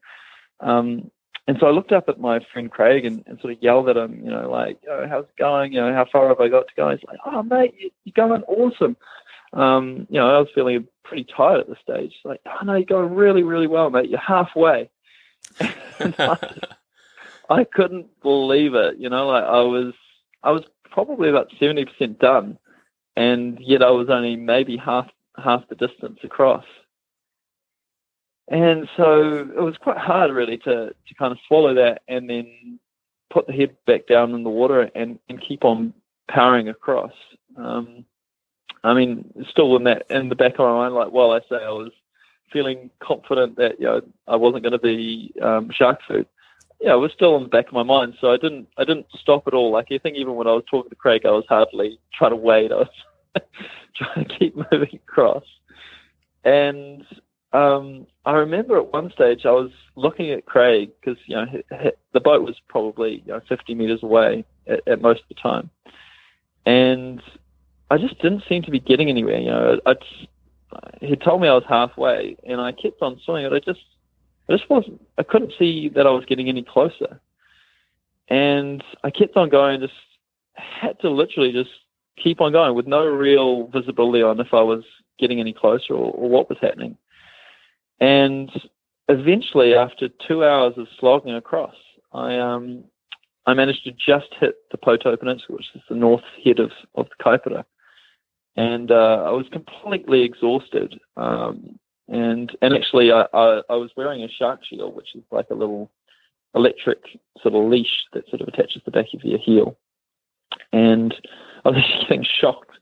Um, 0.59 1.09
and 1.47 1.57
so 1.59 1.67
I 1.67 1.71
looked 1.71 1.93
up 1.93 2.09
at 2.09 2.19
my 2.19 2.41
friend 2.51 2.69
Craig 2.69 3.05
and, 3.05 3.23
and, 3.25 3.39
sort 3.39 3.53
of 3.53 3.63
yelled 3.63 3.87
at 3.87 3.97
him, 3.97 4.21
you 4.23 4.29
know, 4.29 4.49
like, 4.49 4.79
oh, 4.89 5.07
how's 5.09 5.25
it 5.25 5.37
going? 5.37 5.71
You 5.71 5.81
know, 5.81 5.93
how 5.93 6.05
far 6.11 6.27
have 6.27 6.41
I 6.41 6.49
got 6.49 6.67
to 6.67 6.73
go? 6.75 6.89
He's 6.89 7.03
like, 7.07 7.19
oh, 7.25 7.43
mate, 7.43 7.73
you're 8.03 8.13
going 8.13 8.43
awesome. 8.43 8.97
Um, 9.53 10.07
you 10.09 10.19
know, 10.19 10.35
I 10.35 10.39
was 10.39 10.49
feeling 10.53 10.87
pretty 11.03 11.25
tired 11.25 11.61
at 11.61 11.67
the 11.67 11.75
stage. 11.81 12.13
Like, 12.25 12.41
oh, 12.45 12.65
no, 12.65 12.75
you're 12.75 12.85
going 12.85 13.13
really, 13.13 13.43
really 13.43 13.67
well, 13.67 13.89
mate. 13.89 14.09
You're 14.09 14.19
halfway. 14.19 14.89
I, 15.59 16.37
I 17.49 17.63
couldn't 17.63 18.07
believe 18.21 18.73
it. 18.73 18.97
You 18.97 19.09
know, 19.09 19.27
like 19.27 19.43
I 19.43 19.61
was, 19.61 19.93
I 20.41 20.51
was 20.51 20.63
probably 20.91 21.29
about 21.29 21.51
70% 21.61 22.19
done 22.19 22.57
and 23.15 23.59
yet 23.59 23.83
I 23.83 23.91
was 23.91 24.09
only 24.09 24.35
maybe 24.35 24.77
half 24.77 25.09
half 25.43 25.67
the 25.67 25.75
distance 25.75 26.19
across. 26.23 26.65
And 28.47 28.87
so 28.97 29.49
it 29.55 29.61
was 29.61 29.77
quite 29.77 29.97
hard 29.97 30.31
really 30.31 30.57
to, 30.59 30.89
to 30.89 31.15
kind 31.17 31.31
of 31.31 31.37
swallow 31.47 31.73
that 31.75 32.01
and 32.07 32.29
then 32.29 32.79
put 33.31 33.47
the 33.47 33.53
head 33.53 33.75
back 33.87 34.05
down 34.07 34.33
in 34.33 34.43
the 34.43 34.49
water 34.49 34.91
and, 34.93 35.17
and 35.29 35.41
keep 35.41 35.63
on 35.63 35.93
powering 36.29 36.69
across. 36.69 37.13
Um, 37.57 38.05
I 38.83 38.93
mean, 38.93 39.45
still 39.49 39.75
in 39.75 39.85
that 39.85 40.05
in 40.09 40.29
the 40.29 40.35
back 40.35 40.53
of 40.53 40.59
my 40.59 40.73
mind, 40.73 40.93
like 40.93 41.11
while 41.11 41.31
I 41.31 41.39
say 41.41 41.63
I 41.63 41.69
was 41.69 41.91
feeling 42.51 42.89
confident 42.99 43.57
that 43.57 43.79
you 43.79 43.85
know 43.85 44.01
I 44.27 44.35
wasn't 44.35 44.63
going 44.63 44.73
to 44.73 44.79
be 44.79 45.33
um, 45.41 45.69
shark 45.71 45.99
food. 46.07 46.27
Yeah, 46.81 46.93
it 46.93 46.97
was 46.97 47.13
still 47.13 47.37
in 47.37 47.43
the 47.43 47.49
back 47.49 47.67
of 47.67 47.73
my 47.73 47.83
mind, 47.83 48.15
so 48.19 48.31
I 48.31 48.37
didn't 48.37 48.67
I 48.77 48.83
didn't 48.83 49.07
stop 49.19 49.47
at 49.47 49.53
all. 49.53 49.71
Like 49.71 49.87
I 49.91 49.97
think 49.97 50.17
even 50.17 50.35
when 50.35 50.47
I 50.47 50.53
was 50.53 50.63
talking 50.69 50.89
to 50.89 50.95
Craig, 50.95 51.25
I 51.25 51.31
was 51.31 51.45
hardly 51.47 51.99
trying 52.13 52.31
to 52.31 52.37
wait. 52.37 52.71
I 52.71 52.75
was 52.75 52.87
trying 53.95 54.25
to 54.25 54.37
keep 54.37 54.55
moving 54.55 54.99
across. 55.07 55.45
And 56.43 57.05
um, 57.53 58.07
I 58.25 58.33
remember 58.33 58.77
at 58.77 58.91
one 58.91 59.11
stage 59.11 59.45
I 59.45 59.51
was 59.51 59.71
looking 59.95 60.31
at 60.31 60.45
Craig 60.45 60.91
because 60.99 61.17
you 61.25 61.35
know 61.35 61.45
the 62.11 62.19
boat 62.19 62.43
was 62.43 62.55
probably 62.67 63.23
you 63.25 63.33
know 63.33 63.41
50 63.47 63.75
meters 63.75 64.03
away 64.03 64.43
at, 64.67 64.85
at, 64.87 65.01
most 65.01 65.21
of 65.21 65.29
the 65.29 65.35
time, 65.35 65.69
and 66.65 67.21
I 67.89 67.97
just 67.97 68.19
didn't 68.21 68.43
seem 68.47 68.63
to 68.63 68.71
be 68.71 68.79
getting 68.79 69.09
anywhere. 69.09 69.39
You 69.39 69.51
know, 69.51 69.79
I, 69.85 69.91
I 69.91 69.95
he 71.01 71.15
told 71.15 71.41
me 71.41 71.47
I 71.47 71.53
was 71.53 71.63
halfway, 71.67 72.35
and 72.47 72.59
I 72.59 72.71
kept 72.71 73.01
on 73.01 73.19
swimming, 73.23 73.49
but 73.49 73.55
I 73.55 73.59
just 73.59 73.85
I 74.49 74.53
just 74.53 74.69
wasn't. 74.69 75.01
I 75.17 75.23
couldn't 75.23 75.53
see 75.57 75.89
that 75.95 76.07
I 76.07 76.11
was 76.11 76.25
getting 76.25 76.49
any 76.49 76.63
closer, 76.63 77.19
and 78.29 78.83
I 79.03 79.09
kept 79.09 79.37
on 79.37 79.49
going. 79.49 79.81
Just 79.81 79.93
had 80.55 80.99
to 81.01 81.09
literally 81.09 81.51
just 81.51 81.69
keep 82.21 82.41
on 82.41 82.51
going 82.51 82.75
with 82.75 82.87
no 82.87 83.05
real 83.05 83.67
visibility 83.67 84.21
on 84.21 84.39
if 84.39 84.53
I 84.53 84.61
was 84.61 84.83
getting 85.19 85.39
any 85.39 85.53
closer 85.53 85.93
or, 85.93 86.11
or 86.13 86.29
what 86.29 86.49
was 86.49 86.57
happening. 86.61 86.97
And 87.99 88.51
eventually, 89.09 89.73
after 89.75 90.09
two 90.27 90.43
hours 90.43 90.73
of 90.77 90.87
slogging 90.99 91.35
across, 91.35 91.75
I 92.13 92.37
um, 92.37 92.83
I 93.45 93.53
managed 93.53 93.83
to 93.85 93.91
just 93.91 94.33
hit 94.39 94.55
the 94.71 94.77
Pouto 94.77 95.17
Peninsula, 95.17 95.57
which 95.57 95.67
is 95.75 95.81
the 95.89 95.95
north 95.95 96.23
head 96.43 96.59
of, 96.59 96.71
of 96.95 97.07
the 97.09 97.23
Kaipara. 97.23 97.65
And 98.55 98.91
uh, 98.91 99.23
I 99.25 99.31
was 99.31 99.47
completely 99.51 100.23
exhausted. 100.23 100.99
Um, 101.17 101.79
and 102.07 102.55
and 102.61 102.73
actually, 102.73 103.11
I, 103.11 103.25
I, 103.33 103.61
I, 103.69 103.75
was 103.75 103.91
wearing 103.95 104.23
a 104.23 104.29
shark 104.29 104.59
shield, 104.63 104.95
which 104.95 105.15
is 105.15 105.23
like 105.31 105.47
a 105.49 105.55
little 105.55 105.89
electric 106.53 106.99
sort 107.41 107.55
of 107.55 107.69
leash 107.69 108.05
that 108.13 108.29
sort 108.29 108.41
of 108.41 108.47
attaches 108.47 108.81
the 108.85 108.91
back 108.91 109.07
of 109.13 109.23
your 109.23 109.39
heel. 109.39 109.77
And 110.71 111.15
I 111.65 111.69
was 111.69 111.83
getting 112.01 112.25
shocked 112.39 112.77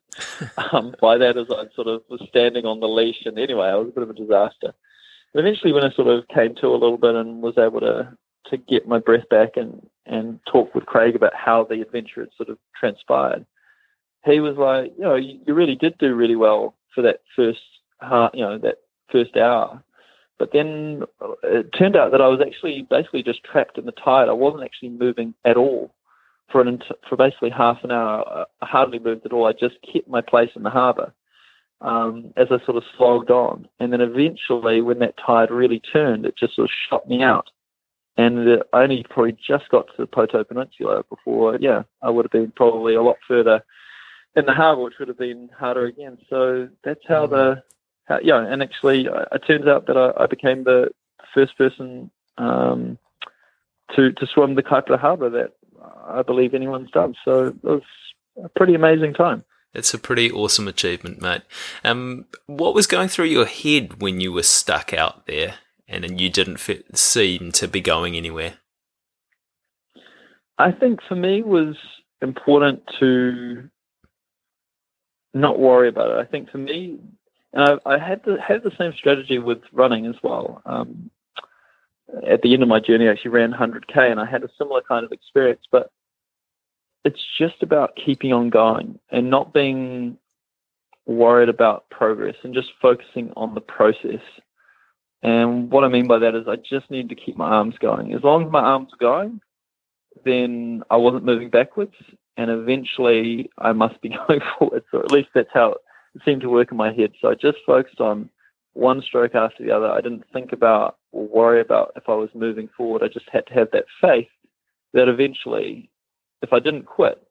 um, 0.57 0.95
by 0.99 1.17
that 1.17 1.37
as 1.37 1.47
I 1.49 1.65
sort 1.75 1.87
of 1.87 2.01
was 2.09 2.21
standing 2.27 2.65
on 2.65 2.79
the 2.79 2.87
leash. 2.87 3.25
And 3.25 3.37
anyway, 3.37 3.69
it 3.69 3.77
was 3.77 3.89
a 3.89 3.91
bit 3.91 4.03
of 4.03 4.09
a 4.09 4.13
disaster. 4.13 4.73
But 5.33 5.39
eventually, 5.39 5.71
when 5.71 5.85
I 5.85 5.91
sort 5.91 6.07
of 6.07 6.27
came 6.27 6.55
to 6.55 6.67
a 6.67 6.77
little 6.77 6.97
bit 6.97 7.15
and 7.15 7.41
was 7.41 7.57
able 7.57 7.79
to 7.81 8.17
to 8.47 8.57
get 8.57 8.87
my 8.87 8.99
breath 8.99 9.29
back 9.29 9.55
and 9.55 9.87
and 10.05 10.39
talk 10.45 10.73
with 10.75 10.85
Craig 10.85 11.15
about 11.15 11.33
how 11.35 11.63
the 11.63 11.81
adventure 11.81 12.21
had 12.21 12.29
sort 12.35 12.49
of 12.49 12.57
transpired, 12.75 13.45
he 14.25 14.39
was 14.39 14.57
like, 14.57 14.93
you 14.97 15.03
know, 15.03 15.15
you, 15.15 15.39
you 15.45 15.53
really 15.53 15.75
did 15.75 15.97
do 15.97 16.15
really 16.15 16.35
well 16.35 16.75
for 16.93 17.01
that 17.01 17.21
first, 17.35 17.59
you 18.33 18.41
know, 18.41 18.57
that 18.59 18.77
first 19.11 19.35
hour. 19.35 19.83
But 20.37 20.53
then 20.53 21.03
it 21.43 21.69
turned 21.77 21.95
out 21.95 22.11
that 22.11 22.21
I 22.21 22.27
was 22.27 22.41
actually 22.41 22.87
basically 22.89 23.23
just 23.23 23.43
trapped 23.43 23.77
in 23.77 23.85
the 23.85 23.91
tide. 23.91 24.27
I 24.27 24.33
wasn't 24.33 24.63
actually 24.63 24.89
moving 24.89 25.33
at 25.45 25.57
all 25.57 25.93
for 26.51 26.61
an 26.61 26.81
for 27.07 27.15
basically 27.15 27.51
half 27.51 27.83
an 27.83 27.91
hour. 27.91 28.45
I 28.61 28.65
hardly 28.65 28.99
moved 28.99 29.25
at 29.25 29.33
all. 29.33 29.45
I 29.45 29.53
just 29.53 29.75
kept 29.93 30.07
my 30.07 30.21
place 30.21 30.49
in 30.55 30.63
the 30.63 30.71
harbour 30.71 31.13
um, 31.81 32.33
as 32.37 32.47
I 32.49 32.63
sort 32.65 32.77
of 32.77 32.83
slogged 32.97 33.31
on, 33.31 33.67
and 33.79 33.93
then 33.93 34.01
eventually, 34.01 34.81
when 34.81 34.99
that 34.99 35.15
tide 35.23 35.51
really 35.51 35.79
turned, 35.79 36.25
it 36.25 36.37
just 36.37 36.55
sort 36.55 36.69
of 36.69 36.75
shot 36.89 37.07
me 37.07 37.21
out. 37.21 37.49
And 38.17 38.63
I 38.73 38.81
only 38.81 39.05
probably 39.09 39.37
just 39.47 39.69
got 39.69 39.87
to 39.87 39.93
the 39.99 40.07
Pouto 40.07 40.43
Peninsula 40.47 41.03
before, 41.09 41.57
yeah, 41.61 41.83
I 42.01 42.09
would 42.09 42.25
have 42.25 42.31
been 42.31 42.51
probably 42.51 42.93
a 42.93 43.01
lot 43.01 43.17
further 43.27 43.63
in 44.35 44.45
the 44.45 44.53
harbour, 44.53 44.83
which 44.83 44.99
would 44.99 45.07
have 45.07 45.17
been 45.17 45.49
harder 45.57 45.85
again. 45.85 46.17
So 46.29 46.69
that's 46.83 47.05
how 47.07 47.27
the, 47.27 47.63
how, 48.05 48.19
yeah, 48.23 48.45
and 48.45 48.61
actually, 48.63 49.07
uh, 49.07 49.25
it 49.31 49.43
turns 49.45 49.67
out 49.67 49.87
that 49.87 49.97
I, 49.97 50.23
I 50.23 50.27
became 50.27 50.63
the 50.63 50.89
first 51.33 51.57
person 51.57 52.11
um, 52.37 52.97
to 53.95 54.11
to 54.13 54.27
swim 54.27 54.55
the 54.55 54.63
Kaipara 54.63 54.99
Harbour 54.99 55.29
that 55.29 55.53
I 56.07 56.21
believe 56.21 56.53
anyone's 56.53 56.91
done. 56.91 57.15
So 57.23 57.47
it 57.47 57.63
was 57.63 57.83
a 58.43 58.49
pretty 58.49 58.75
amazing 58.75 59.13
time. 59.13 59.43
It's 59.73 59.93
a 59.93 59.99
pretty 59.99 60.29
awesome 60.31 60.67
achievement, 60.67 61.21
mate. 61.21 61.43
Um, 61.83 62.25
what 62.47 62.75
was 62.75 62.87
going 62.87 63.07
through 63.07 63.25
your 63.25 63.45
head 63.45 64.01
when 64.01 64.19
you 64.19 64.33
were 64.33 64.43
stuck 64.43 64.93
out 64.93 65.27
there 65.27 65.55
and 65.87 66.19
you 66.19 66.29
didn't 66.29 66.57
fit, 66.57 66.97
seem 66.97 67.53
to 67.53 67.67
be 67.69 67.79
going 67.79 68.17
anywhere? 68.17 68.55
I 70.57 70.71
think 70.71 70.99
for 71.07 71.15
me 71.15 71.41
was 71.41 71.75
important 72.21 72.83
to 72.99 73.69
not 75.33 75.59
worry 75.59 75.89
about 75.89 76.11
it. 76.11 76.17
I 76.17 76.25
think 76.25 76.49
for 76.49 76.57
me, 76.57 76.99
and 77.53 77.79
I, 77.85 77.95
I 77.95 77.97
had 77.97 78.21
the, 78.25 78.37
had 78.41 78.63
the 78.63 78.71
same 78.77 78.93
strategy 78.97 79.39
with 79.39 79.59
running 79.71 80.05
as 80.05 80.15
well. 80.23 80.61
Um, 80.65 81.09
at 82.27 82.41
the 82.41 82.53
end 82.53 82.63
of 82.63 82.69
my 82.69 82.79
journey, 82.79 83.07
I 83.07 83.11
actually 83.11 83.31
ran 83.31 83.53
100k, 83.53 84.11
and 84.11 84.19
I 84.19 84.25
had 84.25 84.43
a 84.43 84.49
similar 84.57 84.81
kind 84.87 85.05
of 85.05 85.11
experience. 85.11 85.61
But 85.71 85.91
it's 87.05 87.21
just 87.37 87.63
about 87.63 87.95
keeping 87.95 88.33
on 88.33 88.49
going 88.49 88.99
and 89.11 89.29
not 89.29 89.53
being 89.53 90.17
worried 91.05 91.49
about 91.49 91.89
progress 91.89 92.35
and 92.43 92.53
just 92.53 92.69
focusing 92.81 93.33
on 93.35 93.55
the 93.55 93.61
process 93.61 94.21
And 95.23 95.71
what 95.71 95.83
I 95.83 95.87
mean 95.87 96.07
by 96.07 96.19
that 96.19 96.35
is 96.35 96.47
I 96.47 96.55
just 96.57 96.89
need 96.89 97.09
to 97.09 97.15
keep 97.15 97.37
my 97.37 97.49
arms 97.49 97.75
going. 97.79 98.13
As 98.13 98.23
long 98.23 98.45
as 98.45 98.51
my 98.51 98.61
arms 98.61 98.89
are 98.93 98.97
going, 98.97 99.41
then 100.25 100.83
I 100.89 100.97
wasn't 100.97 101.25
moving 101.25 101.49
backwards, 101.49 101.93
and 102.37 102.49
eventually 102.49 103.49
I 103.57 103.73
must 103.73 104.01
be 104.01 104.09
going 104.27 104.41
forward. 104.57 104.83
So 104.91 104.99
at 104.99 105.11
least 105.11 105.29
that's 105.33 105.49
how 105.53 105.75
it 106.15 106.21
seemed 106.25 106.41
to 106.41 106.49
work 106.49 106.71
in 106.71 106.77
my 106.77 106.93
head. 106.93 107.13
So 107.21 107.29
I 107.29 107.35
just 107.35 107.57
focused 107.65 107.99
on 107.99 108.29
one 108.73 109.01
stroke 109.01 109.35
after 109.35 109.63
the 109.63 109.71
other. 109.71 109.87
I 109.87 110.01
didn't 110.01 110.25
think 110.31 110.51
about 110.53 110.97
or 111.11 111.27
worry 111.27 111.61
about 111.61 111.91
if 111.95 112.03
I 112.07 112.13
was 112.13 112.29
moving 112.33 112.69
forward. 112.75 113.03
I 113.03 113.07
just 113.07 113.29
had 113.31 113.45
to 113.47 113.53
have 113.53 113.69
that 113.71 113.85
faith 113.99 114.29
that 114.93 115.07
eventually, 115.07 115.89
if 116.41 116.53
I 116.53 116.59
didn't 116.59 116.85
quit, 116.85 117.21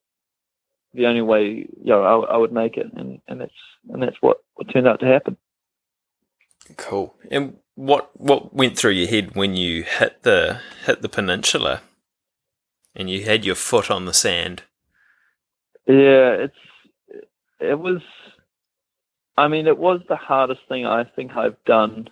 the 0.92 1.07
only 1.07 1.22
way 1.22 1.44
you 1.44 1.68
know 1.84 2.03
I, 2.03 2.34
I 2.34 2.36
would 2.36 2.53
make 2.53 2.76
it, 2.76 2.86
and, 2.94 3.20
and 3.28 3.40
that's 3.40 3.53
and 3.90 4.03
that's 4.03 4.16
what, 4.20 4.38
what 4.55 4.68
turned 4.72 4.88
out 4.88 5.01
to 5.01 5.07
happen. 5.07 5.36
Cool. 6.76 7.14
And 7.30 7.57
what 7.74 8.11
what 8.18 8.55
went 8.55 8.76
through 8.76 8.92
your 8.92 9.09
head 9.09 9.34
when 9.36 9.55
you 9.55 9.82
hit 9.82 10.22
the 10.22 10.61
hit 10.84 11.03
the 11.03 11.09
peninsula, 11.09 11.82
and 12.94 13.09
you 13.09 13.24
had 13.24 13.44
your 13.44 13.55
foot 13.55 13.90
on 13.90 14.05
the 14.05 14.14
sand? 14.14 14.64
Yeah, 15.91 16.47
it's 16.47 16.55
it 17.59 17.78
was. 17.78 18.01
I 19.36 19.49
mean, 19.49 19.66
it 19.66 19.78
was 19.78 20.01
the 20.09 20.16
hardest 20.16 20.61
thing 20.68 20.86
I 20.86 21.05
think 21.05 21.36
I've 21.36 21.62
done 21.64 22.11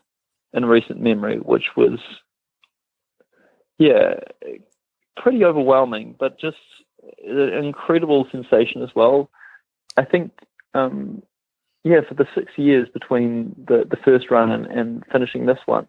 in 0.52 0.64
recent 0.64 1.00
memory, 1.00 1.36
which 1.36 1.76
was, 1.76 2.00
yeah, 3.78 4.14
pretty 5.16 5.44
overwhelming, 5.44 6.16
but 6.18 6.40
just 6.40 6.56
an 7.26 7.64
incredible 7.64 8.26
sensation 8.32 8.82
as 8.82 8.94
well. 8.94 9.30
I 9.96 10.04
think, 10.06 10.32
um, 10.74 11.22
yeah, 11.84 12.00
for 12.08 12.14
the 12.14 12.26
six 12.34 12.52
years 12.56 12.88
between 12.88 13.54
the, 13.68 13.86
the 13.88 13.98
first 13.98 14.30
run 14.30 14.50
and, 14.50 14.66
and 14.66 15.04
finishing 15.12 15.46
this 15.46 15.60
one, 15.66 15.86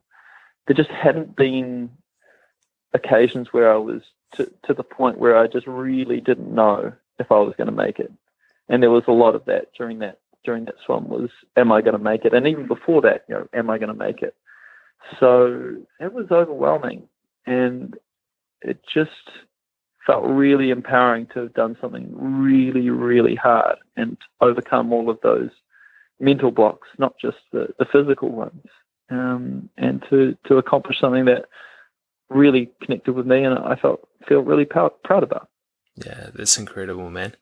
there 0.67 0.75
just 0.75 0.91
hadn't 0.91 1.35
been 1.35 1.89
occasions 2.93 3.53
where 3.53 3.71
I 3.71 3.77
was 3.77 4.01
to, 4.33 4.51
to 4.65 4.73
the 4.73 4.83
point 4.83 5.19
where 5.19 5.37
I 5.37 5.47
just 5.47 5.67
really 5.67 6.19
didn't 6.19 6.53
know 6.53 6.93
if 7.19 7.31
I 7.31 7.39
was 7.39 7.53
going 7.57 7.67
to 7.67 7.73
make 7.73 7.99
it. 7.99 8.11
And 8.67 8.81
there 8.81 8.91
was 8.91 9.03
a 9.07 9.11
lot 9.11 9.35
of 9.35 9.45
that 9.45 9.73
during 9.77 9.99
that 9.99 10.19
during 10.45 10.65
that 10.65 10.75
swim 10.85 11.09
was, 11.09 11.29
am 11.57 11.71
I 11.71 11.81
going 11.81 11.97
to 11.97 12.03
make 12.03 12.23
it? 12.23 12.33
And 12.33 12.47
even 12.47 12.65
before 12.65 13.01
that, 13.01 13.25
you 13.27 13.35
know, 13.35 13.47
am 13.53 13.69
I 13.69 13.77
going 13.77 13.89
to 13.89 13.93
make 13.93 14.21
it? 14.21 14.35
So 15.19 15.75
it 15.99 16.13
was 16.13 16.27
overwhelming, 16.31 17.03
and 17.45 17.95
it 18.61 18.79
just 18.91 19.11
felt 20.05 20.23
really 20.25 20.69
empowering 20.69 21.27
to 21.33 21.41
have 21.41 21.53
done 21.53 21.77
something 21.81 22.09
really, 22.15 22.89
really 22.89 23.35
hard 23.35 23.77
and 23.95 24.17
overcome 24.41 24.93
all 24.93 25.09
of 25.09 25.19
those 25.21 25.49
mental 26.19 26.51
blocks, 26.51 26.87
not 26.97 27.15
just 27.21 27.37
the, 27.51 27.67
the 27.79 27.85
physical 27.91 28.29
ones, 28.29 28.65
um, 29.09 29.69
and 29.77 30.03
to, 30.09 30.37
to 30.47 30.57
accomplish 30.57 30.99
something 30.99 31.25
that 31.25 31.45
really 32.29 32.71
connected 32.81 33.13
with 33.13 33.25
me 33.25 33.43
and 33.43 33.57
I 33.57 33.75
felt 33.75 34.07
feel 34.27 34.41
really 34.41 34.65
proud, 34.65 34.91
proud 35.03 35.23
about. 35.23 35.49
Yeah, 36.05 36.29
that's 36.33 36.57
incredible, 36.57 37.09
man. 37.09 37.35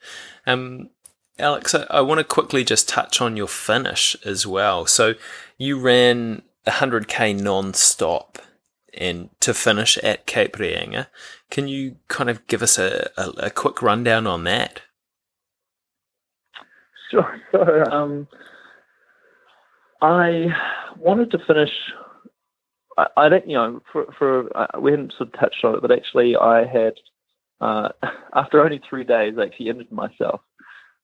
Um, 0.45 0.89
Alex, 1.39 1.75
I, 1.75 1.85
I 1.89 2.01
want 2.01 2.19
to 2.19 2.23
quickly 2.23 2.63
just 2.63 2.89
touch 2.89 3.21
on 3.21 3.37
your 3.37 3.47
finish 3.47 4.15
as 4.25 4.47
well. 4.47 4.85
So 4.85 5.13
you 5.57 5.79
ran 5.79 6.41
100k 6.65 7.39
non-stop 7.39 8.39
and 8.93 9.29
to 9.41 9.53
finish 9.53 9.97
at 9.99 10.25
Cape 10.25 10.57
Reinga. 10.57 11.07
Can 11.51 11.67
you 11.67 11.97
kind 12.07 12.29
of 12.29 12.45
give 12.47 12.63
us 12.63 12.77
a, 12.79 13.09
a, 13.17 13.29
a 13.37 13.49
quick 13.49 13.81
rundown 13.81 14.27
on 14.27 14.43
that? 14.45 14.81
Sure. 17.09 17.89
Um, 17.89 18.27
I 20.01 20.47
wanted 20.97 21.31
to 21.31 21.39
finish. 21.47 21.71
I, 22.97 23.07
I 23.15 23.29
don't, 23.29 23.47
you 23.47 23.55
know, 23.55 23.81
for, 23.93 24.07
for 24.19 24.57
uh, 24.57 24.77
we 24.79 24.91
hadn't 24.91 25.13
sort 25.17 25.33
of 25.33 25.39
touched 25.39 25.63
on 25.63 25.75
it, 25.75 25.81
but 25.81 25.91
actually, 25.91 26.35
I 26.35 26.65
had 26.65 26.95
uh, 27.61 27.89
after 28.33 28.63
only 28.63 28.81
three 28.89 29.03
days, 29.03 29.35
I 29.37 29.43
actually 29.45 29.69
injured 29.69 29.91
myself. 29.91 30.41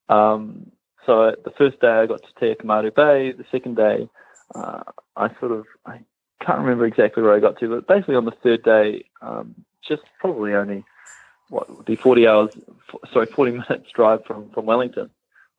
Um, 0.10 0.72
so 1.06 1.36
the 1.44 1.52
first 1.52 1.80
day 1.82 1.88
I 1.88 2.06
got 2.06 2.22
to 2.22 2.40
Te 2.40 2.54
Akamaru 2.54 2.96
Bay. 2.96 3.32
The 3.32 3.46
second 3.52 3.76
day, 3.76 4.08
uh, 4.56 4.84
I 5.16 5.30
sort 5.40 5.52
of 5.52 5.66
I 5.86 6.00
can't 6.46 6.60
remember 6.60 6.86
exactly 6.86 7.24
where 7.24 7.34
I 7.34 7.40
got 7.40 7.60
to, 7.60 7.70
but 7.70 7.88
basically 7.88 8.16
on 8.16 8.26
the 8.26 8.32
third 8.44 8.64
day, 8.64 9.06
um, 9.22 9.56
just 9.88 10.04
probably 10.20 10.54
only 10.54 10.84
what 11.50 11.70
would 11.76 11.86
be 11.86 11.96
40 11.96 12.28
hours, 12.28 12.58
sorry, 13.12 13.28
40 13.28 13.52
minutes 13.70 13.92
drive 13.94 14.26
from 14.26 14.50
from 14.52 14.66
Wellington. 14.66 15.10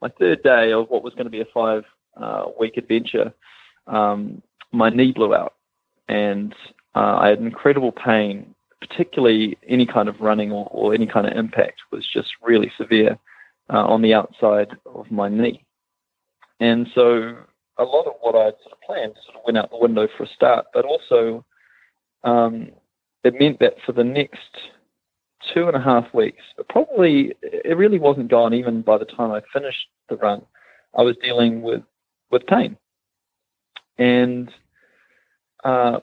My 0.00 0.08
third 0.08 0.42
day 0.42 0.72
of 0.72 0.88
what 0.90 1.02
was 1.02 1.14
going 1.14 1.24
to 1.24 1.30
be 1.30 1.40
a 1.40 1.46
five 1.46 1.84
uh, 2.16 2.46
week 2.58 2.76
adventure, 2.76 3.32
um, 3.86 4.42
my 4.72 4.90
knee 4.90 5.12
blew 5.12 5.34
out, 5.34 5.54
and 6.08 6.54
uh, 6.94 7.16
I 7.20 7.28
had 7.28 7.38
incredible 7.38 7.92
pain. 7.92 8.53
Particularly, 8.88 9.56
any 9.66 9.86
kind 9.86 10.08
of 10.08 10.20
running 10.20 10.52
or, 10.52 10.68
or 10.70 10.94
any 10.94 11.06
kind 11.06 11.26
of 11.26 11.36
impact 11.36 11.80
was 11.90 12.06
just 12.12 12.28
really 12.42 12.70
severe 12.76 13.18
uh, 13.72 13.84
on 13.84 14.02
the 14.02 14.14
outside 14.14 14.68
of 14.86 15.10
my 15.10 15.28
knee, 15.28 15.64
and 16.60 16.86
so 16.94 17.36
a 17.78 17.84
lot 17.84 18.06
of 18.06 18.14
what 18.20 18.34
I'd 18.34 18.54
sort 18.62 18.72
of 18.72 18.80
planned 18.86 19.14
sort 19.24 19.36
of 19.36 19.42
went 19.44 19.58
out 19.58 19.70
the 19.70 19.78
window 19.78 20.06
for 20.16 20.24
a 20.24 20.28
start, 20.28 20.66
but 20.72 20.84
also 20.84 21.44
um, 22.22 22.70
it 23.24 23.34
meant 23.38 23.58
that 23.60 23.74
for 23.84 23.92
the 23.92 24.04
next 24.04 24.38
two 25.52 25.66
and 25.66 25.76
a 25.76 25.80
half 25.80 26.12
weeks, 26.14 26.42
probably 26.68 27.34
it 27.42 27.76
really 27.76 27.98
wasn't 27.98 28.30
gone 28.30 28.54
even 28.54 28.82
by 28.82 28.98
the 28.98 29.04
time 29.04 29.32
I 29.32 29.40
finished 29.52 29.88
the 30.08 30.16
run. 30.16 30.42
I 30.96 31.02
was 31.02 31.16
dealing 31.22 31.62
with 31.62 31.82
with 32.30 32.46
pain, 32.46 32.76
and 33.98 34.50
uh, 35.64 36.00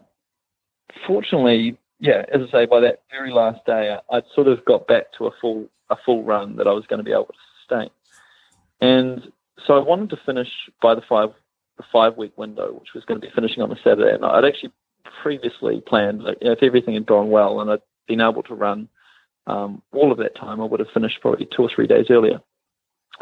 fortunately, 1.08 1.78
yeah, 2.02 2.26
as 2.34 2.42
I 2.50 2.52
say, 2.52 2.66
by 2.66 2.82
that 2.82 3.04
very 3.10 3.32
last 3.32 3.66
day, 3.66 3.96
I, 3.96 4.18
I'd 4.18 4.24
sort 4.36 4.48
of 4.48 4.66
got 4.66 4.88
back 4.88 5.14
to 5.18 5.28
a 5.28 5.32
full 5.40 5.70
a 5.90 5.96
full 6.06 6.24
run 6.24 6.58
that 6.58 6.68
I 6.68 6.74
was 6.74 6.86
going 6.88 6.98
to 6.98 7.04
be 7.04 7.12
able 7.12 7.28
to 7.28 7.34
sustain, 7.62 7.90
and 8.82 9.32
so 9.66 9.76
I 9.76 9.80
wanted 9.80 10.10
to 10.10 10.20
finish 10.26 10.50
by 10.82 10.96
the 10.96 11.02
five 11.08 11.30
the 11.78 11.84
five 11.94 12.18
week 12.18 12.38
window, 12.38 12.74
which 12.74 12.94
was 12.94 13.06
going 13.06 13.22
to 13.22 13.26
be 13.26 13.34
finishing 13.34 13.64
on 13.64 13.70
the 13.70 13.78
Saturday. 13.84 14.14
And 14.14 14.26
I'd 14.26 14.46
actually 14.46 14.74
previously 15.22 15.82
planned, 15.86 16.22
you 16.22 16.48
know, 16.48 16.52
if 16.52 16.64
everything 16.64 16.96
had 16.96 17.06
gone 17.06 17.30
well 17.30 17.62
and 17.62 17.72
I'd 17.72 17.82
been 18.08 18.22
able 18.22 18.44
to 18.44 18.56
run 18.56 18.90
um, 19.48 19.82
all 19.94 20.12
of 20.12 20.18
that 20.20 20.36
time, 20.36 20.62
I 20.62 20.66
would 20.66 20.80
have 20.80 20.90
finished 20.94 21.20
probably 21.22 21.48
two 21.56 21.64
or 21.64 21.70
three 21.74 21.88
days 21.88 22.08
earlier. 22.10 22.42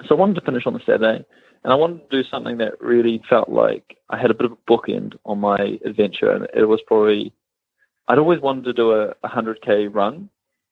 So 0.08 0.16
I 0.16 0.20
wanted 0.20 0.36
to 0.36 0.42
finish 0.42 0.66
on 0.66 0.74
the 0.74 0.80
Saturday, 0.80 1.26
and 1.64 1.74
I 1.74 1.76
wanted 1.76 2.10
to 2.10 2.24
do 2.24 2.30
something 2.30 2.58
that 2.58 2.82
really 2.82 3.22
felt 3.30 3.50
like 3.50 3.98
I 4.10 4.18
had 4.18 4.32
a 4.32 4.34
bit 4.34 4.46
of 4.46 4.54
a 4.54 4.72
bookend 4.72 5.16
on 5.26 5.40
my 5.40 5.80
adventure. 5.86 6.32
And 6.32 6.48
it 6.54 6.66
was 6.66 6.82
probably, 6.88 7.34
I'd 8.10 8.18
always 8.18 8.42
wanted 8.42 8.66
to 8.66 8.74
do 8.74 8.92
a, 8.92 9.14
100k 9.24 9.94
run, 9.94 10.30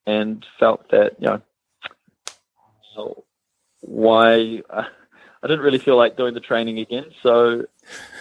and 0.07 0.43
felt 0.59 0.89
that 0.89 1.17
you 1.19 1.27
know, 1.27 3.23
why. 3.81 4.63
Uh, 4.69 4.83
I 5.43 5.45
didn't 5.45 5.63
really 5.63 5.77
feel 5.77 5.95
like 5.95 6.17
doing 6.17 6.33
the 6.33 6.39
training 6.39 6.79
again. 6.79 7.05
So 7.21 7.67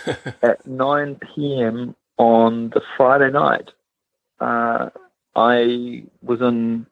at 0.42 0.66
9 0.66 1.18
p.m. 1.34 1.96
on 2.18 2.68
the 2.68 2.82
Friday 2.98 3.30
night, 3.30 3.70
uh, 4.38 4.90
I 5.34 6.04
was 6.22 6.42
in 6.42 6.86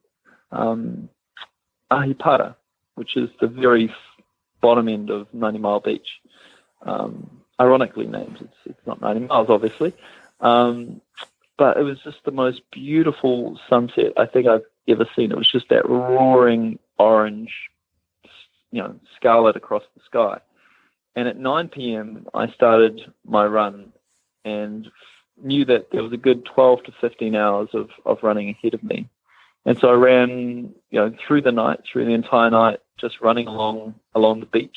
um, 0.50 1.10
Ahipara, 1.90 2.56
which 2.94 3.18
is 3.18 3.28
the 3.38 3.46
very 3.46 3.94
bottom 4.62 4.88
end 4.88 5.10
of 5.10 5.32
90 5.34 5.58
Mile 5.58 5.80
Beach. 5.80 6.08
Um, 6.80 7.42
ironically 7.60 8.06
named, 8.06 8.38
it's, 8.40 8.56
it's 8.64 8.86
not 8.86 9.02
90 9.02 9.26
miles, 9.26 9.50
obviously. 9.50 9.92
Um, 10.40 11.02
but 11.58 11.76
it 11.76 11.82
was 11.82 11.98
just 12.04 12.18
the 12.24 12.32
most 12.32 12.62
beautiful 12.72 13.58
sunset 13.68 14.12
I 14.16 14.26
think 14.26 14.46
I've 14.46 14.64
ever 14.88 15.06
seen. 15.16 15.30
It 15.30 15.38
was 15.38 15.50
just 15.50 15.68
that 15.70 15.88
roaring 15.88 16.78
orange 16.98 17.52
you 18.74 18.82
know, 18.82 18.96
scarlet 19.14 19.54
across 19.54 19.84
the 19.94 20.02
sky. 20.04 20.40
And 21.14 21.28
at 21.28 21.38
9 21.38 21.68
p.m., 21.68 22.26
I 22.34 22.48
started 22.48 23.00
my 23.24 23.46
run 23.46 23.92
and 24.44 24.88
knew 25.40 25.64
that 25.66 25.92
there 25.92 26.02
was 26.02 26.12
a 26.12 26.16
good 26.16 26.44
12 26.44 26.82
to 26.84 26.92
15 27.00 27.36
hours 27.36 27.68
of, 27.72 27.90
of 28.04 28.18
running 28.24 28.50
ahead 28.50 28.74
of 28.74 28.82
me. 28.82 29.08
And 29.64 29.78
so 29.78 29.90
I 29.90 29.92
ran, 29.92 30.74
you 30.90 31.00
know, 31.00 31.14
through 31.24 31.42
the 31.42 31.52
night, 31.52 31.82
through 31.90 32.06
the 32.06 32.14
entire 32.14 32.50
night, 32.50 32.80
just 33.00 33.20
running 33.20 33.46
along 33.46 33.94
along 34.12 34.40
the 34.40 34.46
beach. 34.46 34.76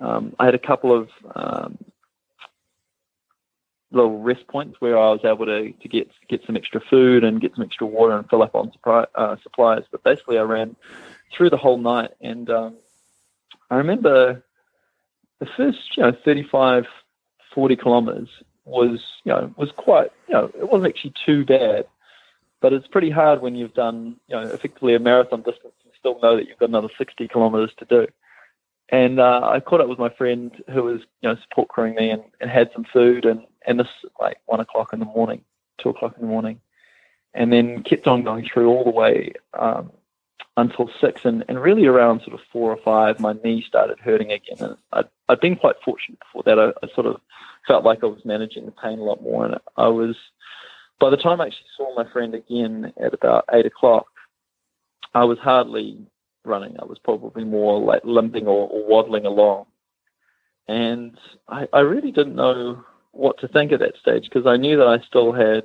Um, 0.00 0.34
I 0.40 0.46
had 0.46 0.56
a 0.56 0.58
couple 0.58 0.92
of 0.92 1.08
um, 1.36 1.78
little 3.92 4.20
rest 4.20 4.46
points 4.48 4.80
where 4.80 4.98
I 4.98 5.10
was 5.10 5.20
able 5.24 5.46
to, 5.46 5.72
to 5.72 5.88
get 5.88 6.10
get 6.28 6.44
some 6.46 6.56
extra 6.56 6.80
food 6.80 7.24
and 7.24 7.40
get 7.40 7.54
some 7.54 7.64
extra 7.64 7.86
water 7.86 8.16
and 8.16 8.28
fill 8.28 8.42
up 8.42 8.54
on 8.54 8.72
supply, 8.72 9.06
uh, 9.14 9.36
supplies. 9.42 9.84
But 9.90 10.02
basically, 10.02 10.38
I 10.38 10.42
ran 10.42 10.76
through 11.36 11.50
the 11.50 11.56
whole 11.56 11.78
night, 11.78 12.10
and 12.20 12.48
um, 12.50 12.76
I 13.70 13.76
remember 13.76 14.42
the 15.40 15.46
first, 15.56 15.96
you 15.96 16.02
know, 16.04 16.12
35, 16.24 16.84
40 17.54 17.76
kilometers 17.76 18.28
was, 18.64 19.02
you 19.24 19.32
know, 19.32 19.52
was 19.56 19.72
quite, 19.72 20.12
you 20.28 20.34
know, 20.34 20.50
it 20.56 20.70
wasn't 20.70 20.94
actually 20.94 21.14
too 21.26 21.44
bad, 21.44 21.86
but 22.60 22.72
it's 22.72 22.86
pretty 22.86 23.10
hard 23.10 23.42
when 23.42 23.56
you've 23.56 23.74
done, 23.74 24.16
you 24.28 24.36
know, 24.36 24.42
effectively 24.42 24.94
a 24.94 25.00
marathon 25.00 25.42
distance 25.42 25.74
and 25.84 25.92
still 25.98 26.20
know 26.20 26.36
that 26.36 26.46
you've 26.46 26.58
got 26.58 26.68
another 26.68 26.90
60 26.96 27.26
kilometers 27.28 27.72
to 27.78 27.84
do. 27.86 28.06
And 28.88 29.18
uh, 29.18 29.40
I 29.42 29.60
caught 29.60 29.80
up 29.80 29.88
with 29.88 29.98
my 29.98 30.10
friend 30.10 30.52
who 30.72 30.84
was, 30.84 31.00
you 31.22 31.28
know, 31.28 31.36
support 31.48 31.68
crewing 31.68 31.94
me 31.94 32.10
and, 32.10 32.22
and 32.40 32.50
had 32.50 32.70
some 32.72 32.84
food 32.92 33.24
and, 33.24 33.40
and 33.66 33.78
this 33.78 33.88
like 34.20 34.38
one 34.46 34.60
o'clock 34.60 34.92
in 34.92 34.98
the 34.98 35.04
morning, 35.04 35.42
two 35.78 35.90
o'clock 35.90 36.14
in 36.16 36.22
the 36.22 36.28
morning, 36.28 36.60
and 37.34 37.52
then 37.52 37.82
kept 37.82 38.06
on 38.06 38.22
going 38.22 38.48
through 38.52 38.68
all 38.68 38.84
the 38.84 38.90
way 38.90 39.32
um, 39.58 39.90
until 40.56 40.90
six, 41.00 41.24
and, 41.24 41.44
and 41.48 41.60
really 41.60 41.86
around 41.86 42.20
sort 42.20 42.34
of 42.34 42.40
four 42.52 42.70
or 42.70 42.78
five, 42.84 43.20
my 43.20 43.34
knee 43.44 43.64
started 43.66 43.98
hurting 43.98 44.32
again. 44.32 44.58
And 44.60 44.76
I'd, 44.92 45.08
I'd 45.28 45.40
been 45.40 45.56
quite 45.56 45.76
fortunate 45.84 46.18
before 46.20 46.42
that. 46.44 46.58
I, 46.58 46.86
I 46.86 46.94
sort 46.94 47.06
of 47.06 47.20
felt 47.66 47.84
like 47.84 48.02
I 48.02 48.06
was 48.06 48.24
managing 48.24 48.66
the 48.66 48.72
pain 48.72 48.98
a 48.98 49.04
lot 49.04 49.22
more, 49.22 49.46
and 49.46 49.56
I 49.76 49.88
was. 49.88 50.16
By 51.00 51.10
the 51.10 51.16
time 51.16 51.40
I 51.40 51.46
actually 51.46 51.66
saw 51.76 51.92
my 51.96 52.08
friend 52.12 52.32
again 52.32 52.92
at 53.04 53.12
about 53.12 53.46
eight 53.52 53.66
o'clock, 53.66 54.06
I 55.14 55.24
was 55.24 55.38
hardly 55.38 55.98
running. 56.44 56.76
I 56.80 56.84
was 56.84 56.98
probably 56.98 57.44
more 57.44 57.80
like 57.80 58.04
limping 58.04 58.46
or, 58.46 58.68
or 58.68 58.86
waddling 58.86 59.26
along. 59.26 59.66
And 60.68 61.18
I, 61.48 61.66
I 61.72 61.80
really 61.80 62.12
didn't 62.12 62.36
know 62.36 62.84
what 63.12 63.38
to 63.40 63.48
think 63.48 63.72
at 63.72 63.80
that 63.80 63.96
stage 64.00 64.24
because 64.24 64.46
I 64.46 64.56
knew 64.56 64.76
that 64.78 64.86
I 64.86 64.98
still 65.06 65.32
had, 65.32 65.64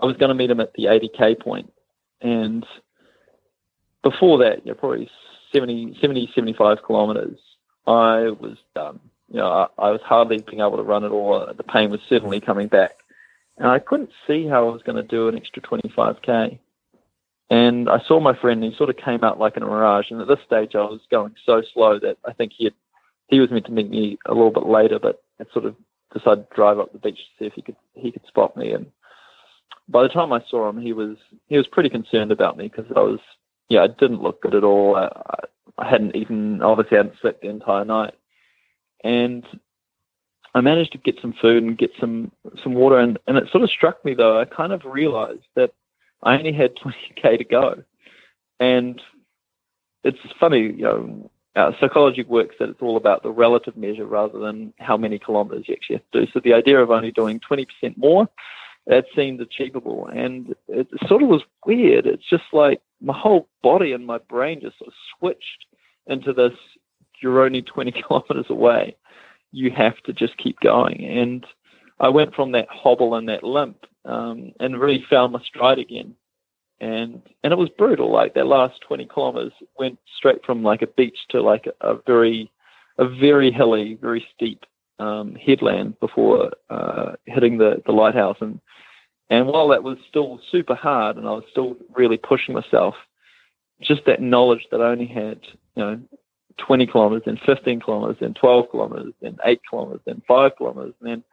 I 0.00 0.06
was 0.06 0.16
going 0.16 0.30
to 0.30 0.34
meet 0.34 0.50
him 0.50 0.60
at 0.60 0.72
the 0.74 0.84
80k 0.84 1.40
point. 1.40 1.72
And 2.20 2.66
before 4.02 4.38
that, 4.38 4.64
you 4.64 4.72
know, 4.72 4.78
probably 4.78 5.10
70, 5.52 5.98
70, 6.00 6.32
75 6.34 6.82
kilometers, 6.84 7.38
I 7.86 8.30
was 8.30 8.56
done. 8.74 9.00
You 9.28 9.38
know, 9.38 9.48
I, 9.48 9.66
I 9.78 9.90
was 9.90 10.00
hardly 10.04 10.38
being 10.38 10.60
able 10.60 10.76
to 10.76 10.82
run 10.82 11.04
at 11.04 11.12
all. 11.12 11.46
The 11.54 11.62
pain 11.62 11.90
was 11.90 12.00
certainly 12.08 12.40
coming 12.40 12.68
back. 12.68 12.96
And 13.58 13.68
I 13.68 13.78
couldn't 13.78 14.10
see 14.26 14.46
how 14.46 14.68
I 14.68 14.72
was 14.72 14.82
going 14.82 14.96
to 14.96 15.02
do 15.02 15.28
an 15.28 15.36
extra 15.36 15.62
25k. 15.62 16.58
And 17.50 17.90
I 17.90 18.00
saw 18.06 18.20
my 18.20 18.34
friend, 18.34 18.62
and 18.62 18.72
he 18.72 18.76
sort 18.76 18.90
of 18.90 18.96
came 18.96 19.22
out 19.22 19.38
like 19.38 19.56
in 19.56 19.62
a 19.62 19.66
mirage. 19.66 20.10
And 20.10 20.20
at 20.20 20.28
this 20.28 20.38
stage, 20.46 20.74
I 20.74 20.82
was 20.82 21.00
going 21.10 21.34
so 21.44 21.62
slow 21.74 21.98
that 21.98 22.16
I 22.24 22.32
think 22.32 22.52
he 22.56 22.64
had, 22.64 22.74
he 23.28 23.40
was 23.40 23.50
meant 23.50 23.66
to 23.66 23.72
meet 23.72 23.90
me 23.90 24.18
a 24.26 24.32
little 24.32 24.50
bit 24.50 24.66
later, 24.66 24.98
but 24.98 25.22
it 25.38 25.48
sort 25.52 25.66
of 25.66 25.76
decided 26.12 26.48
to 26.48 26.56
drive 26.56 26.78
up 26.78 26.92
the 26.92 26.98
beach 26.98 27.16
to 27.16 27.38
see 27.38 27.46
if 27.46 27.52
he 27.54 27.62
could 27.62 27.76
he 27.94 28.12
could 28.12 28.26
spot 28.26 28.56
me. 28.56 28.72
And 28.72 28.86
by 29.88 30.02
the 30.02 30.08
time 30.08 30.32
I 30.32 30.42
saw 30.48 30.68
him, 30.68 30.80
he 30.80 30.92
was 30.92 31.16
he 31.48 31.56
was 31.56 31.66
pretty 31.66 31.88
concerned 31.88 32.32
about 32.32 32.56
me 32.56 32.68
because 32.68 32.90
I 32.94 33.00
was 33.00 33.20
yeah 33.68 33.82
I 33.82 33.88
didn't 33.88 34.22
look 34.22 34.42
good 34.42 34.54
at 34.54 34.64
all. 34.64 34.96
I, 34.96 35.08
I 35.78 35.88
hadn't 35.88 36.16
even 36.16 36.62
obviously 36.62 36.96
I 36.96 37.02
hadn't 37.02 37.20
slept 37.20 37.42
the 37.42 37.48
entire 37.48 37.84
night, 37.84 38.14
and 39.04 39.44
I 40.54 40.60
managed 40.60 40.92
to 40.92 40.98
get 40.98 41.20
some 41.20 41.34
food 41.40 41.62
and 41.62 41.78
get 41.78 41.90
some 41.98 42.32
some 42.62 42.74
water. 42.74 42.98
And 42.98 43.18
and 43.26 43.36
it 43.36 43.48
sort 43.50 43.64
of 43.64 43.70
struck 43.70 44.04
me 44.04 44.14
though. 44.14 44.40
I 44.40 44.44
kind 44.44 44.72
of 44.72 44.84
realized 44.84 45.46
that 45.56 45.72
I 46.22 46.36
only 46.36 46.52
had 46.52 46.74
20k 46.76 47.38
to 47.38 47.44
go, 47.44 47.82
and 48.58 49.00
it's 50.04 50.18
funny, 50.38 50.60
you 50.60 50.82
know. 50.82 51.30
Uh, 51.56 51.72
psychology 51.80 52.22
works 52.22 52.54
that 52.58 52.68
it's 52.68 52.80
all 52.80 52.96
about 52.96 53.22
the 53.22 53.30
relative 53.30 53.76
measure 53.76 54.06
rather 54.06 54.38
than 54.38 54.72
how 54.78 54.96
many 54.96 55.18
kilometers 55.18 55.64
you 55.66 55.74
actually 55.74 55.96
have 55.96 56.10
to 56.12 56.26
do. 56.26 56.32
So 56.32 56.40
the 56.40 56.54
idea 56.54 56.80
of 56.80 56.90
only 56.90 57.10
doing 57.10 57.40
20% 57.40 57.66
more, 57.96 58.28
that 58.86 59.06
seemed 59.16 59.40
achievable. 59.40 60.06
And 60.06 60.54
it 60.68 60.88
sort 61.08 61.22
of 61.22 61.28
was 61.28 61.42
weird. 61.66 62.06
It's 62.06 62.28
just 62.28 62.44
like 62.52 62.80
my 63.00 63.18
whole 63.18 63.48
body 63.62 63.92
and 63.92 64.06
my 64.06 64.18
brain 64.18 64.60
just 64.60 64.78
sort 64.78 64.88
of 64.88 64.94
switched 65.18 65.66
into 66.06 66.32
this 66.32 66.52
you're 67.20 67.44
only 67.44 67.62
20 67.62 67.92
kilometers 68.06 68.46
away. 68.48 68.96
You 69.52 69.70
have 69.70 69.98
to 70.04 70.12
just 70.12 70.36
keep 70.36 70.58
going. 70.60 71.04
And 71.04 71.46
I 71.98 72.08
went 72.08 72.34
from 72.34 72.52
that 72.52 72.68
hobble 72.70 73.14
and 73.14 73.28
that 73.28 73.44
limp 73.44 73.84
um, 74.04 74.52
and 74.60 74.80
really 74.80 75.04
found 75.08 75.32
my 75.32 75.42
stride 75.42 75.78
again. 75.78 76.14
And 76.80 77.22
and 77.44 77.52
it 77.52 77.58
was 77.58 77.68
brutal. 77.76 78.10
Like 78.10 78.34
that 78.34 78.46
last 78.46 78.80
20 78.86 79.06
kilometers 79.06 79.52
went 79.78 79.98
straight 80.16 80.44
from 80.44 80.62
like 80.62 80.82
a 80.82 80.86
beach 80.86 81.18
to 81.30 81.42
like 81.42 81.66
a, 81.66 81.92
a 81.92 81.98
very 82.06 82.50
a 82.98 83.08
very 83.08 83.50
hilly, 83.50 83.98
very 84.00 84.24
steep 84.34 84.64
um, 84.98 85.34
headland 85.34 85.98
before 86.00 86.52
uh, 86.68 87.12
hitting 87.26 87.58
the, 87.58 87.82
the 87.86 87.92
lighthouse. 87.92 88.36
And 88.40 88.60
and 89.30 89.46
while 89.46 89.68
that 89.68 89.82
was 89.82 89.96
still 90.08 90.40
super 90.50 90.74
hard, 90.74 91.16
and 91.16 91.26
I 91.26 91.30
was 91.30 91.44
still 91.50 91.76
really 91.94 92.18
pushing 92.18 92.54
myself, 92.54 92.94
just 93.80 94.02
that 94.06 94.20
knowledge 94.20 94.66
that 94.70 94.80
I 94.80 94.88
only 94.88 95.06
had, 95.06 95.40
you 95.76 95.82
know, 95.82 96.00
20 96.58 96.86
kilometers, 96.86 97.22
and 97.26 97.38
15 97.46 97.80
kilometers, 97.80 98.16
and 98.20 98.36
12 98.36 98.70
kilometers, 98.70 99.14
and 99.22 99.38
8 99.44 99.60
kilometers, 99.68 100.02
and 100.06 100.22
5 100.26 100.56
kilometers, 100.56 100.94
and 101.00 101.10
then 101.10 101.24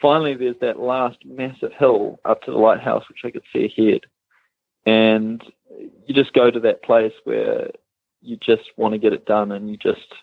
finally 0.00 0.34
there's 0.34 0.56
that 0.60 0.80
last 0.80 1.18
massive 1.24 1.72
hill 1.78 2.18
up 2.24 2.42
to 2.42 2.50
the 2.50 2.56
lighthouse, 2.56 3.04
which 3.08 3.20
I 3.24 3.30
could 3.30 3.44
see 3.52 3.66
ahead. 3.66 4.00
And 4.86 5.42
you 6.06 6.14
just 6.14 6.32
go 6.32 6.50
to 6.50 6.60
that 6.60 6.82
place 6.82 7.12
where 7.24 7.70
you 8.20 8.36
just 8.36 8.62
want 8.76 8.92
to 8.92 8.98
get 8.98 9.12
it 9.12 9.26
done 9.26 9.52
and 9.52 9.70
you 9.70 9.76
just 9.76 10.14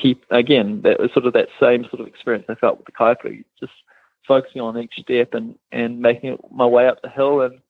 keep, 0.00 0.24
again, 0.30 0.82
that 0.82 0.98
sort 1.12 1.26
of 1.26 1.32
that 1.34 1.48
same 1.60 1.84
sort 1.84 2.00
of 2.00 2.06
experience 2.06 2.46
I 2.48 2.54
felt 2.54 2.78
with 2.78 2.86
the 2.86 2.92
Kaipara, 2.92 3.44
just 3.58 3.72
focusing 4.26 4.60
on 4.60 4.78
each 4.78 4.94
step 4.98 5.34
and, 5.34 5.54
and 5.72 6.00
making 6.00 6.34
it 6.34 6.40
my 6.50 6.66
way 6.66 6.86
up 6.86 7.00
the 7.02 7.08
hill 7.08 7.40
and, 7.42 7.60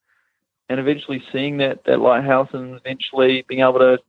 and 0.69 0.79
eventually 0.79 1.23
seeing 1.31 1.57
that, 1.57 1.83
that 1.85 1.99
lighthouse 1.99 2.49
and 2.53 2.75
eventually 2.75 3.45
being 3.47 3.61
able 3.61 3.79
to 3.79 3.99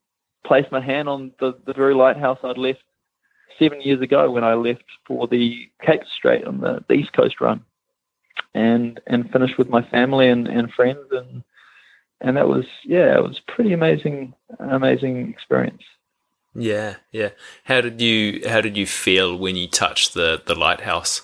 place 0.45 0.67
my 0.73 0.81
hand 0.81 1.09
on 1.09 1.33
the, 1.41 1.57
the 1.67 1.73
very 1.73 1.95
lighthouse 1.95 2.39
I'd 2.43 2.59
left 2.59 2.83
seven 3.59 3.81
years 3.81 4.01
ago 4.01 4.31
when 4.31 4.45
I 4.45 4.55
left 4.55 4.85
for 5.07 5.29
the 5.29 5.69
Cape 5.85 6.03
Strait 6.17 6.45
on 6.45 6.61
the, 6.61 6.85
the 6.89 6.95
East 6.95 7.13
Coast 7.13 7.41
run, 7.41 7.65
and 8.55 9.01
and 9.07 9.31
finished 9.31 9.59
with 9.59 9.69
my 9.69 9.83
family 9.91 10.29
and, 10.29 10.49
and 10.49 10.73
friends, 10.73 11.07
and 11.13 11.45
and 12.21 12.37
that 12.37 12.49
was 12.49 12.67
yeah, 12.85 13.17
it 13.17 13.23
was 13.23 13.41
pretty 13.49 13.73
amazing, 13.73 14.35
amazing 14.59 15.29
experience. 15.31 15.83
Yeah, 16.55 16.97
yeah. 17.13 17.31
How 17.65 17.81
did 17.81 18.01
you 18.01 18.43
how 18.49 18.61
did 18.61 18.77
you 18.77 18.87
feel 18.87 19.37
when 19.37 19.57
you 19.57 19.69
touched 19.69 20.15
the 20.15 20.43
the 20.45 20.55
lighthouse? 20.55 21.23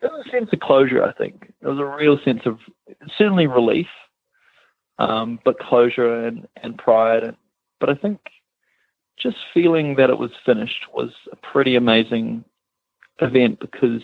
There 0.00 0.10
was 0.10 0.26
a 0.26 0.30
sense 0.30 0.50
of 0.52 0.60
closure. 0.60 1.02
I 1.02 1.12
think 1.12 1.52
there 1.60 1.70
was 1.70 1.80
a 1.80 1.84
real 1.84 2.18
sense 2.24 2.42
of 2.44 2.58
certainly 3.16 3.46
relief, 3.46 3.88
um, 4.98 5.40
but 5.44 5.58
closure 5.58 6.26
and 6.26 6.46
and 6.62 6.76
pride. 6.76 7.24
And, 7.24 7.36
but 7.80 7.88
I 7.88 7.94
think 7.94 8.20
just 9.18 9.38
feeling 9.54 9.96
that 9.96 10.10
it 10.10 10.18
was 10.18 10.30
finished 10.44 10.86
was 10.94 11.10
a 11.32 11.36
pretty 11.36 11.76
amazing 11.76 12.44
event 13.20 13.58
because, 13.60 14.02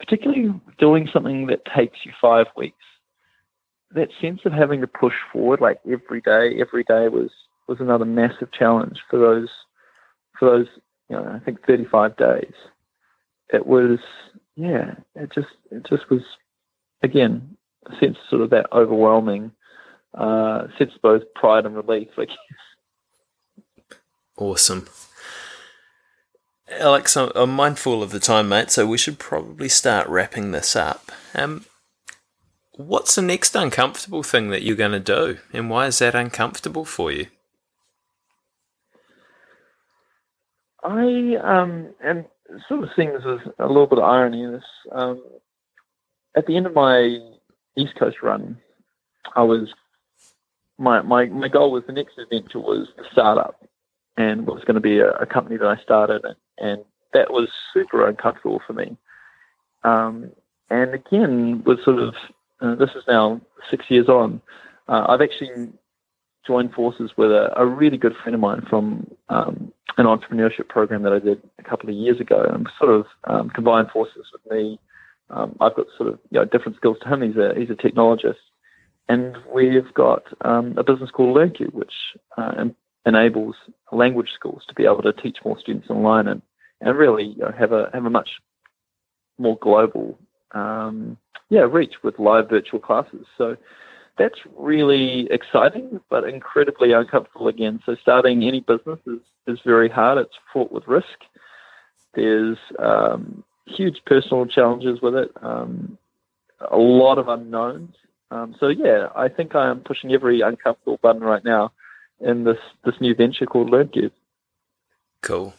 particularly 0.00 0.52
doing 0.78 1.08
something 1.12 1.46
that 1.46 1.64
takes 1.64 1.98
you 2.04 2.12
five 2.20 2.46
weeks, 2.56 2.82
that 3.96 4.10
sense 4.20 4.40
of 4.44 4.52
having 4.52 4.80
to 4.80 4.86
push 4.86 5.14
forward 5.32 5.60
like 5.60 5.80
every 5.84 6.20
day, 6.20 6.60
every 6.60 6.84
day 6.84 7.08
was 7.08 7.30
was 7.66 7.80
another 7.80 8.04
massive 8.04 8.52
challenge 8.52 9.00
for 9.10 9.18
those 9.18 9.48
for 10.38 10.48
those 10.48 10.66
you 11.08 11.16
know 11.16 11.28
I 11.34 11.44
think 11.44 11.66
35 11.66 12.16
days. 12.16 12.52
It 13.52 13.66
was 13.66 13.98
yeah, 14.54 14.94
it 15.14 15.32
just 15.34 15.48
it 15.70 15.84
just 15.88 16.08
was 16.10 16.22
again 17.02 17.56
a 17.86 17.92
sense 17.98 18.16
of 18.16 18.30
sort 18.30 18.42
of 18.42 18.50
that 18.50 18.66
overwhelming 18.72 19.52
uh, 20.14 20.66
sense 20.78 20.92
of 20.94 21.02
both 21.02 21.22
pride 21.34 21.66
and 21.66 21.76
relief, 21.76 22.08
Like. 22.16 22.30
Awesome. 24.36 24.86
Alex, 26.68 27.16
I'm 27.16 27.50
mindful 27.50 28.02
of 28.02 28.10
the 28.10 28.18
time, 28.18 28.48
mate, 28.48 28.70
so 28.70 28.86
we 28.86 28.98
should 28.98 29.18
probably 29.18 29.68
start 29.68 30.08
wrapping 30.08 30.50
this 30.50 30.74
up. 30.74 31.12
Um, 31.34 31.64
what's 32.76 33.14
the 33.14 33.22
next 33.22 33.54
uncomfortable 33.54 34.22
thing 34.22 34.50
that 34.50 34.62
you're 34.62 34.76
going 34.76 34.92
to 34.92 35.00
do, 35.00 35.38
and 35.52 35.70
why 35.70 35.86
is 35.86 35.98
that 35.98 36.14
uncomfortable 36.14 36.84
for 36.84 37.10
you? 37.10 37.26
I 40.82 41.36
um, 41.42 41.94
and 42.02 42.26
sort 42.68 42.84
of 42.84 42.90
seeing 42.94 43.12
this 43.12 43.24
as 43.26 43.40
a 43.58 43.66
little 43.66 43.86
bit 43.86 43.98
of 43.98 44.04
irony 44.04 44.42
in 44.42 44.52
this. 44.52 44.64
Um, 44.92 45.22
at 46.36 46.46
the 46.46 46.56
end 46.56 46.66
of 46.66 46.74
my 46.74 47.18
East 47.76 47.94
Coast 47.98 48.18
run, 48.22 48.58
I 49.34 49.42
was 49.42 49.72
my 50.78 51.02
my 51.02 51.26
my 51.26 51.48
goal 51.48 51.72
was 51.72 51.84
the 51.86 51.92
next 51.92 52.18
adventure 52.18 52.60
was 52.60 52.88
the 52.96 53.04
startup, 53.10 53.66
and 54.16 54.46
was 54.46 54.62
going 54.64 54.74
to 54.74 54.80
be 54.80 55.00
a, 55.00 55.10
a 55.12 55.26
company 55.26 55.56
that 55.56 55.66
I 55.66 55.82
started, 55.82 56.24
and, 56.24 56.36
and, 56.58 56.84
that 57.12 57.30
was 57.30 57.48
super 57.72 58.06
uncomfortable 58.06 58.60
for 58.66 58.74
me. 58.74 58.94
Um, 59.84 60.32
and 60.68 60.92
again, 60.92 61.62
was 61.64 61.78
sort 61.82 61.98
of 61.98 62.14
uh, 62.60 62.74
this 62.74 62.90
is 62.90 63.04
now 63.08 63.40
six 63.70 63.84
years 63.88 64.08
on. 64.08 64.40
Uh, 64.88 65.06
I've 65.08 65.20
actually 65.20 65.68
joined 66.46 66.72
forces 66.72 67.10
with 67.16 67.30
a, 67.30 67.50
a, 67.56 67.66
really 67.66 67.96
good 67.96 68.14
friend 68.22 68.34
of 68.34 68.40
mine 68.40 68.64
from 68.70 69.10
um, 69.28 69.72
an 69.98 70.06
entrepreneurship 70.06 70.68
program 70.68 71.02
that 71.02 71.12
I 71.12 71.18
did 71.18 71.42
a 71.58 71.62
couple 71.62 71.90
of 71.90 71.96
years 71.96 72.20
ago, 72.20 72.46
and 72.52 72.68
sort 72.78 72.92
of 72.92 73.06
um, 73.24 73.50
combined 73.50 73.90
forces 73.90 74.26
with 74.32 74.52
me. 74.52 74.78
Um, 75.28 75.56
I've 75.60 75.74
got 75.74 75.86
sort 75.96 76.08
of 76.10 76.20
you 76.30 76.38
know, 76.38 76.44
different 76.44 76.76
skills 76.76 76.98
to 77.02 77.08
him. 77.08 77.22
He's 77.22 77.36
a 77.36 77.52
he's 77.56 77.70
a 77.70 77.74
technologist, 77.74 78.36
and 79.08 79.36
we've 79.52 79.92
got 79.94 80.22
um, 80.42 80.74
a 80.78 80.84
business 80.84 81.10
called 81.10 81.36
LearnCube, 81.36 81.74
which 81.74 81.92
uh, 82.36 82.66
enables 83.06 83.56
language 83.92 84.30
schools 84.34 84.62
to 84.68 84.74
be 84.74 84.84
able 84.84 85.02
to 85.02 85.12
teach 85.12 85.38
more 85.44 85.58
students 85.58 85.88
online 85.90 86.28
and, 86.28 86.42
and 86.80 86.96
really 86.98 87.24
you 87.24 87.38
know, 87.38 87.52
have 87.56 87.72
a 87.72 87.88
have 87.92 88.04
a 88.04 88.10
much 88.10 88.28
more 89.38 89.56
global 89.60 90.18
um, 90.52 91.16
yeah 91.48 91.60
reach 91.60 91.94
with 92.02 92.18
live 92.18 92.48
virtual 92.48 92.80
classes. 92.80 93.26
So 93.36 93.56
that's 94.18 94.38
really 94.56 95.28
exciting, 95.30 96.00
but 96.08 96.24
incredibly 96.24 96.92
uncomfortable 96.92 97.48
again. 97.48 97.80
So 97.84 97.96
starting 98.00 98.44
any 98.44 98.60
business 98.60 98.98
is, 99.06 99.20
is 99.46 99.58
very 99.64 99.88
hard. 99.88 100.18
It's 100.18 100.34
fraught 100.52 100.72
with 100.72 100.88
risk. 100.88 101.06
There's 102.14 102.56
um, 102.78 103.44
huge 103.66 104.00
personal 104.06 104.46
challenges 104.46 105.02
with 105.02 105.14
it, 105.14 105.30
um, 105.42 105.98
a 106.70 106.78
lot 106.78 107.18
of 107.18 107.28
unknowns. 107.28 107.94
Um, 108.30 108.56
so 108.58 108.68
yeah, 108.68 109.08
I 109.14 109.28
think 109.28 109.54
I 109.54 109.68
am 109.68 109.80
pushing 109.80 110.12
every 110.12 110.40
uncomfortable 110.40 110.98
button 111.02 111.22
right 111.22 111.44
now 111.44 111.72
in 112.20 112.44
this 112.44 112.58
this 112.84 112.94
new 113.00 113.14
venture 113.14 113.46
called 113.46 113.70
LearnCube. 113.70 114.10
Cool. 115.20 115.54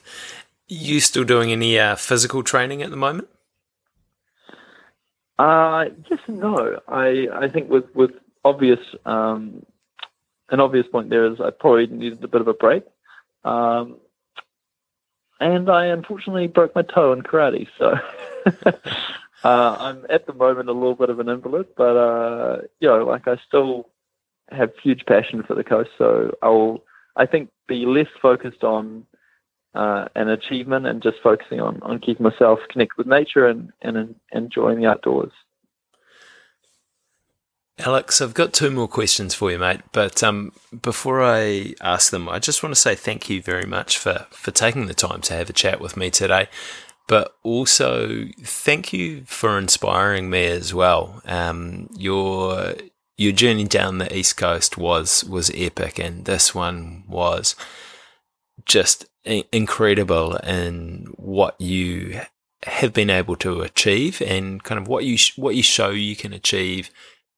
You 0.67 0.99
still 0.99 1.23
doing 1.23 1.51
any 1.51 1.77
uh, 1.79 1.95
physical 1.95 2.43
training 2.43 2.81
at 2.81 2.89
the 2.89 2.97
moment? 2.97 3.29
Uh, 5.38 5.85
yes 6.09 6.19
and 6.27 6.39
no. 6.39 6.79
I 6.88 7.27
I 7.33 7.47
think 7.47 7.69
with 7.69 7.85
with 7.95 8.11
obvious 8.43 8.79
um, 9.05 9.65
an 10.49 10.59
obvious 10.59 10.88
point 10.88 11.09
there 11.09 11.25
is 11.25 11.39
I 11.39 11.51
probably 11.51 11.88
needed 11.88 12.23
a 12.23 12.27
bit 12.27 12.41
of 12.41 12.47
a 12.47 12.53
break. 12.53 12.83
Um, 13.43 13.97
and 15.39 15.69
I 15.69 15.85
unfortunately 15.88 16.47
broke 16.47 16.73
my 16.75 16.81
toe 16.81 17.13
in 17.13 17.21
karate, 17.21 17.67
so 17.77 17.93
uh, 19.43 19.75
I'm 19.79 20.05
at 20.09 20.25
the 20.25 20.33
moment 20.33 20.69
a 20.69 20.73
little 20.73 20.95
bit 20.95 21.09
of 21.09 21.19
an 21.19 21.29
invalid, 21.29 21.67
but 21.75 21.95
uh, 21.95 22.61
you 22.79 22.88
know, 22.88 23.05
like 23.05 23.27
I 23.27 23.38
still 23.47 23.89
have 24.49 24.71
huge 24.81 25.05
passion 25.05 25.43
for 25.43 25.53
the 25.53 25.63
coast, 25.63 25.91
so 25.97 26.35
I'll 26.41 26.83
I 27.15 27.25
think 27.25 27.49
be 27.67 27.85
less 27.85 28.07
focused 28.21 28.63
on 28.63 29.05
uh, 29.78 30.07
an 30.15 30.28
achievement 30.30 30.88
and 30.88 31.03
just 31.03 31.17
focusing 31.21 31.61
on, 31.61 31.80
on 31.84 31.99
keeping 31.99 32.23
myself 32.23 32.59
connected 32.69 32.97
with 32.97 33.07
nature 33.07 33.47
and, 33.47 33.71
and 33.82 34.15
enjoying 34.32 34.80
the 34.80 34.88
outdoors. 34.88 35.32
Alex, 37.80 38.21
I've 38.21 38.34
got 38.34 38.53
two 38.53 38.71
more 38.71 38.88
questions 38.88 39.36
for 39.36 39.51
you, 39.51 39.59
mate. 39.59 39.82
But 39.91 40.23
um, 40.23 40.51
before 40.82 41.23
I 41.23 41.75
ask 41.80 42.09
them, 42.09 42.28
I 42.28 42.39
just 42.39 42.63
want 42.63 42.73
to 42.73 42.82
say 42.82 42.95
thank 42.95 43.30
you 43.30 43.39
very 43.39 43.67
much 43.67 43.99
for, 43.99 44.25
for 44.32 44.49
taking 44.49 44.88
the 44.88 44.95
time 44.95 45.21
to 45.21 45.36
have 45.36 45.49
a 45.49 45.53
chat 45.53 45.80
with 45.80 45.95
me 45.95 46.09
today. 46.09 46.47
But 47.07 47.36
also, 47.43 48.25
thank 48.41 48.93
you 48.93 49.23
for 49.25 49.59
inspiring 49.59 50.30
me 50.30 50.47
as 50.47 50.73
well. 50.73 51.21
Um, 51.25 51.88
your 51.95 52.73
your 53.15 53.32
journey 53.32 53.63
down 53.63 53.97
the 53.97 54.15
east 54.15 54.38
coast 54.38 54.78
was 54.78 55.23
was 55.23 55.49
epic, 55.55 55.99
and 55.99 56.25
this 56.25 56.53
one 56.53 57.03
was 57.07 57.55
just 58.65 59.05
incredible 59.51 60.36
in 60.38 61.07
what 61.17 61.59
you 61.59 62.21
have 62.63 62.93
been 62.93 63.09
able 63.09 63.36
to 63.36 63.61
achieve 63.61 64.21
and 64.21 64.63
kind 64.63 64.80
of 64.82 64.88
what 64.88 65.03
you 65.03 65.17
what 65.36 65.55
you 65.55 65.63
show 65.63 65.89
you 65.89 66.15
can 66.15 66.34
achieve 66.34 66.89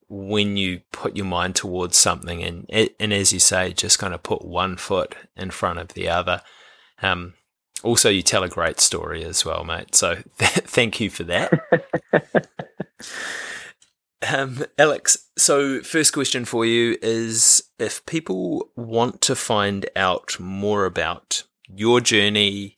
when 0.07 0.57
you 0.57 0.81
put 0.91 1.15
your 1.15 1.25
mind 1.25 1.55
towards 1.55 1.97
something 1.97 2.43
and 2.43 2.65
and 2.99 3.13
as 3.13 3.31
you 3.31 3.39
say, 3.39 3.73
just 3.73 3.99
kind 3.99 4.13
of 4.13 4.23
put 4.23 4.43
one 4.43 4.75
foot 4.75 5.15
in 5.35 5.51
front 5.51 5.79
of 5.79 5.89
the 5.89 6.09
other. 6.09 6.41
Um, 7.01 7.33
also, 7.83 8.09
you 8.09 8.21
tell 8.21 8.43
a 8.43 8.49
great 8.49 8.79
story 8.79 9.23
as 9.23 9.45
well, 9.45 9.63
mate. 9.63 9.95
So 9.95 10.15
th- 10.15 10.23
thank 10.39 10.99
you 10.99 11.09
for 11.09 11.23
that. 11.23 11.53
um, 14.27 14.65
Alex, 14.77 15.29
so 15.37 15.81
first 15.81 16.11
question 16.11 16.43
for 16.43 16.65
you 16.65 16.97
is 17.01 17.63
if 17.77 18.05
people 18.05 18.69
want 18.75 19.21
to 19.21 19.35
find 19.35 19.89
out 19.95 20.37
more 20.39 20.85
about 20.85 21.43
your 21.73 22.01
journey, 22.01 22.75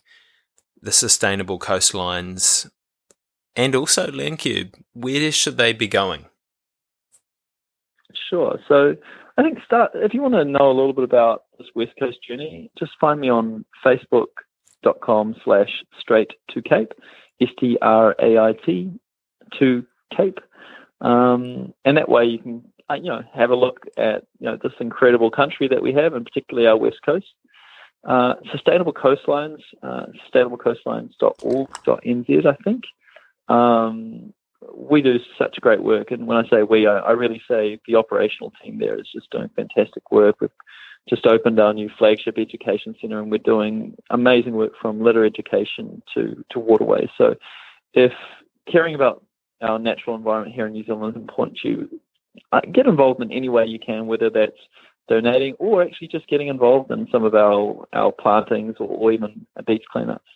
the 0.81 0.91
sustainable 0.91 1.59
coastlines, 1.59 2.69
and 3.55 3.75
also 3.75 4.07
LearnCube, 4.07 4.75
where 4.93 5.31
should 5.31 5.57
they 5.57 5.73
be 5.73 5.87
going? 5.87 6.25
Sure. 8.29 8.59
So 8.67 8.95
I 9.37 9.43
think 9.43 9.59
start 9.65 9.91
if 9.95 10.13
you 10.13 10.21
want 10.21 10.35
to 10.35 10.45
know 10.45 10.69
a 10.69 10.73
little 10.73 10.93
bit 10.93 11.03
about 11.03 11.43
this 11.57 11.67
West 11.75 11.91
Coast 11.99 12.17
journey, 12.27 12.71
just 12.77 12.91
find 12.99 13.19
me 13.19 13.29
on 13.29 13.65
facebook.com 13.85 15.35
slash 15.43 15.83
Strait 15.99 16.31
to 16.51 16.61
Cape, 16.61 16.93
S 17.41 17.49
T 17.59 17.77
R 17.81 18.15
A 18.21 18.37
I 18.37 18.53
T 18.65 18.91
to 19.59 19.85
Cape. 20.15 20.39
Um, 21.01 21.73
and 21.83 21.97
that 21.97 22.09
way 22.09 22.25
you 22.25 22.39
can 22.39 22.63
uh, 22.89 22.95
you 22.95 23.09
know 23.09 23.23
have 23.33 23.49
a 23.49 23.55
look 23.55 23.85
at 23.97 24.23
you 24.39 24.47
know 24.47 24.57
this 24.61 24.73
incredible 24.79 25.31
country 25.31 25.67
that 25.67 25.81
we 25.81 25.93
have, 25.93 26.13
and 26.13 26.25
particularly 26.25 26.67
our 26.67 26.77
west 26.77 26.99
coast. 27.05 27.33
Uh, 28.03 28.33
sustainable 28.51 28.93
coastlines, 28.93 29.61
uh, 29.83 30.07
sustainablecoastlines.org.nz, 30.33 32.45
I 32.45 32.55
think. 32.63 32.83
Um, 33.47 34.33
we 34.75 35.03
do 35.03 35.19
such 35.37 35.61
great 35.61 35.83
work, 35.83 36.11
and 36.11 36.27
when 36.27 36.37
I 36.37 36.47
say 36.49 36.63
we, 36.63 36.87
I, 36.87 36.97
I, 36.97 37.11
really 37.11 37.41
say 37.47 37.79
the 37.87 37.95
operational 37.95 38.51
team 38.63 38.79
there 38.79 38.99
is 38.99 39.07
just 39.11 39.29
doing 39.29 39.49
fantastic 39.55 40.11
work. 40.11 40.37
We've 40.39 40.49
just 41.09 41.25
opened 41.25 41.59
our 41.59 41.73
new 41.73 41.89
flagship 41.97 42.37
education 42.37 42.95
centre, 42.99 43.19
and 43.19 43.31
we're 43.31 43.39
doing 43.39 43.95
amazing 44.09 44.53
work 44.53 44.73
from 44.81 45.01
litter 45.01 45.25
education 45.25 46.01
to 46.13 46.43
to 46.51 46.59
waterways. 46.59 47.09
So, 47.17 47.35
if 47.93 48.13
caring 48.71 48.95
about 48.95 49.23
our 49.61 49.79
natural 49.79 50.15
environment 50.15 50.55
here 50.55 50.67
in 50.67 50.73
New 50.73 50.85
Zealand 50.85 51.15
is 51.15 51.21
important 51.21 51.57
to 51.59 51.67
you, 51.67 52.01
uh, 52.51 52.61
get 52.71 52.87
involved 52.87 53.21
in 53.21 53.31
any 53.31 53.49
way 53.49 53.65
you 53.65 53.79
can, 53.79 54.07
whether 54.07 54.29
that's 54.29 54.57
donating 55.11 55.55
or 55.59 55.83
actually 55.83 56.07
just 56.07 56.27
getting 56.27 56.47
involved 56.47 56.89
in 56.91 57.07
some 57.11 57.23
of 57.25 57.35
our 57.35 57.85
our 57.93 58.11
plantings 58.11 58.75
or, 58.79 59.11
even 59.11 59.45
beach 59.67 59.83
cleanups. 59.93 60.31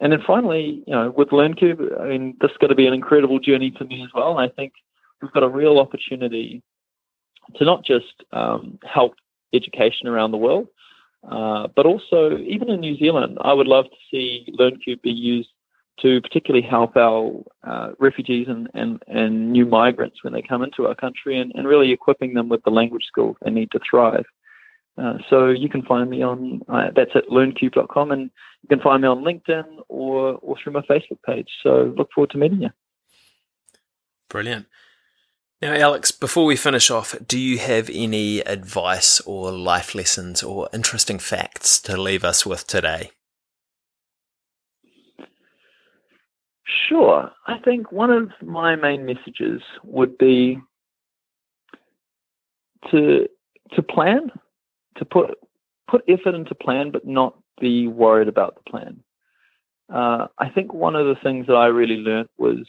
And 0.00 0.12
then 0.12 0.22
finally, 0.26 0.82
you 0.86 0.94
know, 0.94 1.10
with 1.16 1.28
LearnCube, 1.30 2.00
I 2.00 2.08
mean, 2.08 2.36
this 2.40 2.50
is 2.50 2.56
going 2.58 2.70
to 2.70 2.74
be 2.82 2.86
an 2.86 2.94
incredible 2.94 3.38
journey 3.38 3.74
for 3.76 3.84
me 3.84 4.02
as 4.02 4.10
well. 4.14 4.38
And 4.38 4.40
I 4.40 4.54
think 4.54 4.72
we've 5.20 5.32
got 5.32 5.42
a 5.42 5.48
real 5.48 5.78
opportunity 5.78 6.62
to 7.56 7.64
not 7.64 7.84
just 7.84 8.14
um, 8.32 8.78
help 8.84 9.14
education 9.52 10.08
around 10.08 10.30
the 10.30 10.44
world, 10.46 10.66
uh, 11.28 11.68
but 11.76 11.86
also 11.86 12.38
even 12.38 12.70
in 12.70 12.80
New 12.80 12.96
Zealand, 12.96 13.38
I 13.40 13.52
would 13.52 13.66
love 13.66 13.86
to 13.86 14.00
see 14.10 14.46
LearnCube 14.58 15.02
be 15.02 15.10
used 15.10 15.53
to 16.02 16.20
particularly 16.20 16.66
help 16.66 16.96
our 16.96 17.42
uh, 17.62 17.90
refugees 17.98 18.46
and, 18.48 18.68
and, 18.74 19.02
and 19.06 19.52
new 19.52 19.64
migrants 19.64 20.22
when 20.22 20.32
they 20.32 20.42
come 20.42 20.62
into 20.62 20.86
our 20.86 20.94
country 20.94 21.38
and, 21.38 21.52
and 21.54 21.68
really 21.68 21.92
equipping 21.92 22.34
them 22.34 22.48
with 22.48 22.62
the 22.64 22.70
language 22.70 23.04
skills 23.06 23.36
they 23.42 23.50
need 23.50 23.70
to 23.70 23.80
thrive. 23.88 24.24
Uh, 24.96 25.14
so 25.28 25.48
you 25.48 25.68
can 25.68 25.82
find 25.82 26.08
me 26.08 26.22
on 26.22 26.60
uh, 26.68 26.90
that's 26.94 27.10
at 27.16 27.28
learncube.com 27.28 28.12
and 28.12 28.30
you 28.62 28.68
can 28.68 28.80
find 28.80 29.02
me 29.02 29.08
on 29.08 29.24
LinkedIn 29.24 29.64
or 29.88 30.34
or 30.34 30.56
through 30.62 30.72
my 30.72 30.82
Facebook 30.82 31.18
page. 31.26 31.48
So 31.64 31.92
look 31.96 32.10
forward 32.14 32.30
to 32.30 32.38
meeting 32.38 32.62
you. 32.62 32.70
Brilliant. 34.28 34.66
Now, 35.60 35.72
Alex, 35.72 36.10
before 36.10 36.44
we 36.44 36.56
finish 36.56 36.90
off, 36.90 37.14
do 37.26 37.38
you 37.38 37.58
have 37.58 37.90
any 37.92 38.40
advice 38.40 39.20
or 39.20 39.50
life 39.50 39.94
lessons 39.94 40.42
or 40.42 40.68
interesting 40.72 41.18
facts 41.18 41.80
to 41.82 42.00
leave 42.00 42.22
us 42.22 42.44
with 42.44 42.66
today? 42.66 43.10
Sure. 46.66 47.30
I 47.46 47.58
think 47.58 47.92
one 47.92 48.10
of 48.10 48.30
my 48.42 48.74
main 48.76 49.04
messages 49.04 49.60
would 49.84 50.16
be 50.16 50.58
to 52.90 53.28
to 53.74 53.82
plan 53.82 54.30
to 54.96 55.04
put 55.04 55.38
put 55.88 56.02
effort 56.08 56.34
into 56.34 56.54
plan, 56.54 56.90
but 56.90 57.06
not 57.06 57.36
be 57.60 57.86
worried 57.86 58.28
about 58.28 58.54
the 58.56 58.70
plan. 58.70 59.02
Uh, 59.92 60.28
I 60.38 60.48
think 60.48 60.72
one 60.72 60.96
of 60.96 61.06
the 61.06 61.16
things 61.22 61.46
that 61.46 61.54
I 61.54 61.66
really 61.66 61.96
learned 61.96 62.28
was 62.38 62.66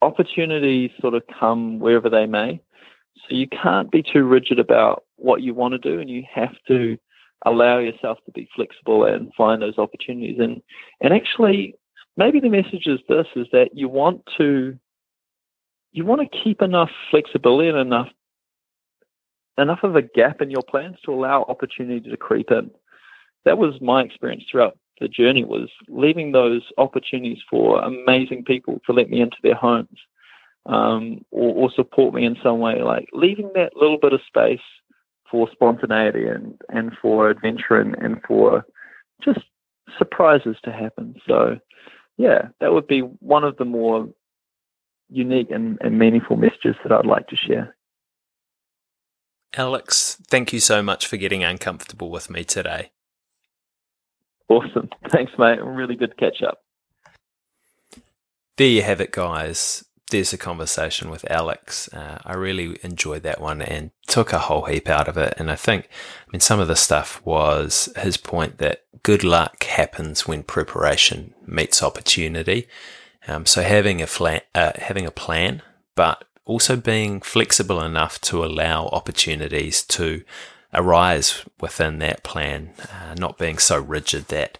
opportunities 0.00 0.90
sort 1.00 1.14
of 1.14 1.22
come 1.38 1.78
wherever 1.78 2.08
they 2.08 2.26
may. 2.26 2.60
So 3.16 3.36
you 3.36 3.46
can't 3.46 3.90
be 3.90 4.02
too 4.02 4.24
rigid 4.24 4.58
about 4.58 5.04
what 5.16 5.42
you 5.42 5.52
want 5.54 5.72
to 5.72 5.78
do, 5.78 6.00
and 6.00 6.08
you 6.08 6.24
have 6.32 6.54
to 6.68 6.96
allow 7.46 7.78
yourself 7.78 8.18
to 8.26 8.32
be 8.32 8.48
flexible 8.54 9.04
and 9.04 9.32
find 9.34 9.62
those 9.62 9.78
opportunities. 9.78 10.38
And 10.38 10.62
and 11.00 11.12
actually, 11.12 11.74
maybe 12.16 12.40
the 12.40 12.48
message 12.48 12.86
is 12.86 13.00
this: 13.08 13.26
is 13.36 13.46
that 13.52 13.70
you 13.74 13.88
want 13.88 14.22
to 14.38 14.78
you 15.92 16.04
want 16.04 16.20
to 16.22 16.38
keep 16.44 16.62
enough 16.62 16.90
flexibility 17.10 17.68
and 17.68 17.78
enough 17.78 18.08
enough 19.58 19.80
of 19.82 19.96
a 19.96 20.02
gap 20.02 20.40
in 20.40 20.50
your 20.50 20.62
plans 20.62 20.96
to 21.04 21.12
allow 21.12 21.42
opportunity 21.42 22.08
to 22.08 22.16
creep 22.16 22.50
in. 22.50 22.70
That 23.44 23.58
was 23.58 23.80
my 23.80 24.02
experience 24.02 24.44
throughout 24.50 24.78
the 25.00 25.08
journey 25.08 25.44
was 25.44 25.68
leaving 25.88 26.32
those 26.32 26.62
opportunities 26.78 27.40
for 27.50 27.80
amazing 27.82 28.44
people 28.44 28.80
to 28.86 28.92
let 28.92 29.10
me 29.10 29.20
into 29.20 29.36
their 29.42 29.54
homes 29.54 29.98
um, 30.66 31.24
or, 31.32 31.54
or, 31.54 31.72
support 31.72 32.14
me 32.14 32.24
in 32.24 32.36
some 32.40 32.60
way, 32.60 32.82
like 32.82 33.08
leaving 33.12 33.50
that 33.54 33.76
little 33.76 33.98
bit 33.98 34.12
of 34.12 34.20
space 34.28 34.60
for 35.32 35.48
spontaneity 35.50 36.26
and, 36.26 36.60
and 36.68 36.92
for 37.00 37.30
adventure 37.30 37.80
and, 37.80 37.96
and 37.96 38.20
for 38.28 38.64
just 39.24 39.40
surprises 39.98 40.56
to 40.62 40.70
happen. 40.70 41.16
So, 41.26 41.58
yeah, 42.18 42.48
that 42.60 42.72
would 42.72 42.86
be 42.86 43.00
one 43.00 43.42
of 43.42 43.56
the 43.56 43.64
more 43.64 44.08
unique 45.10 45.50
and, 45.50 45.78
and 45.80 45.98
meaningful 45.98 46.36
messages 46.36 46.76
that 46.82 46.92
I'd 46.92 47.06
like 47.06 47.28
to 47.28 47.36
share. 47.36 47.74
Alex, 49.54 50.18
thank 50.28 50.52
you 50.52 50.60
so 50.60 50.82
much 50.82 51.06
for 51.06 51.16
getting 51.16 51.42
uncomfortable 51.42 52.10
with 52.10 52.30
me 52.30 52.44
today. 52.44 52.90
Awesome. 54.48 54.88
Thanks, 55.08 55.32
mate. 55.38 55.62
Really 55.62 55.96
good 55.96 56.10
to 56.10 56.16
catch 56.16 56.42
up. 56.42 56.62
There 58.56 58.66
you 58.66 58.82
have 58.82 59.00
it, 59.00 59.12
guys. 59.12 59.84
There's 60.12 60.32
a 60.32 60.38
conversation 60.38 61.10
with 61.10 61.28
Alex. 61.30 61.88
Uh, 61.92 62.18
I 62.24 62.34
really 62.34 62.78
enjoyed 62.82 63.22
that 63.22 63.40
one 63.40 63.62
and 63.62 63.90
took 64.06 64.32
a 64.32 64.38
whole 64.38 64.66
heap 64.66 64.88
out 64.88 65.08
of 65.08 65.16
it. 65.16 65.34
And 65.38 65.50
I 65.50 65.56
think, 65.56 65.88
I 66.28 66.30
mean, 66.30 66.40
some 66.40 66.60
of 66.60 66.68
the 66.68 66.76
stuff 66.76 67.20
was 67.24 67.88
his 67.96 68.18
point 68.18 68.58
that 68.58 68.84
good 69.02 69.24
luck 69.24 69.64
happens 69.64 70.28
when 70.28 70.42
preparation 70.42 71.34
meets 71.46 71.82
opportunity. 71.82 72.68
Um, 73.26 73.46
so 73.46 73.62
having 73.62 74.02
a 74.02 74.06
flat, 74.06 74.46
uh, 74.54 74.72
having 74.76 75.06
a 75.06 75.10
plan, 75.10 75.62
but 75.94 76.24
also 76.44 76.76
being 76.76 77.20
flexible 77.22 77.80
enough 77.80 78.20
to 78.20 78.44
allow 78.44 78.88
opportunities 78.88 79.82
to 79.84 80.22
arise 80.74 81.42
within 81.60 82.00
that 82.00 82.22
plan, 82.22 82.74
uh, 82.92 83.14
not 83.18 83.38
being 83.38 83.58
so 83.58 83.80
rigid 83.80 84.28
that 84.28 84.58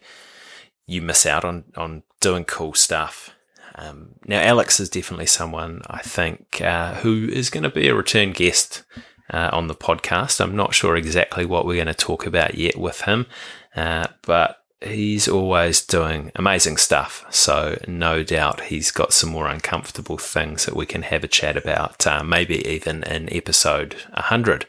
you 0.86 1.02
miss 1.02 1.26
out 1.26 1.44
on, 1.44 1.64
on 1.76 2.02
doing 2.20 2.44
cool 2.44 2.72
stuff. 2.72 3.30
Um, 3.74 4.16
now, 4.26 4.40
Alex 4.40 4.80
is 4.80 4.88
definitely 4.88 5.26
someone 5.26 5.82
I 5.88 6.00
think 6.00 6.60
uh, 6.60 6.94
who 6.96 7.28
is 7.28 7.50
going 7.50 7.62
to 7.62 7.70
be 7.70 7.88
a 7.88 7.94
return 7.94 8.32
guest 8.32 8.82
uh, 9.30 9.50
on 9.52 9.66
the 9.66 9.74
podcast. 9.74 10.40
I'm 10.40 10.56
not 10.56 10.74
sure 10.74 10.96
exactly 10.96 11.46
what 11.46 11.66
we're 11.66 11.82
going 11.82 11.86
to 11.86 11.94
talk 11.94 12.26
about 12.26 12.54
yet 12.54 12.76
with 12.76 13.02
him, 13.02 13.26
uh, 13.74 14.08
but 14.22 14.62
he's 14.80 15.28
always 15.28 15.80
doing 15.80 16.32
amazing 16.34 16.76
stuff. 16.76 17.24
So, 17.30 17.78
no 17.88 18.22
doubt 18.22 18.62
he's 18.62 18.90
got 18.90 19.12
some 19.12 19.30
more 19.30 19.46
uncomfortable 19.46 20.18
things 20.18 20.66
that 20.66 20.76
we 20.76 20.86
can 20.86 21.02
have 21.02 21.24
a 21.24 21.28
chat 21.28 21.56
about, 21.56 22.06
uh, 22.06 22.22
maybe 22.22 22.66
even 22.68 23.02
in 23.04 23.32
episode 23.32 23.94
100 24.14 24.66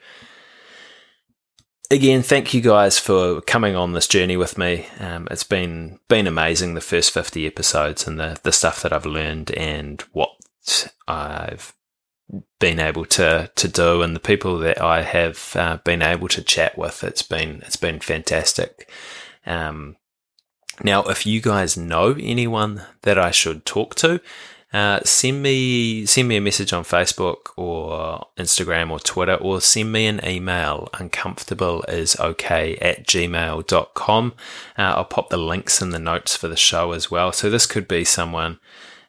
again, 1.93 2.23
thank 2.23 2.53
you 2.53 2.61
guys 2.61 2.99
for 2.99 3.39
coming 3.41 3.75
on 3.75 3.93
this 3.93 4.07
journey 4.07 4.35
with 4.35 4.57
me. 4.57 4.87
Um, 4.99 5.27
it's 5.31 5.43
been 5.43 5.99
been 6.09 6.27
amazing 6.27 6.73
the 6.73 6.81
first 6.81 7.11
fifty 7.11 7.45
episodes 7.47 8.07
and 8.07 8.19
the 8.19 8.39
the 8.43 8.51
stuff 8.51 8.81
that 8.81 8.91
I've 8.91 9.05
learned 9.05 9.51
and 9.51 10.01
what 10.11 10.31
I've 11.07 11.73
been 12.59 12.79
able 12.79 13.05
to 13.05 13.51
to 13.55 13.67
do 13.67 14.01
and 14.01 14.15
the 14.15 14.19
people 14.19 14.57
that 14.59 14.81
I 14.81 15.03
have 15.03 15.55
uh, 15.55 15.77
been 15.77 16.01
able 16.01 16.27
to 16.29 16.41
chat 16.41 16.77
with. 16.77 17.03
It's 17.03 17.23
been 17.23 17.61
it's 17.65 17.77
been 17.77 17.99
fantastic. 17.99 18.89
Um, 19.45 19.97
now, 20.83 21.03
if 21.03 21.25
you 21.25 21.39
guys 21.39 21.77
know 21.77 22.15
anyone 22.19 22.81
that 23.03 23.19
I 23.19 23.29
should 23.29 23.65
talk 23.65 23.93
to, 23.95 24.19
uh, 24.73 24.99
send 25.03 25.43
me 25.43 26.03
send 26.07 26.27
me 26.27 26.35
a 26.35 26.41
message 26.41 26.73
on 26.73 26.83
Facebook 26.83 27.51
or 27.55 28.25
Instagram 28.37 28.89
or 28.89 28.99
Twitter 28.99 29.35
or 29.35 29.61
send 29.61 29.91
me 29.91 30.07
an 30.07 30.19
email 30.25 30.89
uncomfortable 30.93 31.83
is 31.87 32.19
okay 32.19 32.75
at 32.77 33.05
gmail.com. 33.05 34.33
Uh, 34.75 34.81
I'll 34.81 35.05
pop 35.05 35.29
the 35.29 35.37
links 35.37 35.79
in 35.79 35.91
the 35.91 35.99
notes 35.99 36.35
for 36.35 36.47
the 36.47 36.57
show 36.57 36.91
as 36.91 37.11
well. 37.11 37.31
So 37.31 37.51
this 37.51 37.67
could 37.67 37.87
be 37.87 38.03
someone 38.03 38.59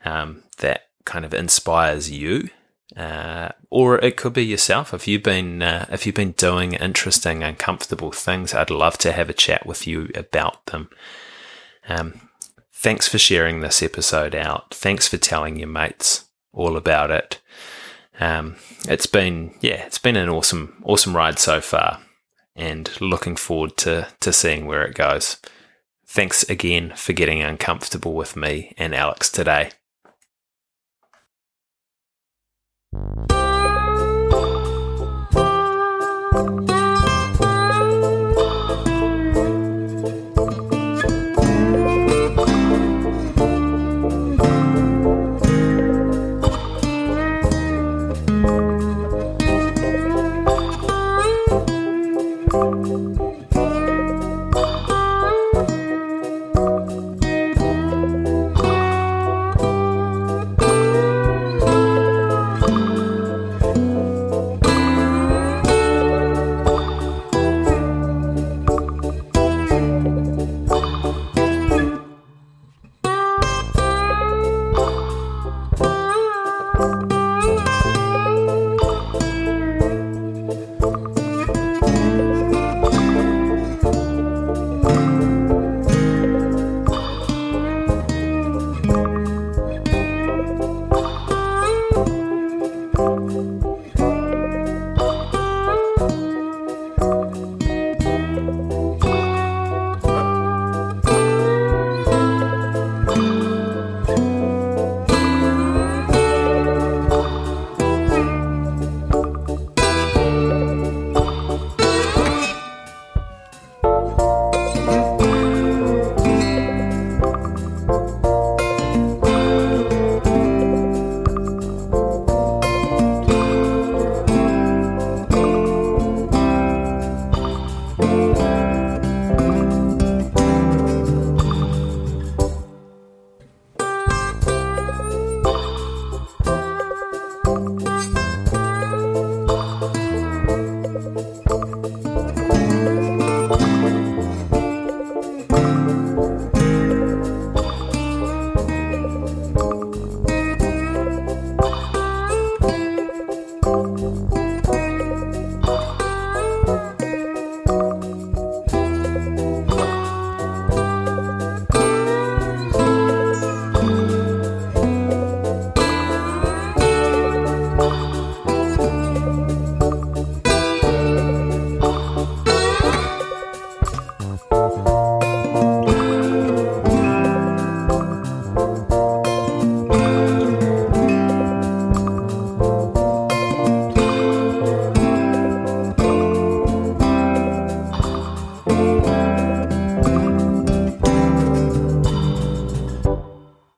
um, 0.05 0.43
that 0.59 0.89
kind 1.07 1.25
of 1.25 1.33
inspires 1.33 2.11
you. 2.11 2.51
Uh, 2.95 3.49
or 3.71 3.99
it 3.99 4.19
could 4.19 4.35
be 4.35 4.45
yourself. 4.45 4.93
If 4.93 5.09
you've 5.09 5.23
been 5.23 5.63
uh, 5.63 5.87
if 5.91 6.05
you've 6.05 6.15
been 6.15 6.33
doing 6.33 6.75
interesting, 6.75 7.43
uncomfortable 7.43 8.13
things, 8.13 8.53
I'd 8.53 8.71
love 8.71 8.99
to 8.99 9.13
have 9.13 9.31
a 9.31 9.35
chat 9.35 9.65
with 9.67 9.87
you 9.87 10.11
about 10.15 10.67
them. 10.67 10.91
Um, 11.89 12.24
Thanks 12.85 13.09
for 13.09 13.17
sharing 13.17 13.61
this 13.61 13.83
episode 13.83 14.35
out. 14.35 14.75
Thanks 14.75 15.09
for 15.09 15.17
telling 15.17 15.57
your 15.57 15.69
mates 15.69 16.29
all 16.53 16.77
about 16.77 17.11
it. 17.11 17.41
Um, 18.21 18.57
it's 18.87 19.07
been 19.07 19.55
yeah, 19.63 19.87
it's 19.87 19.99
been 19.99 20.17
an 20.17 20.29
awesome 20.29 20.83
awesome 20.85 21.17
ride 21.17 21.39
so 21.39 21.63
far, 21.63 22.01
and 22.55 22.91
looking 23.01 23.37
forward 23.37 23.79
to 23.79 24.09
to 24.21 24.35
seeing 24.35 24.67
where 24.67 24.85
it 24.85 24.95
goes. 24.95 25.39
Thanks 26.07 26.43
again 26.43 26.93
for 26.95 27.15
getting 27.15 27.41
uncomfortable 27.41 28.13
with 28.13 28.37
me 28.37 28.75
and 28.77 28.95
Alex 28.95 29.31
today. 29.31 29.71